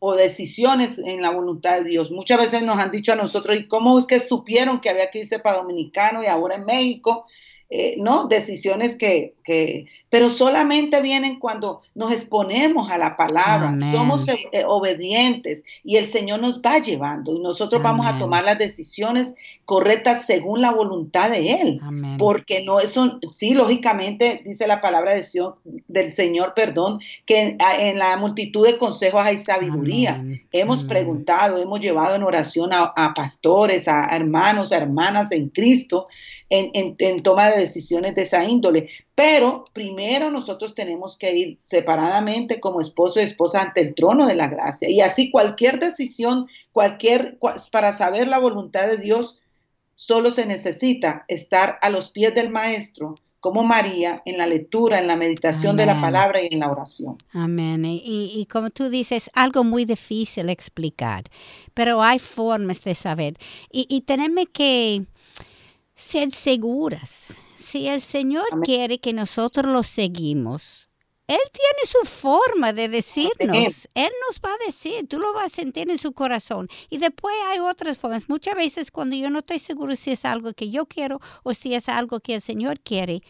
O, 0.00 0.14
decisiones 0.14 0.98
en 0.98 1.20
la 1.20 1.30
voluntad 1.30 1.78
de 1.78 1.84
Dios. 1.84 2.10
Muchas 2.10 2.38
veces 2.38 2.62
nos 2.62 2.78
han 2.78 2.90
dicho 2.90 3.12
a 3.12 3.16
nosotros, 3.16 3.56
¿y 3.56 3.68
cómo 3.68 3.98
es 3.98 4.06
que 4.06 4.20
supieron 4.20 4.80
que 4.80 4.88
había 4.88 5.10
que 5.10 5.20
irse 5.20 5.38
para 5.38 5.58
Dominicano 5.58 6.22
y 6.22 6.26
ahora 6.26 6.54
en 6.54 6.64
México? 6.64 7.26
Eh, 7.74 7.96
¿no? 7.96 8.26
Decisiones 8.26 8.96
que, 8.96 9.32
que, 9.44 9.86
pero 10.10 10.28
solamente 10.28 11.00
vienen 11.00 11.38
cuando 11.38 11.80
nos 11.94 12.12
exponemos 12.12 12.90
a 12.90 12.98
la 12.98 13.16
palabra, 13.16 13.74
somos 13.90 14.28
eh, 14.28 14.38
eh, 14.52 14.64
obedientes 14.66 15.64
y 15.82 15.96
el 15.96 16.06
Señor 16.08 16.40
nos 16.40 16.60
va 16.60 16.80
llevando 16.80 17.34
y 17.34 17.38
nosotros 17.38 17.80
vamos 17.80 18.04
a 18.06 18.18
tomar 18.18 18.44
las 18.44 18.58
decisiones 18.58 19.34
correctas 19.64 20.26
según 20.26 20.60
la 20.60 20.70
voluntad 20.70 21.30
de 21.30 21.52
Él. 21.52 21.80
Porque 22.18 22.62
no 22.62 22.78
eso, 22.78 23.18
sí, 23.34 23.54
lógicamente 23.54 24.42
dice 24.44 24.66
la 24.66 24.82
palabra 24.82 25.14
de 25.14 25.24
del 25.88 26.12
Señor, 26.12 26.52
perdón, 26.54 27.00
que 27.24 27.56
en, 27.58 27.98
la 27.98 28.18
multitud 28.18 28.66
de 28.66 28.76
consejos 28.76 29.22
hay 29.24 29.38
sabiduría. 29.38 30.22
Hemos 30.52 30.84
preguntado, 30.84 31.56
hemos 31.56 31.80
llevado 31.80 32.16
en 32.16 32.22
oración 32.22 32.68
a, 32.74 33.14
pastores, 33.14 33.88
a 33.88 34.14
hermanos, 34.14 34.72
a 34.72 34.76
hermanas 34.76 35.32
en 35.32 35.48
Cristo, 35.48 36.08
en, 36.52 36.96
en 36.98 37.22
toma 37.22 37.50
de 37.50 37.60
decisiones 37.60 38.14
de 38.14 38.22
esa 38.22 38.44
índole. 38.44 38.90
Pero 39.14 39.64
primero 39.72 40.30
nosotros 40.30 40.74
tenemos 40.74 41.16
que 41.16 41.34
ir 41.34 41.58
separadamente 41.58 42.60
como 42.60 42.80
esposo 42.80 43.20
y 43.20 43.24
esposa 43.24 43.62
ante 43.62 43.80
el 43.80 43.94
trono 43.94 44.26
de 44.26 44.34
la 44.34 44.48
gracia. 44.48 44.90
Y 44.90 45.00
así 45.00 45.30
cualquier 45.30 45.80
decisión, 45.80 46.46
cualquier, 46.72 47.38
para 47.70 47.96
saber 47.96 48.28
la 48.28 48.38
voluntad 48.38 48.86
de 48.86 48.98
Dios, 48.98 49.38
solo 49.94 50.30
se 50.30 50.44
necesita 50.44 51.24
estar 51.28 51.78
a 51.80 51.88
los 51.88 52.10
pies 52.10 52.34
del 52.34 52.50
Maestro, 52.50 53.14
como 53.40 53.64
María, 53.64 54.22
en 54.24 54.38
la 54.38 54.46
lectura, 54.46 55.00
en 55.00 55.08
la 55.08 55.16
meditación 55.16 55.76
de 55.76 55.84
la 55.84 56.00
palabra 56.00 56.40
y 56.42 56.48
en 56.52 56.60
la 56.60 56.70
oración. 56.70 57.16
Amén. 57.32 57.84
Y, 57.84 58.30
y, 58.36 58.46
como 58.46 58.70
tú 58.70 58.88
dices, 58.88 59.30
algo 59.34 59.64
muy 59.64 59.84
difícil 59.84 60.48
explicar, 60.48 61.24
pero 61.74 62.04
hay 62.04 62.20
formas 62.20 62.84
de 62.84 62.94
saber. 62.94 63.34
Y, 63.72 63.86
y 63.88 64.02
tenemos 64.02 64.44
que 64.52 65.06
ser 66.02 66.32
seguras 66.32 67.34
si 67.72 67.88
el 67.88 68.02
Señor 68.02 68.44
quiere 68.64 69.00
que 69.00 69.14
nosotros 69.14 69.72
lo 69.72 69.82
seguimos, 69.82 70.90
Él 71.26 71.38
tiene 71.52 71.86
su 71.86 72.06
forma 72.06 72.74
de 72.74 72.88
decirnos. 72.88 73.88
Él 73.94 74.10
nos 74.28 74.40
va 74.44 74.50
a 74.52 74.66
decir, 74.66 75.08
tú 75.08 75.18
lo 75.18 75.32
vas 75.32 75.46
a 75.46 75.56
sentir 75.56 75.88
en 75.88 75.96
su 75.96 76.12
corazón. 76.12 76.68
Y 76.90 76.98
después 76.98 77.34
hay 77.46 77.60
otras 77.60 77.98
formas. 77.98 78.28
Muchas 78.28 78.56
veces 78.56 78.90
cuando 78.90 79.16
yo 79.16 79.30
no 79.30 79.38
estoy 79.38 79.58
seguro 79.58 79.96
si 79.96 80.10
es 80.10 80.26
algo 80.26 80.52
que 80.52 80.70
yo 80.70 80.84
quiero 80.84 81.20
o 81.44 81.54
si 81.54 81.74
es 81.74 81.88
algo 81.88 82.20
que 82.20 82.34
el 82.34 82.42
Señor 82.42 82.78
quiere, 82.80 83.22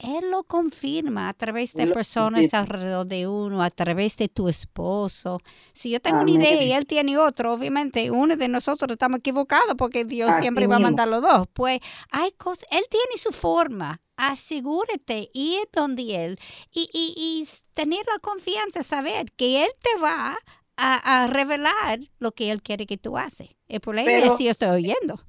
Él 0.00 0.30
lo 0.30 0.44
confirma 0.44 1.28
a 1.28 1.34
través 1.34 1.74
de 1.74 1.86
personas 1.88 2.54
alrededor 2.54 3.06
de 3.06 3.28
uno, 3.28 3.62
a 3.62 3.70
través 3.70 4.16
de 4.16 4.28
tu 4.28 4.48
esposo. 4.48 5.40
Si 5.74 5.90
yo 5.90 6.00
tengo 6.00 6.22
una 6.22 6.30
idea 6.30 6.62
y 6.62 6.72
él 6.72 6.86
tiene 6.86 7.18
otro, 7.18 7.52
obviamente 7.52 8.10
uno 8.10 8.36
de 8.36 8.48
nosotros 8.48 8.92
estamos 8.92 9.18
equivocados 9.18 9.74
porque 9.76 10.06
Dios 10.06 10.30
siempre 10.40 10.66
va 10.66 10.76
a 10.76 10.80
mandar 10.80 11.06
los 11.06 11.20
dos. 11.20 11.48
Pues 11.52 11.80
hay 12.10 12.32
cosas, 12.32 12.66
Él 12.70 12.84
tiene 12.88 13.22
su 13.22 13.30
forma. 13.30 14.00
Asegúrate 14.16 15.30
ir 15.32 15.60
donde 15.72 16.24
Él 16.24 16.38
y, 16.72 16.88
y, 16.92 17.48
tener 17.74 18.00
la 18.06 18.18
confianza, 18.20 18.82
saber 18.82 19.32
que 19.32 19.64
Él 19.64 19.70
te 19.80 20.00
va 20.00 20.36
a, 20.76 21.26
revelar 21.26 22.00
lo 22.18 22.32
que 22.32 22.50
Él 22.50 22.62
quiere 22.62 22.86
que 22.86 22.96
tú 22.96 23.18
haces. 23.18 23.48
El 23.68 23.80
problema 23.80 24.12
es 24.12 24.36
si 24.38 24.44
yo 24.44 24.50
estoy 24.50 24.68
oyendo. 24.68 25.20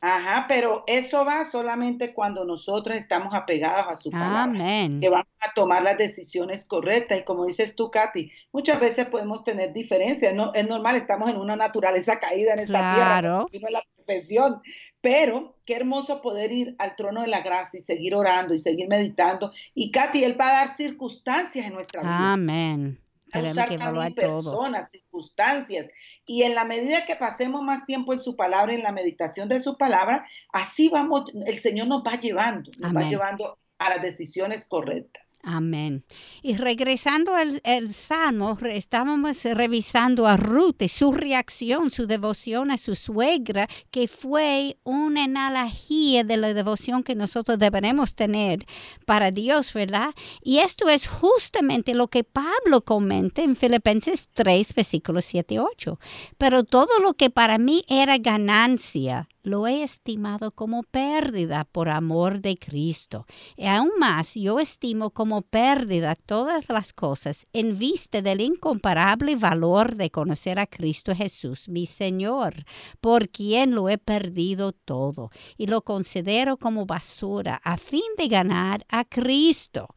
Ajá, 0.00 0.46
pero 0.46 0.84
eso 0.86 1.24
va 1.24 1.50
solamente 1.50 2.14
cuando 2.14 2.44
nosotros 2.44 2.96
estamos 2.96 3.34
apegados 3.34 3.86
a 3.88 3.96
su 3.96 4.10
palabra. 4.10 4.42
Amén. 4.42 5.00
Que 5.00 5.08
vamos 5.08 5.26
a 5.40 5.52
tomar 5.54 5.82
las 5.82 5.98
decisiones 5.98 6.64
correctas. 6.64 7.18
Y 7.18 7.24
como 7.24 7.46
dices 7.46 7.74
tú, 7.74 7.90
Katy, 7.90 8.30
muchas 8.52 8.78
veces 8.78 9.08
podemos 9.08 9.42
tener 9.42 9.72
diferencias. 9.72 10.34
No, 10.34 10.54
es 10.54 10.68
normal, 10.68 10.94
estamos 10.94 11.28
en 11.30 11.36
una 11.36 11.56
naturaleza 11.56 12.20
caída 12.20 12.52
en 12.52 12.60
esta 12.60 12.94
tierra. 12.94 13.46
Y 13.50 13.58
no 13.58 13.68
la 13.70 13.82
perfección. 13.96 14.62
Pero 15.00 15.56
qué 15.64 15.74
hermoso 15.74 16.22
poder 16.22 16.52
ir 16.52 16.76
al 16.78 16.94
trono 16.94 17.22
de 17.22 17.28
la 17.28 17.40
gracia 17.40 17.78
y 17.78 17.82
seguir 17.82 18.14
orando 18.14 18.54
y 18.54 18.60
seguir 18.60 18.88
meditando. 18.88 19.52
Y 19.74 19.90
Katy, 19.90 20.22
Él 20.22 20.40
va 20.40 20.48
a 20.48 20.52
dar 20.52 20.76
circunstancias 20.76 21.66
en 21.66 21.72
nuestra 21.72 22.02
vida. 22.02 22.32
Amén. 22.32 23.00
A 23.32 23.40
usar 23.40 23.76
también 23.76 24.14
personas, 24.14 24.90
circunstancias. 24.90 25.90
Y 26.28 26.42
en 26.42 26.54
la 26.54 26.66
medida 26.66 27.06
que 27.06 27.16
pasemos 27.16 27.62
más 27.62 27.86
tiempo 27.86 28.12
en 28.12 28.20
su 28.20 28.36
palabra, 28.36 28.74
en 28.74 28.82
la 28.82 28.92
meditación 28.92 29.48
de 29.48 29.60
su 29.60 29.78
palabra, 29.78 30.28
así 30.52 30.90
vamos, 30.90 31.24
el 31.46 31.58
Señor 31.58 31.88
nos 31.88 32.04
va 32.04 32.20
llevando, 32.20 32.70
nos 32.78 32.94
va 32.94 33.08
llevando 33.08 33.58
a 33.78 33.88
las 33.88 34.02
decisiones 34.02 34.66
correctas. 34.66 35.27
Amén. 35.50 36.04
Y 36.42 36.58
regresando 36.58 37.32
al, 37.34 37.94
Salmo, 37.94 38.58
estábamos 38.64 39.44
revisando 39.44 40.26
a 40.26 40.36
Ruth 40.36 40.82
y 40.82 40.88
su 40.88 41.10
reacción, 41.10 41.90
su 41.90 42.06
devoción 42.06 42.70
a 42.70 42.76
su 42.76 42.94
suegra, 42.94 43.66
que 43.90 44.08
fue 44.08 44.76
una 44.84 45.24
analogía 45.24 46.22
de 46.22 46.36
la 46.36 46.52
devoción 46.52 47.02
que 47.02 47.14
nosotros 47.14 47.58
deberemos 47.58 48.14
tener 48.14 48.66
para 49.06 49.30
Dios, 49.30 49.72
¿verdad? 49.72 50.10
Y 50.42 50.58
esto 50.58 50.90
es 50.90 51.08
justamente 51.08 51.94
lo 51.94 52.08
que 52.08 52.24
Pablo 52.24 52.82
comenta 52.84 53.40
en 53.40 53.56
Filipenses 53.56 54.28
3, 54.34 54.74
versículos 54.74 55.24
7 55.24 55.54
y 55.54 55.58
8. 55.60 55.98
Pero 56.36 56.64
todo 56.64 56.98
lo 57.00 57.14
que 57.14 57.30
para 57.30 57.56
mí 57.56 57.86
era 57.88 58.18
ganancia, 58.18 59.30
lo 59.48 59.66
he 59.66 59.82
estimado 59.82 60.52
como 60.52 60.82
pérdida 60.82 61.64
por 61.64 61.88
amor 61.88 62.40
de 62.40 62.56
Cristo. 62.56 63.26
Y 63.56 63.66
aún 63.66 63.90
más, 63.98 64.34
yo 64.34 64.60
estimo 64.60 65.10
como 65.10 65.42
pérdida 65.42 66.14
todas 66.14 66.68
las 66.68 66.92
cosas 66.92 67.46
en 67.52 67.78
vista 67.78 68.22
del 68.22 68.40
incomparable 68.40 69.36
valor 69.36 69.96
de 69.96 70.10
conocer 70.10 70.58
a 70.58 70.66
Cristo 70.66 71.14
Jesús, 71.14 71.68
mi 71.68 71.86
Señor, 71.86 72.64
por 73.00 73.28
quien 73.28 73.74
lo 73.74 73.88
he 73.88 73.98
perdido 73.98 74.72
todo, 74.72 75.30
y 75.56 75.66
lo 75.66 75.82
considero 75.82 76.56
como 76.56 76.86
basura 76.86 77.60
a 77.64 77.76
fin 77.76 78.00
de 78.16 78.28
ganar 78.28 78.84
a 78.88 79.04
Cristo 79.04 79.88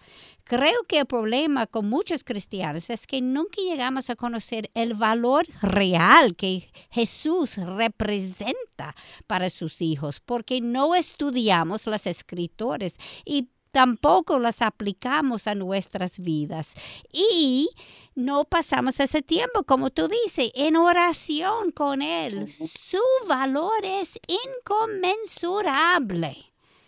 Creo 0.51 0.83
que 0.85 0.99
el 0.99 1.05
problema 1.05 1.65
con 1.65 1.87
muchos 1.87 2.25
cristianos 2.25 2.89
es 2.89 3.07
que 3.07 3.21
nunca 3.21 3.61
llegamos 3.61 4.09
a 4.09 4.17
conocer 4.17 4.69
el 4.73 4.95
valor 4.95 5.47
real 5.61 6.35
que 6.35 6.69
Jesús 6.89 7.55
representa 7.55 8.93
para 9.27 9.49
sus 9.49 9.81
hijos, 9.81 10.19
porque 10.19 10.59
no 10.59 10.93
estudiamos 10.93 11.87
las 11.87 12.05
escrituras 12.05 12.97
y 13.23 13.47
tampoco 13.71 14.39
las 14.39 14.61
aplicamos 14.61 15.47
a 15.47 15.55
nuestras 15.55 16.19
vidas. 16.19 16.73
Y 17.13 17.69
no 18.13 18.43
pasamos 18.43 18.99
ese 18.99 19.21
tiempo, 19.21 19.63
como 19.63 19.89
tú 19.89 20.09
dices, 20.09 20.51
en 20.53 20.75
oración 20.75 21.71
con 21.71 22.01
Él. 22.01 22.53
Su 22.77 22.99
valor 23.25 23.85
es 23.85 24.19
inconmensurable. 24.27 26.35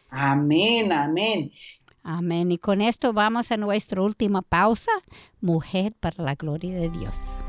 Amén, 0.10 0.92
amén. 0.92 1.50
Amén. 2.04 2.52
Y 2.52 2.58
con 2.58 2.82
esto 2.82 3.14
vamos 3.14 3.52
a 3.52 3.58
nuestra 3.58 4.02
última 4.02 4.42
pausa, 4.42 4.92
Mujer 5.42 5.94
para 6.00 6.24
la 6.24 6.36
Gloria 6.36 6.76
de 6.76 6.90
Dios. 6.90 7.40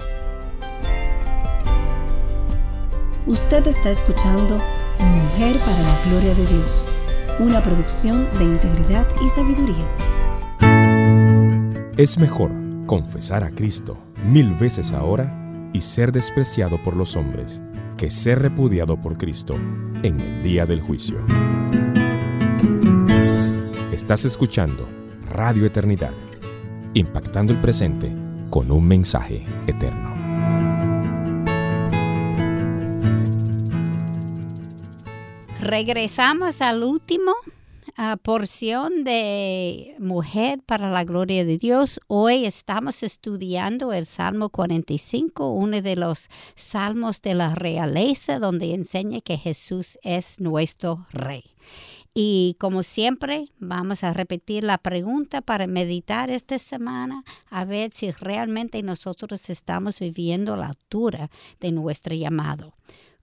Usted 3.26 3.66
está 3.66 3.90
escuchando 3.90 4.60
Mujer 4.98 5.58
para 5.58 5.80
la 5.82 5.98
Gloria 6.08 6.34
de 6.34 6.46
Dios, 6.46 6.88
una 7.40 7.62
producción 7.62 8.28
de 8.38 8.44
integridad 8.44 9.08
y 9.24 9.28
sabiduría. 9.28 9.88
Es 11.96 12.18
mejor 12.18 12.52
confesar 12.86 13.42
a 13.42 13.50
Cristo 13.50 13.96
mil 14.24 14.54
veces 14.54 14.92
ahora 14.92 15.70
y 15.72 15.80
ser 15.80 16.12
despreciado 16.12 16.80
por 16.82 16.96
los 16.96 17.16
hombres 17.16 17.62
que 17.96 18.10
ser 18.10 18.40
repudiado 18.40 19.00
por 19.00 19.16
Cristo 19.16 19.54
en 20.02 20.20
el 20.20 20.42
día 20.42 20.66
del 20.66 20.80
juicio. 20.80 21.18
Estás 23.94 24.24
escuchando 24.24 24.88
Radio 25.30 25.64
Eternidad, 25.64 26.10
impactando 26.94 27.52
el 27.52 27.60
presente 27.60 28.10
con 28.50 28.72
un 28.72 28.88
mensaje 28.88 29.46
eterno. 29.68 30.12
Regresamos 35.60 36.60
al 36.60 36.82
último 36.82 37.34
ah, 37.96 38.16
porción 38.20 39.04
de 39.04 39.94
Mujer 40.00 40.58
para 40.66 40.90
la 40.90 41.04
Gloria 41.04 41.44
de 41.44 41.56
Dios. 41.56 42.00
Hoy 42.08 42.46
estamos 42.46 43.04
estudiando 43.04 43.92
el 43.92 44.06
Salmo 44.06 44.48
45, 44.48 45.50
uno 45.50 45.80
de 45.80 45.94
los 45.94 46.28
salmos 46.56 47.22
de 47.22 47.34
la 47.34 47.54
realeza, 47.54 48.40
donde 48.40 48.74
enseña 48.74 49.20
que 49.20 49.38
Jesús 49.38 50.00
es 50.02 50.40
nuestro 50.40 51.06
Rey. 51.12 51.44
Y 52.16 52.56
como 52.60 52.84
siempre, 52.84 53.48
vamos 53.58 54.04
a 54.04 54.12
repetir 54.12 54.62
la 54.62 54.78
pregunta 54.78 55.40
para 55.40 55.66
meditar 55.66 56.30
esta 56.30 56.60
semana, 56.60 57.24
a 57.50 57.64
ver 57.64 57.92
si 57.92 58.12
realmente 58.12 58.80
nosotros 58.84 59.50
estamos 59.50 59.98
viviendo 59.98 60.56
la 60.56 60.68
altura 60.68 61.28
de 61.58 61.72
nuestro 61.72 62.14
llamado. 62.14 62.74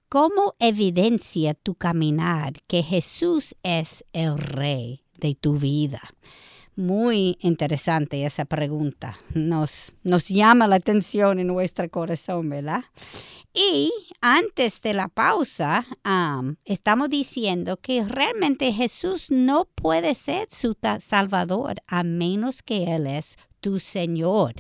¿Cómo 0.10 0.56
evidencia 0.60 1.54
tu 1.54 1.76
caminar 1.76 2.62
que 2.68 2.84
Jesús 2.84 3.56
es 3.64 4.04
el 4.12 4.38
rey 4.38 5.06
de 5.18 5.36
tu 5.36 5.58
vida? 5.58 6.02
Muy 6.76 7.38
interesante 7.42 8.26
esa 8.26 8.46
pregunta. 8.46 9.18
Nos, 9.34 9.94
nos 10.04 10.30
llama 10.30 10.68
la 10.68 10.78
atención 10.78 11.40
en 11.40 11.48
nuestro 11.48 11.90
corazón, 11.90 12.50
¿verdad? 12.50 12.84
Y 13.54 13.92
antes 14.22 14.82
de 14.82 14.94
la 14.94 15.10
pausa, 15.10 15.86
estamos 16.64 17.10
diciendo 17.10 17.78
que 17.78 18.04
realmente 18.06 18.72
Jesús 18.72 19.30
no 19.30 19.66
puede 19.66 20.16
ser 20.16 20.48
su 20.50 20.78
Salvador 21.00 21.82
a 21.88 22.04
menos 22.04 22.62
que 22.64 22.96
Él 22.96 23.08
es 23.08 23.38
tu 23.62 23.80
Señor. 23.80 24.56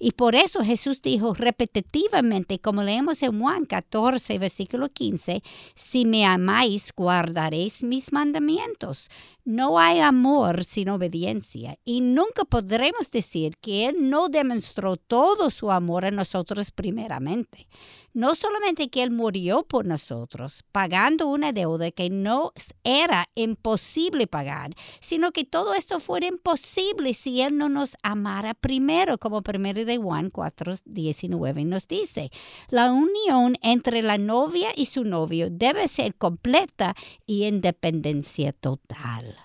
Y 0.00 0.12
por 0.12 0.34
eso 0.34 0.64
Jesús 0.64 1.00
dijo 1.02 1.34
repetitivamente, 1.34 2.58
como 2.58 2.82
leemos 2.82 3.22
en 3.22 3.40
Juan 3.40 3.64
14, 3.64 4.38
versículo 4.38 4.88
15, 4.88 5.42
si 5.74 6.04
me 6.04 6.24
amáis, 6.24 6.92
guardaréis 6.96 7.84
mis 7.84 8.12
mandamientos. 8.12 9.08
No 9.44 9.78
hay 9.78 10.00
amor 10.00 10.62
sin 10.64 10.90
obediencia 10.90 11.78
y 11.86 12.02
nunca 12.02 12.44
podremos 12.44 13.10
decir 13.10 13.56
que 13.56 13.86
Él 13.86 14.10
no 14.10 14.28
demostró 14.28 14.98
todo 14.98 15.48
su 15.48 15.70
amor 15.70 16.04
a 16.04 16.10
nosotros 16.10 16.70
primeramente. 16.70 17.66
No 18.12 18.34
solamente 18.34 18.90
que 18.90 19.02
Él 19.02 19.10
murió 19.10 19.62
por 19.62 19.86
nosotros, 19.86 20.64
pagando 20.70 21.28
una 21.28 21.52
deuda 21.52 21.90
que 21.92 22.10
no 22.10 22.52
era 22.84 23.26
imposible 23.34 24.26
pagar, 24.26 24.72
sino 25.00 25.32
que 25.32 25.44
todo 25.44 25.72
esto 25.72 25.98
fuera 25.98 26.26
imposible 26.26 27.14
si 27.14 27.40
Él 27.40 27.56
no 27.56 27.70
nos 27.70 27.96
amara 28.02 28.37
primero, 28.60 29.18
como 29.18 29.42
primero 29.42 29.84
de 29.84 29.96
Juan 29.96 30.30
4, 30.30 30.74
19 30.84 31.64
nos 31.64 31.88
dice. 31.88 32.30
La 32.68 32.90
unión 32.92 33.56
entre 33.62 34.02
la 34.02 34.18
novia 34.18 34.70
y 34.74 34.86
su 34.86 35.04
novio 35.04 35.50
debe 35.50 35.88
ser 35.88 36.14
completa 36.14 36.94
y 37.26 37.46
independencia 37.46 38.52
total. 38.52 39.36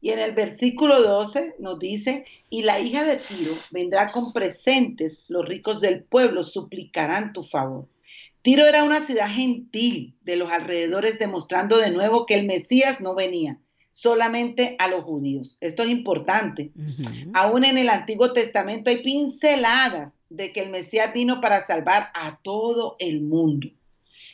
Y 0.00 0.10
en 0.10 0.18
el 0.18 0.32
versículo 0.32 1.02
12 1.02 1.56
nos 1.58 1.78
dice, 1.78 2.26
y 2.50 2.62
la 2.62 2.78
hija 2.78 3.04
de 3.04 3.16
Tiro 3.16 3.54
vendrá 3.70 4.08
con 4.08 4.32
presentes, 4.32 5.24
los 5.28 5.46
ricos 5.46 5.80
del 5.80 6.02
pueblo 6.02 6.44
suplicarán 6.44 7.32
tu 7.32 7.42
favor. 7.42 7.88
Tiro 8.42 8.66
era 8.66 8.84
una 8.84 9.00
ciudad 9.00 9.30
gentil 9.30 10.14
de 10.20 10.36
los 10.36 10.50
alrededores, 10.50 11.18
demostrando 11.18 11.78
de 11.78 11.90
nuevo 11.90 12.26
que 12.26 12.34
el 12.34 12.44
Mesías 12.44 13.00
no 13.00 13.14
venía 13.14 13.58
solamente 13.94 14.74
a 14.80 14.88
los 14.88 15.04
judíos. 15.04 15.56
Esto 15.60 15.84
es 15.84 15.88
importante. 15.88 16.72
Aún 17.32 17.64
en 17.64 17.78
el 17.78 17.88
Antiguo 17.88 18.32
Testamento 18.32 18.90
hay 18.90 19.02
pinceladas 19.02 20.18
de 20.30 20.52
que 20.52 20.62
el 20.62 20.70
Mesías 20.70 21.14
vino 21.14 21.40
para 21.40 21.64
salvar 21.64 22.08
a 22.12 22.40
todo 22.42 22.96
el 22.98 23.22
mundo. 23.22 23.68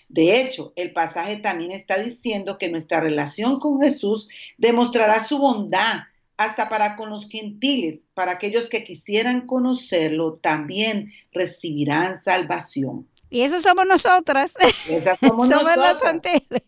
De 0.09 0.41
hecho, 0.41 0.73
el 0.77 0.95
pasaje 0.95 1.37
también 1.37 1.73
está 1.73 1.99
diciendo 1.99 2.57
que 2.57 2.71
nuestra 2.71 3.01
relación 3.01 3.61
con 3.61 3.79
Jesús 3.83 4.29
demostrará 4.57 5.23
su 5.23 5.39
bondad 5.39 6.05
hasta 6.39 6.71
para 6.71 6.97
con 6.97 7.11
los 7.11 7.29
gentiles, 7.29 8.07
para 8.15 8.33
aquellos 8.33 8.71
que 8.71 8.83
quisieran 8.83 9.47
conocerlo, 9.47 10.39
también 10.41 11.13
recibirán 11.33 12.17
salvación. 12.17 13.10
Y 13.31 13.43
eso 13.43 13.63
somos 13.63 13.87
nosotras. 13.87 14.55
Esas 14.89 15.19
somos, 15.21 15.49
somos 15.51 15.73
gentiles. 16.03 16.61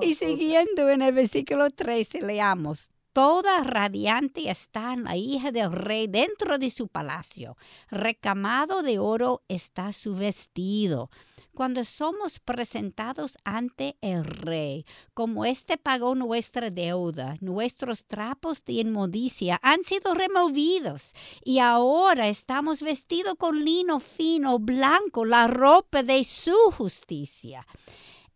y 0.00 0.14
siguiendo 0.14 0.88
en 0.88 1.02
el 1.02 1.12
versículo 1.12 1.70
13, 1.70 2.22
leamos. 2.22 2.90
Toda 3.14 3.62
radiante 3.62 4.50
está 4.50 4.94
la 4.96 5.16
hija 5.16 5.52
del 5.52 5.72
rey 5.72 6.08
dentro 6.08 6.58
de 6.58 6.68
su 6.68 6.88
palacio. 6.88 7.56
Recamado 7.88 8.82
de 8.82 8.98
oro 8.98 9.42
está 9.48 9.92
su 9.92 10.16
vestido 10.16 11.10
cuando 11.54 11.84
somos 11.84 12.40
presentados 12.40 13.38
ante 13.44 13.96
el 14.00 14.24
Rey, 14.24 14.84
como 15.14 15.44
éste 15.44 15.76
pagó 15.76 16.16
nuestra 16.16 16.70
deuda, 16.70 17.36
nuestros 17.40 18.04
trapos 18.04 18.64
de 18.64 18.72
inmundicia 18.74 19.60
han 19.62 19.84
sido 19.84 20.14
removidos 20.14 21.12
y 21.44 21.60
ahora 21.60 22.28
estamos 22.28 22.82
vestidos 22.82 23.36
con 23.36 23.64
lino 23.64 24.00
fino, 24.00 24.58
blanco, 24.58 25.24
la 25.24 25.46
ropa 25.46 26.02
de 26.02 26.24
su 26.24 26.56
justicia. 26.72 27.64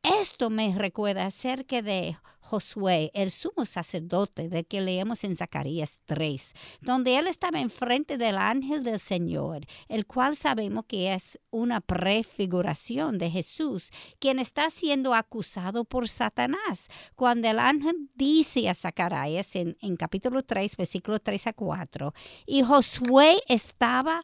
Esto 0.03 0.49
me 0.49 0.73
recuerda 0.79 1.27
acerca 1.27 1.83
de 1.83 2.17
Josué, 2.49 3.11
el 3.13 3.31
sumo 3.31 3.67
sacerdote 3.67 4.49
de 4.49 4.65
que 4.65 4.81
leemos 4.81 5.23
en 5.23 5.37
Zacarías 5.37 6.01
3, 6.07 6.53
donde 6.81 7.19
él 7.19 7.27
estaba 7.27 7.61
enfrente 7.61 8.17
del 8.17 8.39
ángel 8.39 8.83
del 8.83 8.99
Señor, 9.01 9.67
el 9.89 10.07
cual 10.07 10.35
sabemos 10.35 10.87
que 10.87 11.13
es 11.13 11.39
una 11.51 11.83
prefiguración 11.83 13.19
de 13.19 13.31
Jesús, 13.31 13.91
quien 14.19 14.39
está 14.39 14.71
siendo 14.71 15.13
acusado 15.13 15.85
por 15.85 16.09
Satanás. 16.09 16.89
Cuando 17.15 17.49
el 17.49 17.59
ángel 17.59 18.09
dice 18.15 18.69
a 18.71 18.75
Zacarías 18.75 19.55
en, 19.55 19.77
en 19.83 19.97
capítulo 19.97 20.43
3, 20.43 20.75
versículo 20.77 21.19
3 21.19 21.49
a 21.49 21.53
4, 21.53 22.15
y 22.47 22.63
Josué 22.63 23.43
estaba 23.49 24.23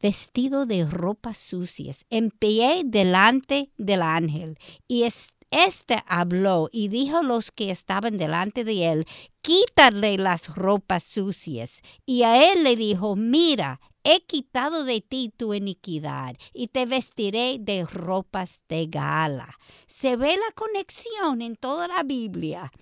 vestido 0.00 0.66
de 0.66 0.86
ropas 0.86 1.38
sucias, 1.38 2.04
en 2.10 2.30
pie 2.30 2.82
delante 2.84 3.70
del 3.78 4.02
ángel, 4.02 4.58
y 4.86 5.04
este 5.50 6.02
habló 6.06 6.68
y 6.72 6.88
dijo 6.88 7.18
a 7.18 7.22
los 7.22 7.50
que 7.50 7.70
estaban 7.70 8.18
delante 8.18 8.64
de 8.64 8.92
él, 8.92 9.06
quítale 9.40 10.18
las 10.18 10.54
ropas 10.54 11.04
sucias. 11.04 11.80
Y 12.04 12.22
a 12.22 12.52
él 12.52 12.64
le 12.64 12.76
dijo, 12.76 13.16
mira, 13.16 13.80
he 14.04 14.20
quitado 14.24 14.84
de 14.84 15.00
ti 15.00 15.32
tu 15.36 15.54
iniquidad 15.54 16.36
y 16.52 16.68
te 16.68 16.86
vestiré 16.86 17.58
de 17.60 17.84
ropas 17.84 18.62
de 18.68 18.86
gala. 18.86 19.58
Se 19.86 20.16
ve 20.16 20.36
la 20.36 20.52
conexión 20.54 21.42
en 21.42 21.56
toda 21.56 21.88
la 21.88 22.02
Biblia. 22.02 22.72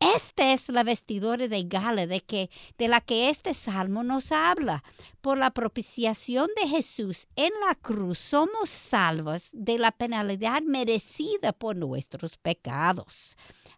Esta 0.00 0.52
es 0.52 0.68
la 0.68 0.84
vestidura 0.84 1.48
de 1.48 1.64
gala 1.64 2.06
de, 2.06 2.20
que, 2.20 2.50
de 2.78 2.86
la 2.86 3.00
que 3.00 3.30
este 3.30 3.52
salmo 3.52 4.04
nos 4.04 4.30
habla. 4.30 4.84
Por 5.20 5.38
la 5.38 5.50
propiciación 5.50 6.48
de 6.60 6.68
Jesús 6.68 7.26
en 7.34 7.50
la 7.66 7.74
cruz 7.74 8.18
somos 8.18 8.70
salvos 8.70 9.50
de 9.52 9.76
la 9.78 9.90
penalidad 9.90 10.62
merecida 10.62 11.52
por 11.52 11.74
nuestros 11.74 12.38
pecados. 12.38 13.36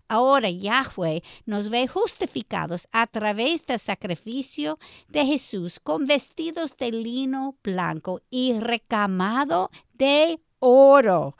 Ahora 0.08 0.50
Yahweh 0.50 1.22
nos 1.46 1.70
ve 1.70 1.88
justificados 1.88 2.86
a 2.92 3.06
través 3.06 3.64
del 3.64 3.78
sacrificio 3.78 4.78
de 5.08 5.24
Jesús 5.24 5.80
con 5.80 6.04
vestidos 6.04 6.76
de 6.76 6.92
lino 6.92 7.56
blanco 7.62 8.20
y 8.28 8.58
recamado 8.58 9.70
de 9.94 10.38
oro. 10.58 11.36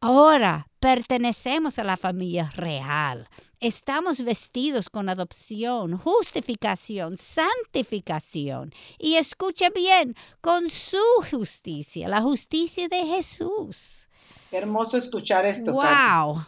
Ahora 0.00 0.68
pertenecemos 0.78 1.78
a 1.80 1.84
la 1.84 1.96
familia 1.96 2.52
real. 2.54 3.28
Estamos 3.58 4.22
vestidos 4.22 4.88
con 4.90 5.08
adopción, 5.08 5.98
justificación, 5.98 7.16
santificación. 7.16 8.72
Y 8.96 9.16
escuche 9.16 9.70
bien, 9.70 10.14
con 10.40 10.70
su 10.70 11.02
justicia, 11.28 12.08
la 12.08 12.20
justicia 12.20 12.86
de 12.88 13.04
Jesús. 13.06 14.08
hermoso 14.52 14.96
escuchar 14.96 15.44
esto. 15.46 15.72
Wow. 15.72 16.46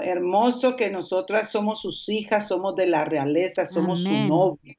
Hermoso 0.00 0.76
que 0.76 0.88
nosotras 0.88 1.50
somos 1.50 1.82
sus 1.82 2.08
hijas, 2.08 2.46
somos 2.46 2.76
de 2.76 2.86
la 2.86 3.04
realeza, 3.04 3.66
somos 3.66 4.04
su 4.04 4.10
novia, 4.10 4.76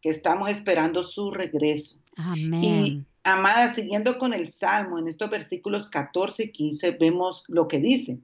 que 0.00 0.10
estamos 0.10 0.48
esperando 0.48 1.02
su 1.02 1.32
regreso. 1.32 1.98
Amén. 2.16 3.04
Amada, 3.28 3.74
siguiendo 3.74 4.18
con 4.18 4.32
el 4.32 4.52
Salmo, 4.52 5.00
en 5.00 5.08
estos 5.08 5.28
versículos 5.28 5.88
14 5.88 6.44
y 6.44 6.52
15 6.52 6.92
vemos 6.92 7.42
lo 7.48 7.66
que 7.66 7.80
dice. 7.80 8.20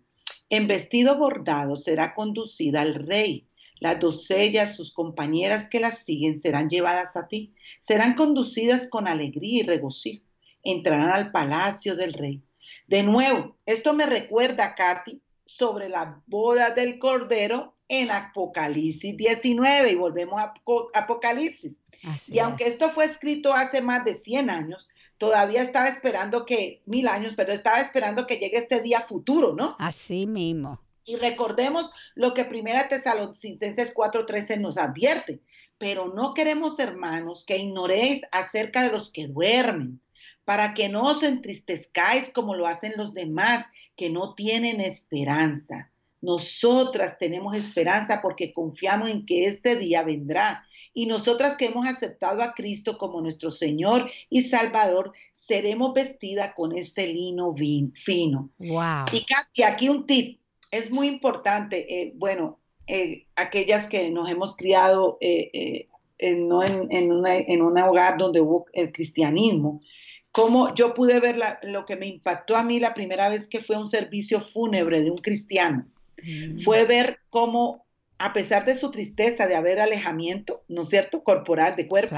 En 0.48 0.68
vestido 0.68 1.18
bordado 1.18 1.74
será 1.74 2.14
conducida 2.14 2.82
al 2.82 2.94
rey. 2.94 3.48
Las 3.80 3.98
doncellas, 3.98 4.76
sus 4.76 4.92
compañeras 4.92 5.66
que 5.66 5.80
las 5.80 5.98
siguen, 6.04 6.38
serán 6.38 6.70
llevadas 6.70 7.16
a 7.16 7.26
ti. 7.26 7.52
Serán 7.80 8.14
conducidas 8.14 8.86
con 8.86 9.08
alegría 9.08 9.64
y 9.64 9.66
regocijo. 9.66 10.24
Entrarán 10.62 11.10
al 11.10 11.32
palacio 11.32 11.96
del 11.96 12.12
rey. 12.12 12.40
De 12.86 13.02
nuevo, 13.02 13.56
esto 13.66 13.94
me 13.94 14.06
recuerda, 14.06 14.76
Katy, 14.76 15.20
sobre 15.44 15.88
la 15.88 16.22
boda 16.28 16.70
del 16.70 17.00
Cordero 17.00 17.74
en 17.92 18.10
Apocalipsis 18.10 19.14
19 19.18 19.92
y 19.92 19.94
volvemos 19.96 20.40
a 20.40 20.54
Apocalipsis. 20.94 21.82
y 22.26 22.38
aunque 22.38 22.66
esto 22.66 22.88
fue 22.88 23.04
escrito 23.04 23.52
hace 23.52 23.82
más 23.82 24.02
de 24.06 24.14
100 24.14 24.48
años, 24.48 24.88
todavía 25.18 25.60
estaba 25.60 25.88
esperando 25.88 26.46
que, 26.46 26.80
mil 26.86 27.06
años, 27.06 27.34
pero 27.36 27.52
estaba 27.52 27.80
esperando 27.80 28.26
que 28.26 28.38
llegue 28.38 28.56
este 28.56 28.80
día 28.80 29.02
futuro, 29.02 29.54
¿no? 29.54 29.76
Así 29.78 30.26
mismo. 30.26 30.80
Y 31.04 31.16
recordemos 31.16 31.90
lo 32.14 32.32
que 32.32 32.46
Primera 32.46 32.88
Tesalonicenses 32.88 33.92
4:13 33.92 34.58
nos 34.58 34.78
advierte, 34.78 35.42
pero 35.76 36.08
no 36.14 36.32
queremos, 36.32 36.78
hermanos, 36.78 37.44
que 37.44 37.58
ignoréis 37.58 38.22
acerca 38.32 38.84
de 38.84 38.90
los 38.90 39.10
que 39.10 39.26
duermen, 39.26 40.00
para 40.46 40.72
que 40.72 40.88
no 40.88 41.02
os 41.02 41.22
entristezcáis 41.22 42.30
como 42.30 42.54
lo 42.54 42.66
hacen 42.66 42.94
los 42.96 43.12
demás, 43.12 43.66
que 43.96 44.08
no 44.08 44.34
tienen 44.34 44.80
esperanza. 44.80 45.91
Nosotras 46.22 47.18
tenemos 47.18 47.54
esperanza 47.54 48.20
porque 48.22 48.52
confiamos 48.52 49.10
en 49.10 49.26
que 49.26 49.46
este 49.46 49.76
día 49.76 50.04
vendrá 50.04 50.64
y 50.94 51.06
nosotras 51.06 51.56
que 51.56 51.66
hemos 51.66 51.86
aceptado 51.86 52.42
a 52.42 52.54
Cristo 52.54 52.96
como 52.96 53.20
nuestro 53.20 53.50
Señor 53.50 54.08
y 54.30 54.42
Salvador, 54.42 55.12
seremos 55.32 55.94
vestidas 55.94 56.54
con 56.54 56.76
este 56.76 57.08
lino 57.08 57.54
fino. 57.94 58.50
Wow. 58.58 59.06
Y 59.52 59.62
aquí 59.62 59.88
un 59.88 60.06
tip, 60.06 60.40
es 60.70 60.90
muy 60.90 61.08
importante, 61.08 62.02
eh, 62.02 62.12
bueno, 62.14 62.60
eh, 62.86 63.26
aquellas 63.36 63.88
que 63.88 64.08
nos 64.10 64.30
hemos 64.30 64.56
criado 64.56 65.18
eh, 65.20 65.88
no 66.36 66.62
en, 66.62 66.88
en, 66.90 67.62
un 67.62 67.78
hogar 67.78 68.16
donde 68.16 68.40
hubo 68.40 68.66
el 68.72 68.92
cristianismo, 68.92 69.82
como 70.30 70.74
yo 70.74 70.94
pude 70.94 71.18
ver 71.20 71.38
lo 71.62 71.84
que 71.84 71.96
me 71.96 72.06
impactó 72.06 72.56
a 72.56 72.62
mí 72.62 72.78
la 72.78 72.94
primera 72.94 73.28
vez 73.28 73.48
que 73.48 73.60
fue 73.60 73.76
un 73.76 73.88
servicio 73.88 74.40
fúnebre 74.40 75.02
de 75.02 75.10
un 75.10 75.18
cristiano, 75.18 75.86
mm. 76.22 76.60
fue 76.60 76.84
ver 76.84 77.18
cómo 77.28 77.82
a 78.22 78.32
pesar 78.32 78.64
de 78.64 78.78
su 78.78 78.92
tristeza 78.92 79.48
de 79.48 79.56
haber 79.56 79.80
alejamiento, 79.80 80.62
¿no 80.68 80.82
es 80.82 80.90
cierto?, 80.90 81.24
corporal, 81.24 81.74
de 81.74 81.88
cuerpo, 81.88 82.16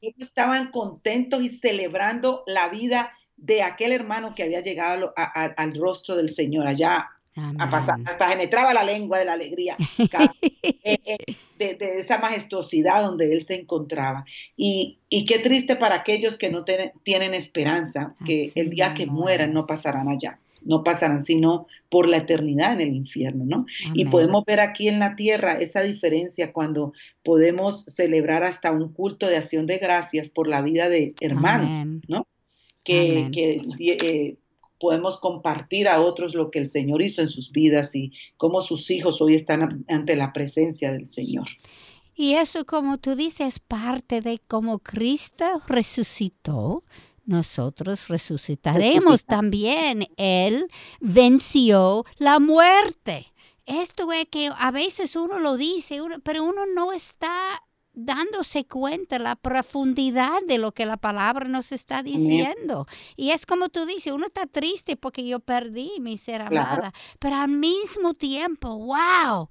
ellos 0.00 0.22
estaban 0.22 0.72
contentos 0.72 1.42
y 1.42 1.48
celebrando 1.48 2.42
la 2.48 2.68
vida 2.68 3.12
de 3.36 3.62
aquel 3.62 3.92
hermano 3.92 4.34
que 4.34 4.42
había 4.42 4.60
llegado 4.62 5.14
al 5.16 5.74
rostro 5.76 6.16
del 6.16 6.30
Señor 6.30 6.66
allá. 6.66 7.08
A 7.58 7.68
pasar, 7.68 7.98
hasta 8.04 8.30
se 8.30 8.36
me 8.36 8.46
traba 8.46 8.72
la 8.72 8.84
lengua 8.84 9.18
de 9.18 9.24
la 9.24 9.32
alegría, 9.32 9.76
eh, 10.84 10.98
eh, 11.04 11.18
de, 11.58 11.98
esa 11.98 12.18
majestuosidad 12.18 13.02
donde 13.02 13.32
él 13.32 13.44
se 13.44 13.56
encontraba. 13.56 14.24
Y, 14.56 15.00
qué 15.10 15.40
triste 15.40 15.74
para 15.74 15.96
aquellos 15.96 16.38
que 16.38 16.50
no 16.50 16.64
tienen 16.64 17.34
esperanza, 17.34 18.14
que 18.24 18.52
el 18.54 18.70
día 18.70 18.94
que 18.94 19.06
mueran 19.06 19.52
no 19.52 19.66
pasarán 19.66 20.08
allá 20.08 20.38
no 20.64 20.82
pasarán 20.82 21.22
sino 21.22 21.66
por 21.88 22.08
la 22.08 22.18
eternidad 22.18 22.72
en 22.72 22.80
el 22.80 22.94
infierno, 22.94 23.44
¿no? 23.44 23.66
Y 23.94 24.06
podemos 24.06 24.44
ver 24.44 24.60
aquí 24.60 24.88
en 24.88 24.98
la 24.98 25.16
tierra 25.16 25.54
esa 25.54 25.82
diferencia 25.82 26.52
cuando 26.52 26.92
podemos 27.22 27.84
celebrar 27.84 28.44
hasta 28.44 28.72
un 28.72 28.92
culto 28.92 29.28
de 29.28 29.36
acción 29.36 29.66
de 29.66 29.78
gracias 29.78 30.28
por 30.28 30.48
la 30.48 30.62
vida 30.62 30.88
de 30.88 31.14
hermanos, 31.20 32.02
¿no? 32.08 32.26
Que, 32.82 33.30
eh, 33.78 34.36
podemos 34.80 35.18
compartir 35.18 35.88
a 35.88 36.00
otros 36.00 36.34
lo 36.34 36.50
que 36.50 36.58
el 36.58 36.68
Señor 36.68 37.00
hizo 37.00 37.22
en 37.22 37.28
sus 37.28 37.52
vidas 37.52 37.94
y 37.94 38.12
cómo 38.36 38.60
sus 38.60 38.90
hijos 38.90 39.22
hoy 39.22 39.34
están 39.34 39.84
ante 39.88 40.16
la 40.16 40.32
presencia 40.32 40.92
del 40.92 41.06
Señor. 41.06 41.46
Y 42.16 42.34
eso, 42.34 42.64
como 42.64 42.98
tú 42.98 43.16
dices, 43.16 43.58
parte 43.58 44.20
de 44.20 44.40
cómo 44.46 44.78
Cristo 44.78 45.46
resucitó 45.66 46.84
nosotros 47.26 48.08
resucitaremos 48.08 49.24
también. 49.24 50.08
Él 50.16 50.68
venció 51.00 52.04
la 52.18 52.38
muerte. 52.38 53.32
Esto 53.66 54.12
es 54.12 54.26
que 54.30 54.50
a 54.56 54.70
veces 54.70 55.16
uno 55.16 55.38
lo 55.38 55.56
dice, 55.56 56.00
pero 56.22 56.44
uno 56.44 56.66
no 56.66 56.92
está 56.92 57.62
dándose 57.94 58.66
cuenta 58.66 59.18
la 59.18 59.36
profundidad 59.36 60.42
de 60.46 60.58
lo 60.58 60.72
que 60.72 60.84
la 60.84 60.96
palabra 60.96 61.48
nos 61.48 61.72
está 61.72 62.02
diciendo. 62.02 62.86
Y 63.16 63.30
es 63.30 63.46
como 63.46 63.68
tú 63.68 63.86
dices, 63.86 64.12
uno 64.12 64.26
está 64.26 64.46
triste 64.46 64.96
porque 64.96 65.24
yo 65.24 65.40
perdí 65.40 65.92
mi 66.00 66.18
ser 66.18 66.42
amada, 66.42 66.92
pero 67.20 67.36
al 67.36 67.48
mismo 67.48 68.12
tiempo, 68.12 68.76
wow, 68.76 69.48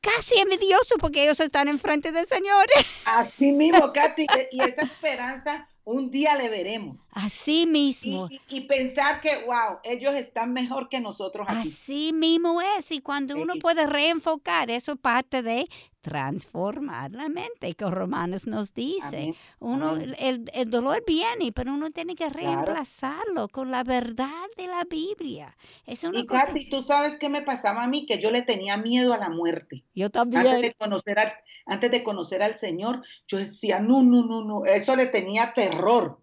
casi 0.00 0.38
envidioso 0.38 0.96
porque 0.98 1.24
ellos 1.24 1.40
están 1.40 1.68
enfrente 1.68 2.12
del 2.12 2.26
Señor. 2.26 2.66
Así 3.04 3.52
mismo, 3.52 3.92
Katy, 3.92 4.26
y 4.52 4.60
esa 4.60 4.82
esperanza 4.82 5.68
un 5.90 6.10
día 6.10 6.36
le 6.36 6.48
veremos. 6.48 6.98
Así 7.12 7.66
mismo. 7.66 8.28
Y, 8.48 8.62
pensar 8.62 9.20
que, 9.20 9.44
wow, 9.44 9.78
ellos 9.82 10.14
están 10.14 10.52
mejor 10.52 10.88
que 10.88 11.00
nosotros 11.00 11.46
aquí. 11.48 11.68
Así 11.68 12.12
mismo 12.12 12.60
es. 12.78 12.90
Y 12.92 13.00
cuando 13.00 13.36
uno 13.36 13.54
puede 13.60 13.86
reenfocar, 13.86 14.70
eso 14.70 14.96
parte 14.96 15.42
de 15.42 15.68
transformar 16.00 17.12
la 17.12 17.28
mente, 17.28 17.74
que 17.74 17.90
Romanos 17.90 18.46
nos 18.46 18.72
dice. 18.74 19.34
Uno, 19.58 19.96
El, 19.96 20.70
dolor 20.70 21.02
viene, 21.06 21.52
pero 21.52 21.74
uno 21.74 21.90
tiene 21.90 22.14
que 22.14 22.28
reemplazarlo 22.28 23.48
con 23.48 23.70
la 23.70 23.84
verdad 23.84 24.46
de 24.56 24.66
la 24.66 24.84
Biblia. 24.84 25.56
Es 25.86 26.04
una 26.04 26.20
y 26.20 26.26
Katy, 26.26 26.70
tú 26.70 26.82
sabes 26.82 27.18
qué 27.18 27.28
me 27.28 27.42
pasaba 27.42 27.84
a 27.84 27.88
mí, 27.88 28.06
que 28.06 28.20
yo 28.20 28.30
le 28.30 28.42
tenía 28.42 28.76
miedo 28.76 29.12
a 29.12 29.18
la 29.18 29.28
muerte. 29.28 29.84
Yo 29.94 30.10
también. 30.10 30.46
Antes 30.46 30.62
de 30.62 30.74
conocer 30.74 31.18
al, 31.18 31.32
antes 31.66 31.90
de 31.90 32.02
conocer 32.02 32.42
al 32.42 32.56
Señor, 32.56 33.02
yo 33.26 33.38
decía, 33.38 33.80
no, 33.80 34.02
no, 34.02 34.24
no, 34.24 34.44
no, 34.44 34.64
eso 34.64 34.96
le 34.96 35.06
tenía 35.06 35.52
terror. 35.54 36.20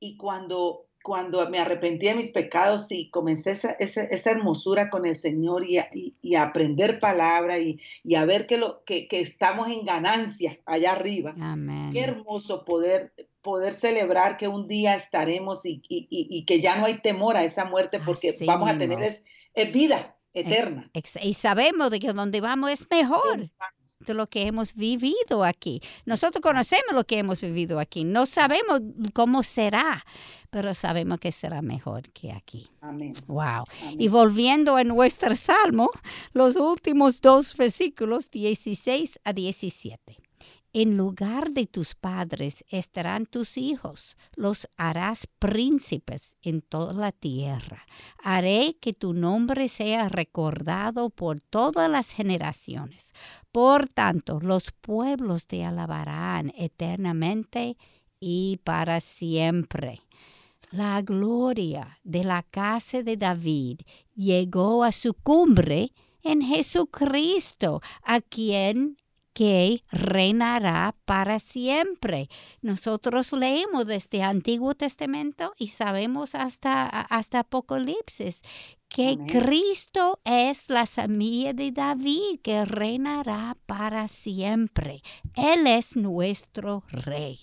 Y 0.00 0.16
cuando 0.16 0.86
cuando 1.04 1.50
me 1.50 1.58
arrepentí 1.58 2.06
de 2.06 2.14
mis 2.14 2.30
pecados 2.30 2.86
y 2.88 3.10
comencé 3.10 3.50
esa, 3.50 3.72
esa, 3.72 4.30
hermosura 4.30 4.88
con 4.88 5.04
el 5.04 5.18
Señor 5.18 5.62
y 5.62 5.76
a, 5.76 5.90
y, 5.92 6.34
aprender 6.34 6.98
palabra 6.98 7.58
y, 7.58 7.78
a 8.16 8.24
ver 8.24 8.46
que, 8.46 8.56
lo, 8.56 8.82
que, 8.84 9.06
estamos 9.10 9.68
en 9.68 9.84
ganancia 9.84 10.58
allá 10.64 10.92
arriba. 10.92 11.34
Amén. 11.38 11.90
Qué 11.92 12.00
hermoso 12.00 12.64
poder, 12.64 13.12
poder 13.42 13.74
celebrar 13.74 14.38
que 14.38 14.48
un 14.48 14.66
día 14.66 14.94
estaremos 14.94 15.60
y, 15.64 16.44
que 16.46 16.60
ya 16.62 16.76
no 16.76 16.86
hay 16.86 17.02
temor 17.02 17.36
a 17.36 17.44
esa 17.44 17.66
muerte 17.66 18.00
porque 18.00 18.34
vamos 18.46 18.70
a 18.70 18.78
tener 18.78 18.98
es, 19.02 19.22
vida 19.74 20.16
eterna. 20.32 20.90
Y 21.20 21.34
sabemos 21.34 21.90
de 21.90 22.00
que 22.00 22.14
donde 22.14 22.40
vamos 22.40 22.70
es 22.70 22.86
mejor 22.90 23.50
de 24.04 24.14
lo 24.14 24.26
que 24.26 24.46
hemos 24.46 24.74
vivido 24.74 25.44
aquí. 25.44 25.80
Nosotros 26.04 26.40
conocemos 26.40 26.92
lo 26.92 27.04
que 27.04 27.18
hemos 27.18 27.40
vivido 27.40 27.80
aquí. 27.80 28.04
No 28.04 28.26
sabemos 28.26 28.80
cómo 29.12 29.42
será, 29.42 30.04
pero 30.50 30.74
sabemos 30.74 31.18
que 31.18 31.32
será 31.32 31.62
mejor 31.62 32.10
que 32.10 32.32
aquí. 32.32 32.68
Amén. 32.80 33.14
Wow. 33.26 33.64
Y 33.98 34.08
volviendo 34.08 34.76
a 34.76 34.84
nuestro 34.84 35.34
salmo, 35.36 35.90
los 36.32 36.56
últimos 36.56 37.20
dos 37.20 37.56
versículos, 37.56 38.30
16 38.30 39.20
a 39.24 39.32
17. 39.32 40.18
En 40.76 40.96
lugar 40.96 41.52
de 41.52 41.68
tus 41.68 41.94
padres 41.94 42.64
estarán 42.68 43.26
tus 43.26 43.58
hijos, 43.58 44.16
los 44.34 44.68
harás 44.76 45.28
príncipes 45.38 46.36
en 46.42 46.62
toda 46.62 46.92
la 46.94 47.12
tierra. 47.12 47.86
Haré 48.20 48.76
que 48.80 48.92
tu 48.92 49.14
nombre 49.14 49.68
sea 49.68 50.08
recordado 50.08 51.10
por 51.10 51.40
todas 51.40 51.88
las 51.88 52.10
generaciones. 52.10 53.12
Por 53.52 53.88
tanto, 53.88 54.40
los 54.40 54.72
pueblos 54.72 55.46
te 55.46 55.64
alabarán 55.64 56.52
eternamente 56.56 57.76
y 58.18 58.58
para 58.64 59.00
siempre. 59.00 60.00
La 60.72 61.02
gloria 61.02 62.00
de 62.02 62.24
la 62.24 62.42
casa 62.42 63.04
de 63.04 63.16
David 63.16 63.82
llegó 64.16 64.82
a 64.82 64.90
su 64.90 65.14
cumbre 65.14 65.92
en 66.24 66.42
Jesucristo, 66.42 67.80
a 68.02 68.20
quien 68.20 68.96
que 69.34 69.82
reinará 69.90 70.94
para 71.04 71.40
siempre. 71.40 72.28
Nosotros 72.62 73.32
leemos 73.32 73.86
desde 73.86 74.22
Antiguo 74.22 74.74
Testamento 74.74 75.52
y 75.58 75.68
sabemos 75.68 76.34
hasta, 76.34 76.86
hasta 76.86 77.40
Apocalipsis 77.40 78.42
que 78.88 79.18
Cristo 79.26 80.20
es 80.24 80.68
la 80.68 80.86
semilla 80.86 81.52
de 81.52 81.72
David 81.72 82.38
que 82.42 82.64
reinará 82.64 83.56
para 83.66 84.06
siempre. 84.06 85.02
Él 85.34 85.66
es 85.66 85.96
nuestro 85.96 86.84
rey. 86.88 87.40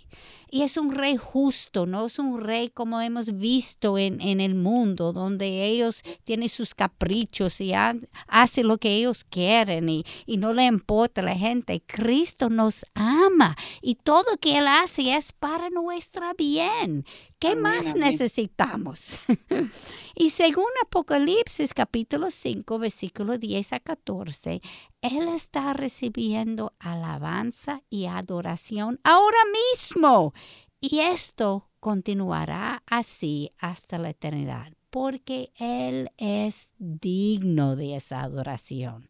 Y 0.49 0.61
es 0.61 0.77
un 0.77 0.91
rey 0.93 1.17
justo, 1.17 1.85
no 1.85 2.05
es 2.05 2.19
un 2.19 2.41
rey 2.41 2.69
como 2.69 3.01
hemos 3.01 3.37
visto 3.37 3.97
en, 3.97 4.21
el 4.21 4.55
mundo, 4.55 5.13
donde 5.13 5.65
ellos 5.65 6.03
tienen 6.23 6.49
sus 6.49 6.73
caprichos 6.73 7.59
y 7.59 7.73
hacen 7.73 8.67
lo 8.67 8.77
que 8.77 8.95
ellos 8.95 9.23
quieren 9.23 9.89
y, 9.89 10.03
y 10.25 10.37
no 10.37 10.53
le 10.53 10.65
importa 10.65 11.21
a 11.21 11.25
la 11.25 11.35
gente. 11.35 11.81
Cristo 11.85 12.49
nos 12.49 12.85
ama 12.93 13.55
y 13.81 13.95
todo 13.95 14.37
que 14.39 14.57
Él 14.57 14.67
hace 14.67 15.15
es 15.15 15.33
para 15.33 15.69
nuestra 15.69 16.33
bien. 16.33 17.05
¿Qué 17.41 17.55
más 17.55 17.95
necesitamos? 17.95 19.17
y 20.15 20.29
según 20.29 20.67
Apocalipsis 20.83 21.73
capítulo 21.73 22.29
5, 22.29 22.77
versículo 22.77 23.39
10 23.39 23.73
a 23.73 23.79
14, 23.79 24.61
Él 25.01 25.27
está 25.27 25.73
recibiendo 25.73 26.75
alabanza 26.77 27.81
y 27.89 28.05
adoración 28.05 28.99
ahora 29.03 29.39
mismo. 29.73 30.35
Y 30.79 30.99
esto 30.99 31.67
continuará 31.79 32.83
así 32.85 33.49
hasta 33.57 33.97
la 33.97 34.11
eternidad, 34.11 34.73
porque 34.91 35.51
Él 35.55 36.11
es 36.17 36.73
digno 36.77 37.75
de 37.75 37.95
esa 37.95 38.21
adoración. 38.21 39.07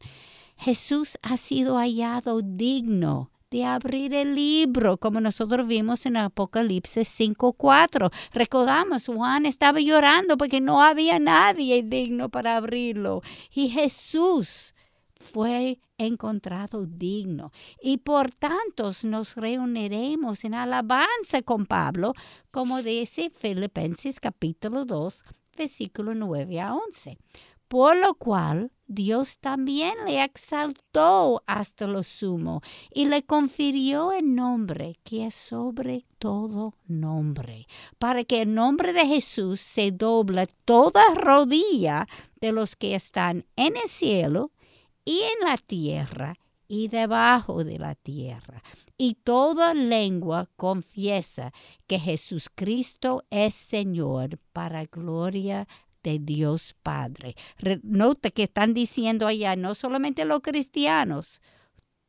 Jesús 0.56 1.20
ha 1.22 1.36
sido 1.36 1.76
hallado 1.76 2.42
digno 2.42 3.30
de 3.52 3.66
abrir 3.66 4.14
el 4.14 4.34
libro, 4.34 4.98
como 4.98 5.20
nosotros 5.20 5.68
vimos 5.68 6.06
en 6.06 6.16
Apocalipsis 6.16 7.20
5.4. 7.20 8.10
Recordamos, 8.34 9.06
Juan 9.06 9.46
estaba 9.46 9.82
llorando 9.82 10.38
porque 10.38 10.62
no 10.62 10.82
había 10.82 11.20
nadie 11.20 11.84
digno 11.84 12.30
para 12.30 12.56
abrirlo. 12.56 13.22
Y 13.54 13.68
Jesús 13.70 14.74
fue 15.20 15.80
encontrado 15.98 16.86
digno. 16.86 17.52
Y 17.84 17.98
por 17.98 18.32
tanto 18.32 18.94
nos 19.04 19.36
reuniremos 19.36 20.46
en 20.46 20.54
alabanza 20.54 21.42
con 21.44 21.66
Pablo, 21.66 22.14
como 22.52 22.82
dice 22.82 23.32
Filipenses 23.36 24.22
capítulo 24.22 24.86
2, 24.86 25.24
versículo 25.58 26.16
9 26.16 26.62
a 26.62 26.74
11 26.74 27.18
por 27.72 27.96
lo 27.96 28.16
cual 28.16 28.74
Dios 28.86 29.40
también 29.40 29.94
le 30.06 30.22
exaltó 30.22 31.42
hasta 31.48 31.88
lo 31.88 32.04
sumo 32.04 32.62
y 32.94 33.06
le 33.06 33.24
confirió 33.24 34.12
el 34.12 34.36
nombre 34.36 35.00
que 35.06 35.28
es 35.28 35.34
sobre 35.34 36.04
todo 36.18 36.76
nombre, 36.86 37.68
para 37.98 38.26
que 38.26 38.42
el 38.42 38.54
nombre 38.54 38.92
de 38.92 39.08
Jesús 39.08 39.62
se 39.62 39.94
doble 39.94 40.50
toda 40.66 41.02
rodilla 41.16 42.10
de 42.42 42.52
los 42.52 42.76
que 42.76 42.94
están 42.94 43.46
en 43.56 43.78
el 43.78 43.88
cielo 43.88 44.52
y 45.06 45.22
en 45.22 45.48
la 45.48 45.56
tierra 45.56 46.36
y 46.68 46.90
debajo 46.90 47.64
de 47.64 47.80
la 47.80 47.96
tierra. 47.96 48.62
Y 48.98 49.14
toda 49.14 49.74
lengua 49.74 50.50
confiesa 50.58 51.54
que 51.88 52.00
Jesucristo 52.00 53.24
es 53.30 53.56
Señor 53.56 54.40
para 54.52 54.84
gloria 54.84 55.70
de 56.04 56.20
Dios 56.20 56.76
Padre. 56.84 57.36
Nota 57.84 58.30
que 58.30 58.44
están 58.44 58.74
diciendo 58.74 59.28
allá, 59.28 59.56
no 59.56 59.76
solamente 59.76 60.26
los 60.26 60.42
cristianos, 60.42 61.42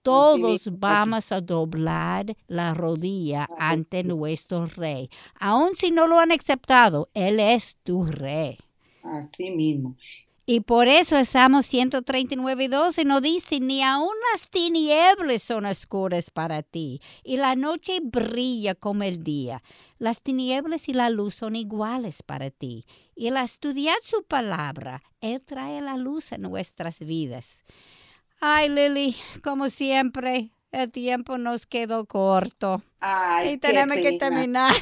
todos 0.02 0.68
vamos 0.78 1.30
a 1.30 1.40
doblar 1.40 2.36
la 2.48 2.74
rodilla 2.74 3.46
ante 3.58 4.02
nuestro 4.02 4.66
rey. 4.66 5.08
Aun 5.38 5.74
si 5.76 5.90
no 5.92 6.08
lo 6.08 6.18
han 6.18 6.32
aceptado, 6.32 7.08
Él 7.14 7.38
es 7.38 7.78
tu 7.84 8.04
rey. 8.04 8.58
Así 9.04 9.50
mismo. 9.50 9.96
Y 10.44 10.60
por 10.60 10.88
eso 10.88 11.16
estamos 11.16 11.66
139, 11.66 12.68
12 12.68 13.04
no 13.04 13.20
dice, 13.20 13.60
ni 13.60 13.82
aun 13.82 14.10
las 14.32 14.48
tinieblas 14.48 15.42
son 15.42 15.66
oscuras 15.66 16.30
para 16.30 16.64
ti, 16.64 17.00
y 17.22 17.36
la 17.36 17.54
noche 17.54 18.00
brilla 18.02 18.74
como 18.74 19.04
el 19.04 19.22
día. 19.22 19.62
Las 19.98 20.20
tinieblas 20.20 20.88
y 20.88 20.94
la 20.94 21.10
luz 21.10 21.36
son 21.36 21.54
iguales 21.54 22.24
para 22.24 22.50
ti. 22.50 22.86
Y 23.14 23.28
al 23.28 23.36
estudiar 23.36 23.96
su 24.02 24.24
palabra, 24.24 25.02
Él 25.20 25.40
trae 25.42 25.80
la 25.80 25.96
luz 25.96 26.32
en 26.32 26.42
nuestras 26.42 26.98
vidas. 26.98 27.62
Ay, 28.40 28.68
Lily, 28.68 29.14
como 29.44 29.70
siempre, 29.70 30.50
el 30.72 30.90
tiempo 30.90 31.38
nos 31.38 31.66
quedó 31.66 32.06
corto. 32.06 32.82
Ay, 32.98 33.50
y 33.50 33.58
tenemos 33.58 33.96
que 33.98 34.18
terminar. 34.18 34.74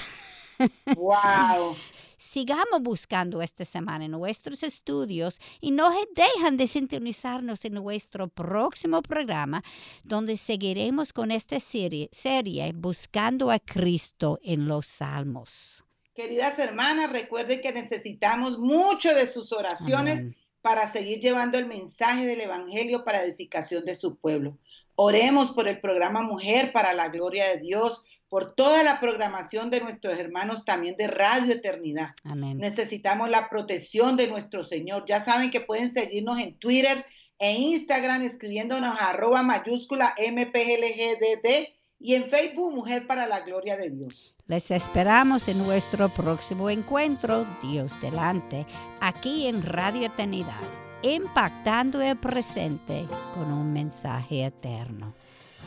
Wow. 0.97 1.77
Sigamos 2.21 2.83
buscando 2.83 3.41
esta 3.41 3.65
semana 3.65 4.05
en 4.05 4.11
nuestros 4.11 4.63
estudios 4.63 5.39
y 5.59 5.71
no 5.71 5.89
dejan 6.15 6.59
de 6.59 6.67
sintonizarnos 6.67 7.65
en 7.65 7.73
nuestro 7.73 8.29
próximo 8.29 9.01
programa 9.01 9.65
donde 10.05 10.37
seguiremos 10.37 11.15
con 11.15 11.31
esta 11.31 11.59
serie, 11.61 12.11
serie 12.13 12.73
Buscando 12.75 13.51
a 13.51 13.59
Cristo 13.59 14.39
en 14.43 14.69
los 14.69 14.85
Salmos. 14.85 15.83
Queridas 16.15 16.59
hermanas, 16.59 17.11
recuerden 17.11 17.63
que 17.63 17.73
necesitamos 17.73 18.59
mucho 18.59 19.15
de 19.15 19.27
sus 19.27 19.51
oraciones 19.53 20.27
para 20.61 20.87
seguir 20.93 21.21
llevando 21.21 21.57
el 21.57 21.65
mensaje 21.65 22.27
del 22.27 22.43
Evangelio 22.43 23.03
para 23.03 23.23
edificación 23.23 23.87
de 23.87 23.95
su 23.95 24.17
pueblo. 24.17 24.59
Oremos 24.95 25.53
por 25.53 25.69
el 25.69 25.81
programa 25.81 26.21
Mujer 26.21 26.71
para 26.73 26.93
la 26.93 27.09
Gloria 27.09 27.49
de 27.49 27.61
Dios, 27.63 28.05
por 28.31 28.55
toda 28.55 28.83
la 28.83 29.01
programación 29.01 29.69
de 29.69 29.83
nuestros 29.83 30.19
hermanos 30.19 30.65
también 30.65 30.97
de 30.97 31.09
Radio 31.09 31.53
Eternidad. 31.53 32.13
Amén. 32.25 32.57
Necesitamos 32.57 33.29
la 33.29 33.51
protección 33.51 34.17
de 34.17 34.29
nuestro 34.29 34.65
Señor. 34.65 35.05
Ya 35.07 35.21
saben 35.21 35.51
que 35.51 35.61
pueden 35.61 35.91
seguirnos 35.91 36.39
en 36.39 36.55
Twitter, 36.55 37.05
e 37.41 37.55
Instagram 37.55 38.21
escribiéndonos 38.23 38.95
a 39.01 39.09
arroba 39.09 39.43
mayúscula 39.43 40.15
MPLGDD 40.19 41.69
y 41.99 42.15
en 42.15 42.31
Facebook 42.31 42.73
Mujer 42.73 43.07
para 43.07 43.27
la 43.27 43.41
Gloria 43.41 43.77
de 43.77 43.91
Dios. 43.91 44.35
Les 44.47 44.71
esperamos 44.71 45.49
en 45.49 45.59
nuestro 45.59 46.11
próximo 46.11 46.69
encuentro, 46.69 47.47
Dios 47.63 47.99
delante, 48.01 48.67
aquí 49.01 49.47
en 49.47 49.63
Radio 49.63 50.07
Eternidad, 50.07 50.61
impactando 51.03 52.03
el 52.03 52.17
presente 52.19 53.07
con 53.35 53.51
un 53.53 53.73
mensaje 53.73 54.45
eterno. 54.45 55.15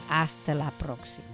Hasta 0.10 0.54
la 0.54 0.70
próxima. 0.72 1.33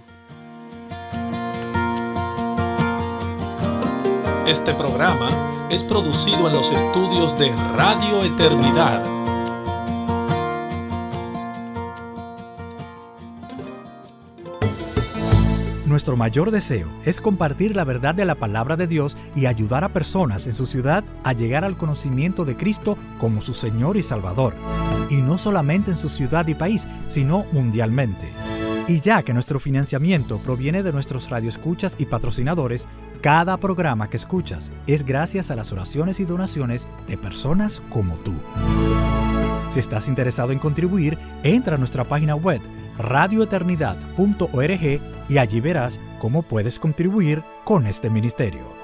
Este 4.50 4.74
programa 4.74 5.28
es 5.70 5.84
producido 5.84 6.48
en 6.48 6.54
los 6.54 6.72
estudios 6.72 7.38
de 7.38 7.52
Radio 7.76 8.24
Eternidad 8.24 9.00
Nuestro 15.86 16.16
mayor 16.16 16.50
deseo 16.50 16.88
es 17.04 17.20
compartir 17.20 17.76
la 17.76 17.84
verdad 17.84 18.12
de 18.12 18.24
la 18.24 18.34
palabra 18.34 18.76
de 18.76 18.88
Dios 18.88 19.16
y 19.36 19.46
ayudar 19.46 19.84
a 19.84 19.88
personas 19.88 20.48
en 20.48 20.54
su 20.54 20.66
ciudad 20.66 21.04
a 21.22 21.32
llegar 21.32 21.64
al 21.64 21.76
conocimiento 21.76 22.44
de 22.44 22.56
Cristo 22.56 22.98
como 23.20 23.42
su 23.42 23.54
Señor 23.54 23.96
y 23.96 24.02
Salvador. 24.02 24.54
Y 25.10 25.18
no 25.18 25.38
solamente 25.38 25.92
en 25.92 25.96
su 25.96 26.08
ciudad 26.08 26.48
y 26.48 26.54
país, 26.54 26.88
sino 27.06 27.44
mundialmente. 27.52 28.28
Y 28.88 29.00
ya 29.00 29.22
que 29.22 29.32
nuestro 29.32 29.60
financiamiento 29.60 30.38
proviene 30.38 30.82
de 30.82 30.92
nuestros 30.92 31.30
radioescuchas 31.30 31.94
y 31.98 32.06
patrocinadores, 32.06 32.88
cada 33.20 33.58
programa 33.58 34.08
que 34.08 34.16
escuchas 34.16 34.72
es 34.86 35.04
gracias 35.04 35.50
a 35.50 35.56
las 35.56 35.72
oraciones 35.72 36.20
y 36.20 36.24
donaciones 36.24 36.88
de 37.06 37.18
personas 37.18 37.82
como 37.90 38.14
tú. 38.16 38.32
Si 39.72 39.78
estás 39.78 40.08
interesado 40.08 40.52
en 40.52 40.58
contribuir, 40.58 41.18
entra 41.42 41.74
a 41.76 41.78
nuestra 41.78 42.04
página 42.04 42.34
web 42.34 42.60
radioeternidad.org 42.98 45.00
y 45.28 45.38
allí 45.38 45.60
verás 45.60 46.00
cómo 46.18 46.42
puedes 46.42 46.78
contribuir 46.78 47.42
con 47.64 47.86
este 47.86 48.10
ministerio. 48.10 48.79